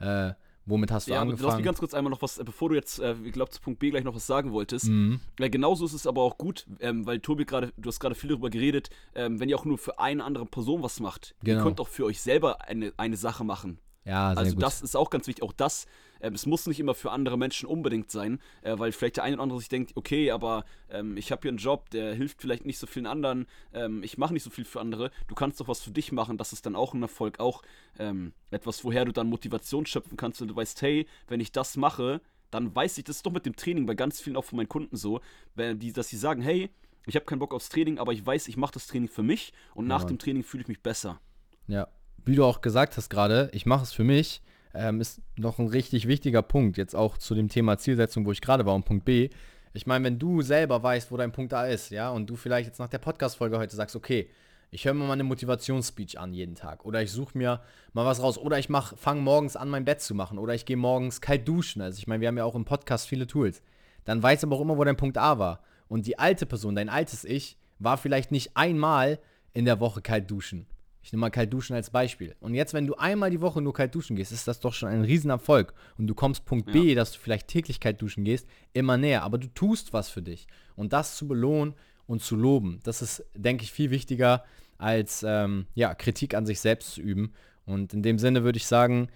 Äh, 0.00 0.32
Womit 0.68 0.90
hast 0.90 1.08
du 1.08 1.12
ja, 1.12 1.20
angefangen? 1.20 1.46
Lass 1.46 1.56
mich 1.56 1.64
ganz 1.64 1.78
kurz 1.78 1.94
einmal 1.94 2.10
noch 2.10 2.20
was, 2.20 2.38
äh, 2.38 2.44
bevor 2.44 2.68
du 2.68 2.74
jetzt, 2.74 2.98
äh, 3.00 3.14
ich 3.24 3.32
glaube, 3.32 3.50
zu 3.50 3.60
Punkt 3.60 3.80
B 3.80 3.90
gleich 3.90 4.04
noch 4.04 4.14
was 4.14 4.26
sagen 4.26 4.52
wolltest. 4.52 4.88
Mhm. 4.88 5.20
Ja, 5.38 5.48
genauso 5.48 5.86
ist 5.86 5.94
es 5.94 6.06
aber 6.06 6.22
auch 6.22 6.36
gut, 6.36 6.66
ähm, 6.80 7.06
weil 7.06 7.20
Tobi 7.20 7.46
gerade, 7.46 7.72
du 7.76 7.88
hast 7.88 8.00
gerade 8.00 8.14
viel 8.14 8.28
darüber 8.28 8.50
geredet, 8.50 8.90
ähm, 9.14 9.40
wenn 9.40 9.48
ihr 9.48 9.56
auch 9.56 9.64
nur 9.64 9.78
für 9.78 9.98
eine 9.98 10.22
andere 10.24 10.44
Person 10.44 10.82
was 10.82 11.00
macht, 11.00 11.34
genau. 11.42 11.58
ihr 11.58 11.64
könnt 11.64 11.80
auch 11.80 11.88
für 11.88 12.04
euch 12.04 12.20
selber 12.20 12.68
eine, 12.68 12.92
eine 12.98 13.16
Sache 13.16 13.44
machen. 13.44 13.78
Ja, 14.08 14.30
sehr 14.30 14.38
also 14.38 14.54
gut. 14.54 14.62
das 14.62 14.80
ist 14.80 14.96
auch 14.96 15.10
ganz 15.10 15.26
wichtig. 15.26 15.44
Auch 15.44 15.52
das, 15.52 15.86
äh, 16.20 16.30
es 16.30 16.46
muss 16.46 16.66
nicht 16.66 16.80
immer 16.80 16.94
für 16.94 17.10
andere 17.10 17.36
Menschen 17.36 17.68
unbedingt 17.68 18.10
sein, 18.10 18.40
äh, 18.62 18.78
weil 18.78 18.90
vielleicht 18.92 19.18
der 19.18 19.24
eine 19.24 19.36
oder 19.36 19.42
andere 19.42 19.58
sich 19.58 19.68
denkt, 19.68 19.92
okay, 19.96 20.30
aber 20.30 20.64
ähm, 20.90 21.18
ich 21.18 21.30
habe 21.30 21.42
hier 21.42 21.50
einen 21.50 21.58
Job, 21.58 21.90
der 21.90 22.14
hilft 22.14 22.40
vielleicht 22.40 22.64
nicht 22.64 22.78
so 22.78 22.86
vielen 22.86 23.06
anderen, 23.06 23.46
ähm, 23.74 24.02
ich 24.02 24.16
mache 24.16 24.32
nicht 24.32 24.44
so 24.44 24.50
viel 24.50 24.64
für 24.64 24.80
andere. 24.80 25.10
Du 25.26 25.34
kannst 25.34 25.60
doch 25.60 25.68
was 25.68 25.82
für 25.82 25.90
dich 25.90 26.10
machen, 26.10 26.38
das 26.38 26.54
ist 26.54 26.64
dann 26.64 26.74
auch 26.74 26.94
ein 26.94 27.02
Erfolg, 27.02 27.38
auch 27.38 27.62
ähm, 27.98 28.32
etwas, 28.50 28.82
woher 28.82 29.04
du 29.04 29.12
dann 29.12 29.28
Motivation 29.28 29.84
schöpfen 29.84 30.16
kannst 30.16 30.40
und 30.40 30.48
du 30.48 30.56
weißt, 30.56 30.80
hey, 30.80 31.06
wenn 31.26 31.40
ich 31.40 31.52
das 31.52 31.76
mache, 31.76 32.22
dann 32.50 32.74
weiß 32.74 32.96
ich, 32.96 33.04
das 33.04 33.16
ist 33.16 33.26
doch 33.26 33.32
mit 33.32 33.44
dem 33.44 33.56
Training 33.56 33.84
bei 33.84 33.94
ganz 33.94 34.22
vielen 34.22 34.36
auch 34.36 34.44
von 34.46 34.56
meinen 34.56 34.70
Kunden 34.70 34.96
so, 34.96 35.20
wenn 35.54 35.78
die, 35.78 35.92
dass 35.92 36.08
sie 36.08 36.16
sagen, 36.16 36.40
hey, 36.40 36.70
ich 37.06 37.14
habe 37.14 37.26
keinen 37.26 37.40
Bock 37.40 37.52
aufs 37.52 37.68
Training, 37.68 37.98
aber 37.98 38.14
ich 38.14 38.24
weiß, 38.24 38.48
ich 38.48 38.56
mache 38.56 38.72
das 38.72 38.86
Training 38.86 39.08
für 39.08 39.22
mich 39.22 39.52
und 39.74 39.86
nach 39.86 40.02
ja. 40.02 40.08
dem 40.08 40.18
Training 40.18 40.44
fühle 40.44 40.62
ich 40.62 40.68
mich 40.68 40.82
besser. 40.82 41.20
Ja, 41.66 41.88
wie 42.24 42.34
du 42.34 42.44
auch 42.44 42.60
gesagt 42.60 42.96
hast 42.96 43.08
gerade, 43.08 43.50
ich 43.52 43.66
mache 43.66 43.84
es 43.84 43.92
für 43.92 44.04
mich, 44.04 44.42
ähm, 44.74 45.00
ist 45.00 45.20
noch 45.36 45.58
ein 45.58 45.68
richtig 45.68 46.06
wichtiger 46.08 46.42
Punkt. 46.42 46.76
Jetzt 46.76 46.94
auch 46.94 47.18
zu 47.18 47.34
dem 47.34 47.48
Thema 47.48 47.78
Zielsetzung, 47.78 48.26
wo 48.26 48.32
ich 48.32 48.40
gerade 48.40 48.66
war, 48.66 48.74
und 48.74 48.84
Punkt 48.84 49.04
B. 49.04 49.30
Ich 49.72 49.86
meine, 49.86 50.04
wenn 50.04 50.18
du 50.18 50.42
selber 50.42 50.82
weißt, 50.82 51.10
wo 51.10 51.16
dein 51.16 51.32
Punkt 51.32 51.54
A 51.54 51.66
ist, 51.66 51.90
ja, 51.90 52.10
und 52.10 52.28
du 52.28 52.36
vielleicht 52.36 52.68
jetzt 52.68 52.78
nach 52.78 52.88
der 52.88 52.98
Podcast-Folge 52.98 53.58
heute 53.58 53.76
sagst, 53.76 53.96
okay, 53.96 54.30
ich 54.70 54.84
höre 54.84 54.94
mir 54.94 55.04
mal 55.04 55.14
eine 55.14 55.24
Motivationsspeech 55.24 56.18
an 56.18 56.34
jeden 56.34 56.54
Tag. 56.54 56.84
Oder 56.84 57.02
ich 57.02 57.10
suche 57.10 57.36
mir 57.36 57.60
mal 57.94 58.04
was 58.04 58.22
raus. 58.22 58.36
Oder 58.36 58.58
ich 58.58 58.68
fange 58.68 59.22
morgens 59.22 59.56
an, 59.56 59.70
mein 59.70 59.84
Bett 59.84 60.02
zu 60.02 60.14
machen. 60.14 60.38
Oder 60.38 60.54
ich 60.54 60.66
gehe 60.66 60.76
morgens 60.76 61.20
kalt 61.20 61.48
duschen. 61.48 61.80
Also 61.80 61.98
ich 61.98 62.06
meine, 62.06 62.20
wir 62.20 62.28
haben 62.28 62.36
ja 62.36 62.44
auch 62.44 62.54
im 62.54 62.66
Podcast 62.66 63.08
viele 63.08 63.26
Tools. 63.26 63.62
Dann 64.04 64.22
weiß 64.22 64.44
aber 64.44 64.56
auch 64.56 64.60
immer, 64.60 64.76
wo 64.76 64.84
dein 64.84 64.96
Punkt 64.96 65.16
A 65.16 65.38
war. 65.38 65.62
Und 65.88 66.06
die 66.06 66.18
alte 66.18 66.44
Person, 66.44 66.74
dein 66.74 66.90
altes 66.90 67.24
Ich, 67.24 67.56
war 67.78 67.96
vielleicht 67.96 68.30
nicht 68.30 68.56
einmal 68.56 69.18
in 69.54 69.64
der 69.64 69.80
Woche 69.80 70.02
kalt 70.02 70.30
duschen. 70.30 70.66
Ich 71.02 71.12
nehme 71.12 71.22
mal 71.22 71.30
kalt 71.30 71.52
duschen 71.52 71.74
als 71.74 71.90
Beispiel. 71.90 72.34
Und 72.40 72.54
jetzt, 72.54 72.74
wenn 72.74 72.86
du 72.86 72.94
einmal 72.94 73.30
die 73.30 73.40
Woche 73.40 73.62
nur 73.62 73.72
kalt 73.72 73.94
duschen 73.94 74.16
gehst, 74.16 74.32
ist 74.32 74.48
das 74.48 74.60
doch 74.60 74.74
schon 74.74 74.88
ein 74.88 75.02
Riesenerfolg. 75.02 75.72
Und 75.96 76.06
du 76.06 76.14
kommst 76.14 76.44
Punkt 76.44 76.68
ja. 76.68 76.72
B, 76.72 76.94
dass 76.94 77.12
du 77.12 77.18
vielleicht 77.18 77.48
täglich 77.48 77.80
kalt 77.80 78.02
duschen 78.02 78.24
gehst, 78.24 78.46
immer 78.72 78.96
näher. 78.96 79.22
Aber 79.22 79.38
du 79.38 79.46
tust 79.48 79.92
was 79.92 80.08
für 80.08 80.22
dich. 80.22 80.46
Und 80.76 80.92
das 80.92 81.16
zu 81.16 81.28
belohnen 81.28 81.74
und 82.06 82.22
zu 82.22 82.36
loben, 82.36 82.80
das 82.82 83.02
ist, 83.02 83.24
denke 83.34 83.64
ich, 83.64 83.72
viel 83.72 83.90
wichtiger 83.90 84.44
als 84.78 85.24
ähm, 85.26 85.66
ja, 85.74 85.94
Kritik 85.94 86.34
an 86.34 86.46
sich 86.46 86.60
selbst 86.60 86.92
zu 86.92 87.00
üben. 87.00 87.32
Und 87.64 87.92
in 87.92 88.02
dem 88.02 88.18
Sinne 88.18 88.44
würde 88.44 88.56
ich 88.56 88.66
sagen, 88.66 89.08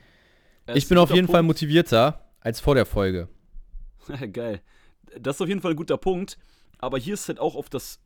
das 0.66 0.76
ich 0.76 0.88
bin 0.88 0.98
auf 0.98 1.10
jeden 1.10 1.26
Punkt. 1.26 1.32
Fall 1.32 1.42
motivierter 1.42 2.28
als 2.40 2.60
vor 2.60 2.74
der 2.74 2.86
Folge. 2.86 3.28
Geil. 4.32 4.60
Das 5.18 5.36
ist 5.36 5.42
auf 5.42 5.48
jeden 5.48 5.60
Fall 5.60 5.72
ein 5.72 5.76
guter 5.76 5.96
Punkt. 5.96 6.38
Aber 6.78 6.98
hier 6.98 7.14
ist 7.14 7.28
halt 7.28 7.38
auch 7.38 7.54
auf 7.54 7.70
das 7.70 8.00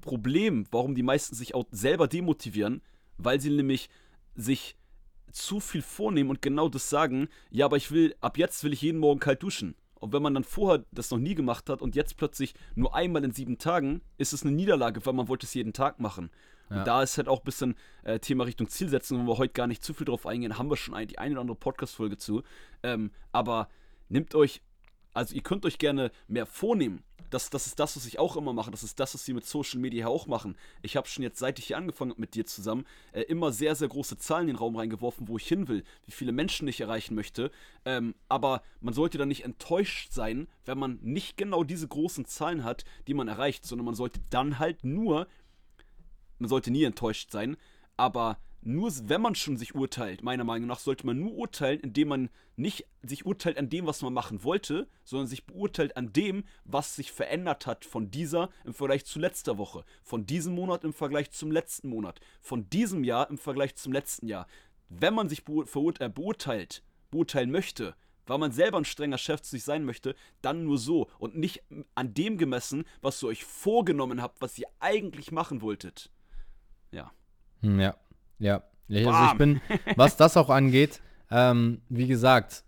Problem, 0.00 0.66
warum 0.70 0.94
die 0.94 1.02
meisten 1.02 1.34
sich 1.34 1.54
auch 1.54 1.64
selber 1.70 2.06
demotivieren, 2.06 2.82
weil 3.18 3.40
sie 3.40 3.50
nämlich 3.50 3.88
sich 4.34 4.76
zu 5.32 5.60
viel 5.60 5.82
vornehmen 5.82 6.30
und 6.30 6.42
genau 6.42 6.68
das 6.68 6.88
sagen, 6.88 7.28
ja, 7.50 7.66
aber 7.66 7.76
ich 7.76 7.90
will, 7.90 8.14
ab 8.20 8.38
jetzt 8.38 8.62
will 8.64 8.72
ich 8.72 8.82
jeden 8.82 9.00
Morgen 9.00 9.20
kalt 9.20 9.42
duschen. 9.42 9.74
Und 9.94 10.12
wenn 10.12 10.22
man 10.22 10.34
dann 10.34 10.44
vorher 10.44 10.84
das 10.92 11.10
noch 11.10 11.18
nie 11.18 11.34
gemacht 11.34 11.70
hat 11.70 11.80
und 11.80 11.96
jetzt 11.96 12.16
plötzlich 12.16 12.54
nur 12.74 12.94
einmal 12.94 13.24
in 13.24 13.32
sieben 13.32 13.58
Tagen, 13.58 14.02
ist 14.18 14.32
es 14.32 14.42
eine 14.42 14.52
Niederlage, 14.52 15.04
weil 15.06 15.14
man 15.14 15.28
wollte 15.28 15.46
es 15.46 15.54
jeden 15.54 15.72
Tag 15.72 15.98
machen. 15.98 16.30
Ja. 16.70 16.78
Und 16.78 16.86
da 16.86 17.02
ist 17.02 17.16
halt 17.16 17.28
auch 17.28 17.40
ein 17.40 17.44
bisschen 17.44 17.74
äh, 18.02 18.18
Thema 18.18 18.44
Richtung 18.44 18.68
Zielsetzung, 18.68 19.26
wo 19.26 19.32
wir 19.32 19.38
heute 19.38 19.54
gar 19.54 19.66
nicht 19.66 19.82
zu 19.82 19.94
viel 19.94 20.04
drauf 20.04 20.26
eingehen, 20.26 20.58
haben 20.58 20.70
wir 20.70 20.76
schon 20.76 20.94
die 21.06 21.18
eine 21.18 21.32
oder 21.32 21.40
andere 21.40 21.56
Podcast-Folge 21.56 22.18
zu. 22.18 22.42
Ähm, 22.82 23.10
aber 23.32 23.68
nehmt 24.08 24.34
euch, 24.34 24.62
also 25.14 25.34
ihr 25.34 25.42
könnt 25.42 25.64
euch 25.64 25.78
gerne 25.78 26.10
mehr 26.28 26.46
vornehmen, 26.46 27.02
das, 27.34 27.50
das 27.50 27.66
ist 27.66 27.80
das, 27.80 27.96
was 27.96 28.06
ich 28.06 28.20
auch 28.20 28.36
immer 28.36 28.52
mache. 28.52 28.70
Das 28.70 28.84
ist 28.84 29.00
das, 29.00 29.12
was 29.12 29.24
sie 29.24 29.34
mit 29.34 29.44
Social 29.44 29.80
Media 29.80 30.06
auch 30.06 30.28
machen. 30.28 30.56
Ich 30.82 30.96
habe 30.96 31.08
schon 31.08 31.24
jetzt, 31.24 31.38
seit 31.38 31.58
ich 31.58 31.66
hier 31.66 31.76
angefangen 31.76 32.12
habe 32.12 32.20
mit 32.20 32.34
dir 32.34 32.46
zusammen, 32.46 32.86
äh, 33.12 33.22
immer 33.22 33.50
sehr, 33.50 33.74
sehr 33.74 33.88
große 33.88 34.16
Zahlen 34.18 34.48
in 34.48 34.54
den 34.54 34.56
Raum 34.56 34.76
reingeworfen, 34.76 35.26
wo 35.26 35.36
ich 35.36 35.48
hin 35.48 35.66
will, 35.66 35.82
wie 36.04 36.12
viele 36.12 36.30
Menschen 36.30 36.68
ich 36.68 36.80
erreichen 36.80 37.16
möchte. 37.16 37.50
Ähm, 37.84 38.14
aber 38.28 38.62
man 38.80 38.94
sollte 38.94 39.18
dann 39.18 39.28
nicht 39.28 39.44
enttäuscht 39.44 40.12
sein, 40.12 40.46
wenn 40.64 40.78
man 40.78 41.00
nicht 41.02 41.36
genau 41.36 41.64
diese 41.64 41.88
großen 41.88 42.24
Zahlen 42.24 42.62
hat, 42.62 42.84
die 43.08 43.14
man 43.14 43.26
erreicht, 43.26 43.66
sondern 43.66 43.86
man 43.86 43.96
sollte 43.96 44.20
dann 44.30 44.60
halt 44.60 44.84
nur, 44.84 45.26
man 46.38 46.48
sollte 46.48 46.70
nie 46.70 46.84
enttäuscht 46.84 47.32
sein, 47.32 47.56
aber 47.96 48.38
nur 48.66 48.90
wenn 49.04 49.20
man 49.20 49.34
schon 49.34 49.56
sich 49.56 49.74
urteilt, 49.74 50.22
meiner 50.22 50.44
Meinung 50.44 50.68
nach, 50.68 50.78
sollte 50.78 51.06
man 51.06 51.18
nur 51.18 51.34
urteilen, 51.34 51.80
indem 51.80 52.08
man 52.08 52.30
nicht 52.56 52.86
sich 53.02 53.26
urteilt 53.26 53.58
an 53.58 53.68
dem, 53.68 53.86
was 53.86 54.00
man 54.00 54.14
machen 54.14 54.42
wollte, 54.42 54.88
sondern 55.04 55.26
sich 55.26 55.44
beurteilt 55.44 55.96
an 55.96 56.12
dem, 56.12 56.44
was 56.64 56.96
sich 56.96 57.12
verändert 57.12 57.66
hat 57.66 57.84
von 57.84 58.10
dieser 58.10 58.48
im 58.64 58.72
Vergleich 58.72 59.04
zu 59.04 59.18
letzter 59.18 59.58
Woche, 59.58 59.84
von 60.02 60.24
diesem 60.24 60.54
Monat 60.54 60.82
im 60.84 60.94
Vergleich 60.94 61.30
zum 61.30 61.52
letzten 61.52 61.88
Monat, 61.88 62.20
von 62.40 62.68
diesem 62.70 63.04
Jahr 63.04 63.28
im 63.28 63.36
Vergleich 63.36 63.74
zum 63.76 63.92
letzten 63.92 64.28
Jahr. 64.28 64.46
Wenn 64.88 65.14
man 65.14 65.28
sich 65.28 65.40
äh, 65.40 66.08
beurteilt, 66.08 66.82
beurteilen 67.10 67.50
möchte, 67.50 67.94
weil 68.26 68.38
man 68.38 68.52
selber 68.52 68.78
ein 68.78 68.86
strenger 68.86 69.18
Chef 69.18 69.42
zu 69.42 69.50
sich 69.50 69.64
sein 69.64 69.84
möchte, 69.84 70.14
dann 70.40 70.64
nur 70.64 70.78
so 70.78 71.10
und 71.18 71.36
nicht 71.36 71.62
an 71.94 72.14
dem 72.14 72.38
gemessen, 72.38 72.84
was 73.02 73.22
ihr 73.22 73.28
euch 73.28 73.44
vorgenommen 73.44 74.22
habt, 74.22 74.40
was 74.40 74.58
ihr 74.58 74.68
eigentlich 74.80 75.32
machen 75.32 75.60
wolltet. 75.60 76.10
Ja. 76.90 77.12
Hm, 77.60 77.80
ja, 77.80 77.96
Ja, 78.38 78.62
also 78.88 79.32
ich 79.32 79.38
bin, 79.38 79.60
was 79.96 80.16
das 80.16 80.36
auch 80.36 80.50
angeht, 80.50 81.00
ähm, 81.30 81.80
wie 81.88 82.06
gesagt, 82.06 82.64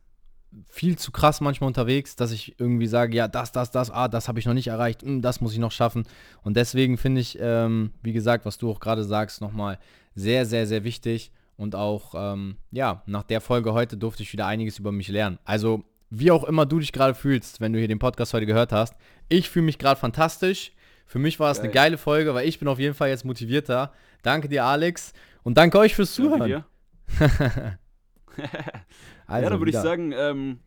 viel 0.69 0.97
zu 0.97 1.13
krass 1.13 1.41
manchmal 1.41 1.69
unterwegs, 1.69 2.17
dass 2.17 2.33
ich 2.33 2.59
irgendwie 2.59 2.87
sage, 2.87 3.17
ja, 3.17 3.29
das, 3.29 3.53
das, 3.53 3.71
das, 3.71 3.91
ah, 3.91 4.09
das 4.09 4.29
habe 4.29 4.39
ich 4.39 4.47
noch 4.47 4.55
nicht 4.55 4.69
erreicht, 4.69 5.03
hm, 5.03 5.21
das 5.21 5.41
muss 5.41 5.53
ich 5.53 5.59
noch 5.59 5.73
schaffen. 5.73 6.05
Und 6.43 6.57
deswegen 6.57 6.97
finde 6.97 7.21
ich, 7.21 7.39
ähm, 7.41 7.93
wie 8.03 8.13
gesagt, 8.13 8.47
was 8.47 8.59
du 8.59 8.71
auch 8.71 8.81
gerade 8.81 9.05
sagst, 9.05 9.41
nochmal 9.41 9.79
sehr, 10.15 10.47
sehr, 10.47 10.67
sehr 10.67 10.85
wichtig. 10.85 11.31
Und 11.57 11.75
auch, 11.75 12.15
ähm, 12.17 12.57
ja, 12.71 13.03
nach 13.07 13.23
der 13.23 13.41
Folge 13.41 13.73
heute 13.73 13.97
durfte 13.97 14.23
ich 14.23 14.33
wieder 14.33 14.47
einiges 14.47 14.79
über 14.79 14.93
mich 14.93 15.09
lernen. 15.09 15.39
Also, 15.45 15.85
wie 16.11 16.31
auch 16.31 16.45
immer 16.45 16.67
du 16.67 16.79
dich 16.79 16.93
gerade 16.93 17.15
fühlst, 17.15 17.61
wenn 17.61 17.73
du 17.73 17.79
hier 17.79 17.89
den 17.89 17.99
Podcast 17.99 18.33
heute 18.33 18.47
gehört 18.47 18.73
hast, 18.73 18.95
ich 19.29 19.49
fühle 19.51 19.67
mich 19.67 19.79
gerade 19.79 19.99
fantastisch. 19.99 20.73
Für 21.07 21.19
mich 21.19 21.39
war 21.39 21.51
es 21.51 21.61
eine 21.61 21.71
geile 21.71 21.99
Folge, 21.99 22.35
weil 22.35 22.49
ich 22.49 22.59
bin 22.59 22.69
auf 22.69 22.79
jeden 22.79 22.95
Fall 22.95 23.09
jetzt 23.09 23.25
motivierter. 23.25 23.93
Danke 24.23 24.49
dir, 24.49 24.65
Alex. 24.65 25.13
Und 25.45 25.57
danke 25.57 25.79
euch 25.79 25.95
fürs 25.95 26.13
Zuhören. 26.13 26.65
also 29.27 29.45
ja, 29.45 29.51
dann 29.51 29.61
würde 29.61 29.71
ich 29.71 29.77
sagen, 29.77 30.13
ähm, 30.13 30.59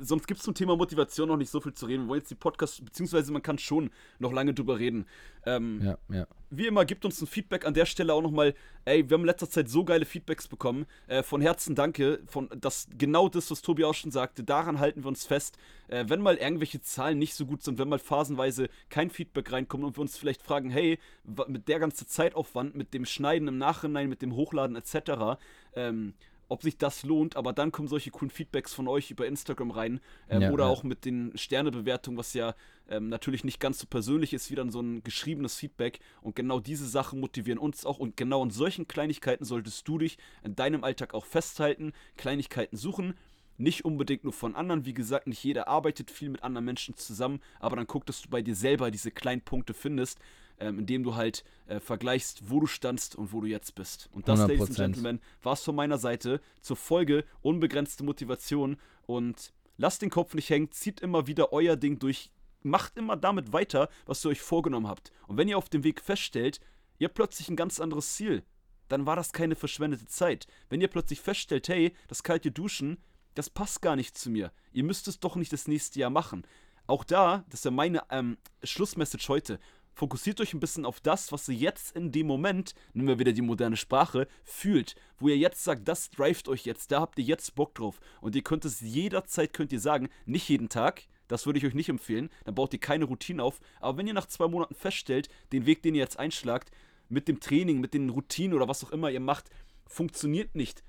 sonst 0.00 0.26
gibt 0.26 0.38
es 0.38 0.44
zum 0.44 0.54
Thema 0.54 0.76
Motivation 0.76 1.28
noch 1.28 1.36
nicht 1.36 1.50
so 1.50 1.60
viel 1.60 1.74
zu 1.74 1.86
reden. 1.86 2.04
Wir 2.04 2.08
wollen 2.08 2.20
jetzt 2.20 2.30
die 2.30 2.34
Podcast, 2.34 2.84
beziehungsweise 2.84 3.32
man 3.32 3.42
kann 3.42 3.58
schon 3.58 3.90
noch 4.18 4.32
lange 4.32 4.54
drüber 4.54 4.78
reden. 4.78 5.06
Ähm, 5.46 5.80
ja, 5.82 5.98
ja. 6.14 6.26
Wie 6.50 6.66
immer, 6.66 6.84
gibt 6.84 7.04
uns 7.04 7.20
ein 7.20 7.26
Feedback 7.26 7.66
an 7.66 7.74
der 7.74 7.86
Stelle 7.86 8.14
auch 8.14 8.22
nochmal. 8.22 8.54
Ey, 8.84 9.08
wir 9.08 9.14
haben 9.14 9.22
in 9.22 9.26
letzter 9.26 9.50
Zeit 9.50 9.68
so 9.68 9.84
geile 9.84 10.04
Feedbacks 10.04 10.48
bekommen. 10.48 10.86
Äh, 11.06 11.22
von 11.22 11.40
Herzen 11.40 11.74
danke. 11.74 12.20
Von, 12.26 12.48
das, 12.58 12.88
genau 12.96 13.28
das, 13.28 13.50
was 13.50 13.62
Tobi 13.62 13.84
auch 13.84 13.94
schon 13.94 14.10
sagte, 14.10 14.44
daran 14.44 14.78
halten 14.78 15.04
wir 15.04 15.08
uns 15.08 15.26
fest. 15.26 15.58
Äh, 15.88 16.04
wenn 16.08 16.20
mal 16.20 16.36
irgendwelche 16.36 16.80
Zahlen 16.80 17.18
nicht 17.18 17.34
so 17.34 17.46
gut 17.46 17.62
sind, 17.62 17.78
wenn 17.78 17.88
mal 17.88 17.98
phasenweise 17.98 18.68
kein 18.88 19.10
Feedback 19.10 19.52
reinkommt 19.52 19.84
und 19.84 19.96
wir 19.96 20.00
uns 20.00 20.16
vielleicht 20.16 20.42
fragen, 20.42 20.70
hey, 20.70 20.98
mit 21.46 21.68
der 21.68 21.78
ganzen 21.78 22.06
Zeitaufwand, 22.06 22.74
mit 22.74 22.94
dem 22.94 23.04
Schneiden 23.04 23.48
im 23.48 23.58
Nachhinein, 23.58 24.08
mit 24.08 24.22
dem 24.22 24.34
Hochladen 24.34 24.76
etc., 24.76 25.38
ähm, 25.74 26.14
ob 26.48 26.62
sich 26.62 26.78
das 26.78 27.02
lohnt, 27.02 27.36
aber 27.36 27.52
dann 27.52 27.72
kommen 27.72 27.88
solche 27.88 28.10
coolen 28.10 28.30
Feedbacks 28.30 28.74
von 28.74 28.88
euch 28.88 29.10
über 29.10 29.26
Instagram 29.26 29.70
rein 29.70 30.00
ähm, 30.28 30.42
ja, 30.42 30.50
oder 30.50 30.64
ja. 30.64 30.70
auch 30.70 30.82
mit 30.82 31.04
den 31.04 31.32
Sternebewertungen, 31.36 32.18
was 32.18 32.34
ja 32.34 32.54
ähm, 32.88 33.08
natürlich 33.08 33.44
nicht 33.44 33.60
ganz 33.60 33.78
so 33.78 33.86
persönlich 33.86 34.32
ist 34.32 34.50
wie 34.50 34.54
dann 34.54 34.70
so 34.70 34.80
ein 34.80 35.02
geschriebenes 35.02 35.54
Feedback. 35.56 36.00
Und 36.22 36.36
genau 36.36 36.60
diese 36.60 36.86
Sachen 36.86 37.20
motivieren 37.20 37.58
uns 37.58 37.84
auch. 37.84 37.98
Und 37.98 38.16
genau 38.16 38.42
in 38.42 38.50
solchen 38.50 38.88
Kleinigkeiten 38.88 39.44
solltest 39.44 39.86
du 39.86 39.98
dich 39.98 40.18
in 40.42 40.56
deinem 40.56 40.84
Alltag 40.84 41.14
auch 41.14 41.26
festhalten, 41.26 41.92
Kleinigkeiten 42.16 42.76
suchen, 42.76 43.14
nicht 43.58 43.84
unbedingt 43.84 44.24
nur 44.24 44.32
von 44.32 44.54
anderen, 44.54 44.84
wie 44.86 44.94
gesagt, 44.94 45.26
nicht 45.26 45.42
jeder 45.42 45.68
arbeitet 45.68 46.10
viel 46.10 46.28
mit 46.28 46.42
anderen 46.42 46.64
Menschen 46.64 46.96
zusammen, 46.96 47.40
aber 47.58 47.76
dann 47.76 47.88
guck, 47.88 48.06
dass 48.06 48.22
du 48.22 48.28
bei 48.28 48.40
dir 48.40 48.54
selber 48.54 48.90
diese 48.90 49.10
kleinen 49.10 49.40
Punkte 49.40 49.74
findest, 49.74 50.20
ähm, 50.60 50.80
indem 50.80 51.02
du 51.02 51.14
halt 51.14 51.44
äh, 51.66 51.80
vergleichst, 51.80 52.50
wo 52.50 52.60
du 52.60 52.66
standst 52.66 53.16
und 53.16 53.32
wo 53.32 53.40
du 53.40 53.46
jetzt 53.46 53.74
bist. 53.74 54.08
Und 54.12 54.28
das, 54.28 54.40
100%. 54.40 54.42
Ladies 54.42 54.60
and 54.60 54.76
Gentlemen, 54.76 55.20
war 55.42 55.52
es 55.54 55.62
von 55.62 55.74
meiner 55.74 55.98
Seite 55.98 56.40
zur 56.60 56.76
Folge 56.76 57.24
unbegrenzte 57.42 58.04
Motivation 58.04 58.76
und 59.06 59.52
lasst 59.76 60.02
den 60.02 60.10
Kopf 60.10 60.34
nicht 60.34 60.50
hängen, 60.50 60.70
zieht 60.70 61.00
immer 61.00 61.26
wieder 61.26 61.52
euer 61.52 61.76
Ding 61.76 61.98
durch, 61.98 62.30
macht 62.62 62.96
immer 62.96 63.16
damit 63.16 63.52
weiter, 63.52 63.88
was 64.06 64.24
ihr 64.24 64.30
euch 64.30 64.40
vorgenommen 64.40 64.88
habt. 64.88 65.12
Und 65.26 65.36
wenn 65.36 65.48
ihr 65.48 65.58
auf 65.58 65.68
dem 65.68 65.84
Weg 65.84 66.00
feststellt, 66.00 66.60
ihr 66.98 67.06
habt 67.06 67.14
plötzlich 67.14 67.48
ein 67.48 67.56
ganz 67.56 67.80
anderes 67.80 68.14
Ziel, 68.14 68.42
dann 68.88 69.06
war 69.06 69.16
das 69.16 69.32
keine 69.32 69.54
verschwendete 69.54 70.06
Zeit. 70.06 70.46
Wenn 70.68 70.80
ihr 70.80 70.88
plötzlich 70.88 71.20
feststellt, 71.20 71.68
hey, 71.68 71.94
das 72.08 72.22
kalte 72.22 72.50
Duschen, 72.50 72.98
das 73.34 73.50
passt 73.50 73.82
gar 73.82 73.96
nicht 73.96 74.18
zu 74.18 74.30
mir. 74.30 74.52
Ihr 74.72 74.84
müsst 74.84 75.06
es 75.08 75.20
doch 75.20 75.36
nicht 75.36 75.52
das 75.52 75.68
nächste 75.68 76.00
Jahr 76.00 76.10
machen. 76.10 76.44
Auch 76.86 77.04
da, 77.04 77.44
das 77.50 77.60
ist 77.60 77.64
ja 77.66 77.70
meine 77.70 78.02
ähm, 78.10 78.38
Schlussmessage 78.64 79.28
heute 79.28 79.60
fokussiert 79.98 80.40
euch 80.40 80.54
ein 80.54 80.60
bisschen 80.60 80.86
auf 80.86 81.00
das, 81.00 81.32
was 81.32 81.48
ihr 81.48 81.56
jetzt 81.56 81.96
in 81.96 82.12
dem 82.12 82.28
Moment, 82.28 82.72
nehmen 82.92 83.08
wir 83.08 83.18
wieder 83.18 83.32
die 83.32 83.42
moderne 83.42 83.76
Sprache, 83.76 84.28
fühlt. 84.44 84.94
Wo 85.18 85.28
ihr 85.28 85.36
jetzt 85.36 85.64
sagt, 85.64 85.88
das 85.88 86.10
drivet 86.10 86.46
euch 86.46 86.64
jetzt, 86.64 86.92
da 86.92 87.00
habt 87.00 87.18
ihr 87.18 87.24
jetzt 87.24 87.56
Bock 87.56 87.74
drauf. 87.74 87.98
Und 88.20 88.36
ihr 88.36 88.42
könnt 88.42 88.64
es 88.64 88.80
jederzeit, 88.80 89.52
könnt 89.52 89.72
ihr 89.72 89.80
sagen, 89.80 90.08
nicht 90.24 90.48
jeden 90.48 90.68
Tag, 90.68 91.02
das 91.26 91.46
würde 91.46 91.58
ich 91.58 91.66
euch 91.66 91.74
nicht 91.74 91.88
empfehlen, 91.88 92.30
dann 92.44 92.54
baut 92.54 92.72
ihr 92.72 92.78
keine 92.78 93.06
Routine 93.06 93.42
auf. 93.42 93.58
Aber 93.80 93.98
wenn 93.98 94.06
ihr 94.06 94.14
nach 94.14 94.26
zwei 94.26 94.46
Monaten 94.46 94.76
feststellt, 94.76 95.28
den 95.52 95.66
Weg, 95.66 95.82
den 95.82 95.96
ihr 95.96 96.02
jetzt 96.02 96.18
einschlagt, 96.18 96.70
mit 97.08 97.26
dem 97.26 97.40
Training, 97.40 97.80
mit 97.80 97.92
den 97.92 98.08
Routinen 98.08 98.54
oder 98.54 98.68
was 98.68 98.84
auch 98.84 98.92
immer 98.92 99.10
ihr 99.10 99.18
macht, 99.18 99.50
funktioniert 99.88 100.54
nicht. 100.54 100.84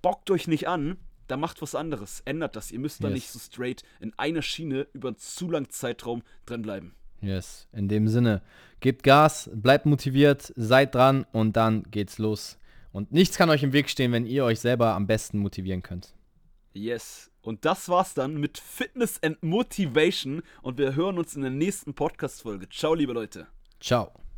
Bockt 0.00 0.30
euch 0.30 0.46
nicht 0.46 0.68
an, 0.68 0.98
da 1.26 1.36
macht 1.36 1.60
was 1.60 1.74
anderes. 1.74 2.20
Ändert 2.24 2.54
das. 2.54 2.70
Ihr 2.70 2.78
müsst 2.78 3.02
da 3.02 3.08
yes. 3.08 3.14
nicht 3.14 3.30
so 3.30 3.40
straight 3.40 3.82
in 3.98 4.16
einer 4.16 4.42
Schiene 4.42 4.86
über 4.92 5.08
einen 5.08 5.18
zu 5.18 5.50
langen 5.50 5.70
Zeitraum 5.70 6.22
drin 6.46 6.62
bleiben. 6.62 6.94
Yes, 7.24 7.68
in 7.72 7.88
dem 7.88 8.08
Sinne, 8.08 8.42
gebt 8.80 9.02
Gas, 9.02 9.50
bleibt 9.54 9.86
motiviert, 9.86 10.52
seid 10.56 10.94
dran 10.94 11.24
und 11.32 11.56
dann 11.56 11.84
geht's 11.90 12.18
los. 12.18 12.58
Und 12.92 13.12
nichts 13.12 13.36
kann 13.36 13.50
euch 13.50 13.62
im 13.62 13.72
Weg 13.72 13.88
stehen, 13.88 14.12
wenn 14.12 14.26
ihr 14.26 14.44
euch 14.44 14.60
selber 14.60 14.94
am 14.94 15.06
besten 15.06 15.38
motivieren 15.38 15.82
könnt. 15.82 16.14
Yes. 16.74 17.30
Und 17.40 17.64
das 17.64 17.88
war's 17.88 18.14
dann 18.14 18.38
mit 18.38 18.58
Fitness 18.58 19.22
and 19.22 19.42
Motivation 19.42 20.42
und 20.62 20.78
wir 20.78 20.94
hören 20.94 21.18
uns 21.18 21.36
in 21.36 21.42
der 21.42 21.50
nächsten 21.50 21.94
Podcast-Folge. 21.94 22.68
Ciao, 22.68 22.94
liebe 22.94 23.12
Leute. 23.12 23.46
Ciao. 23.80 24.23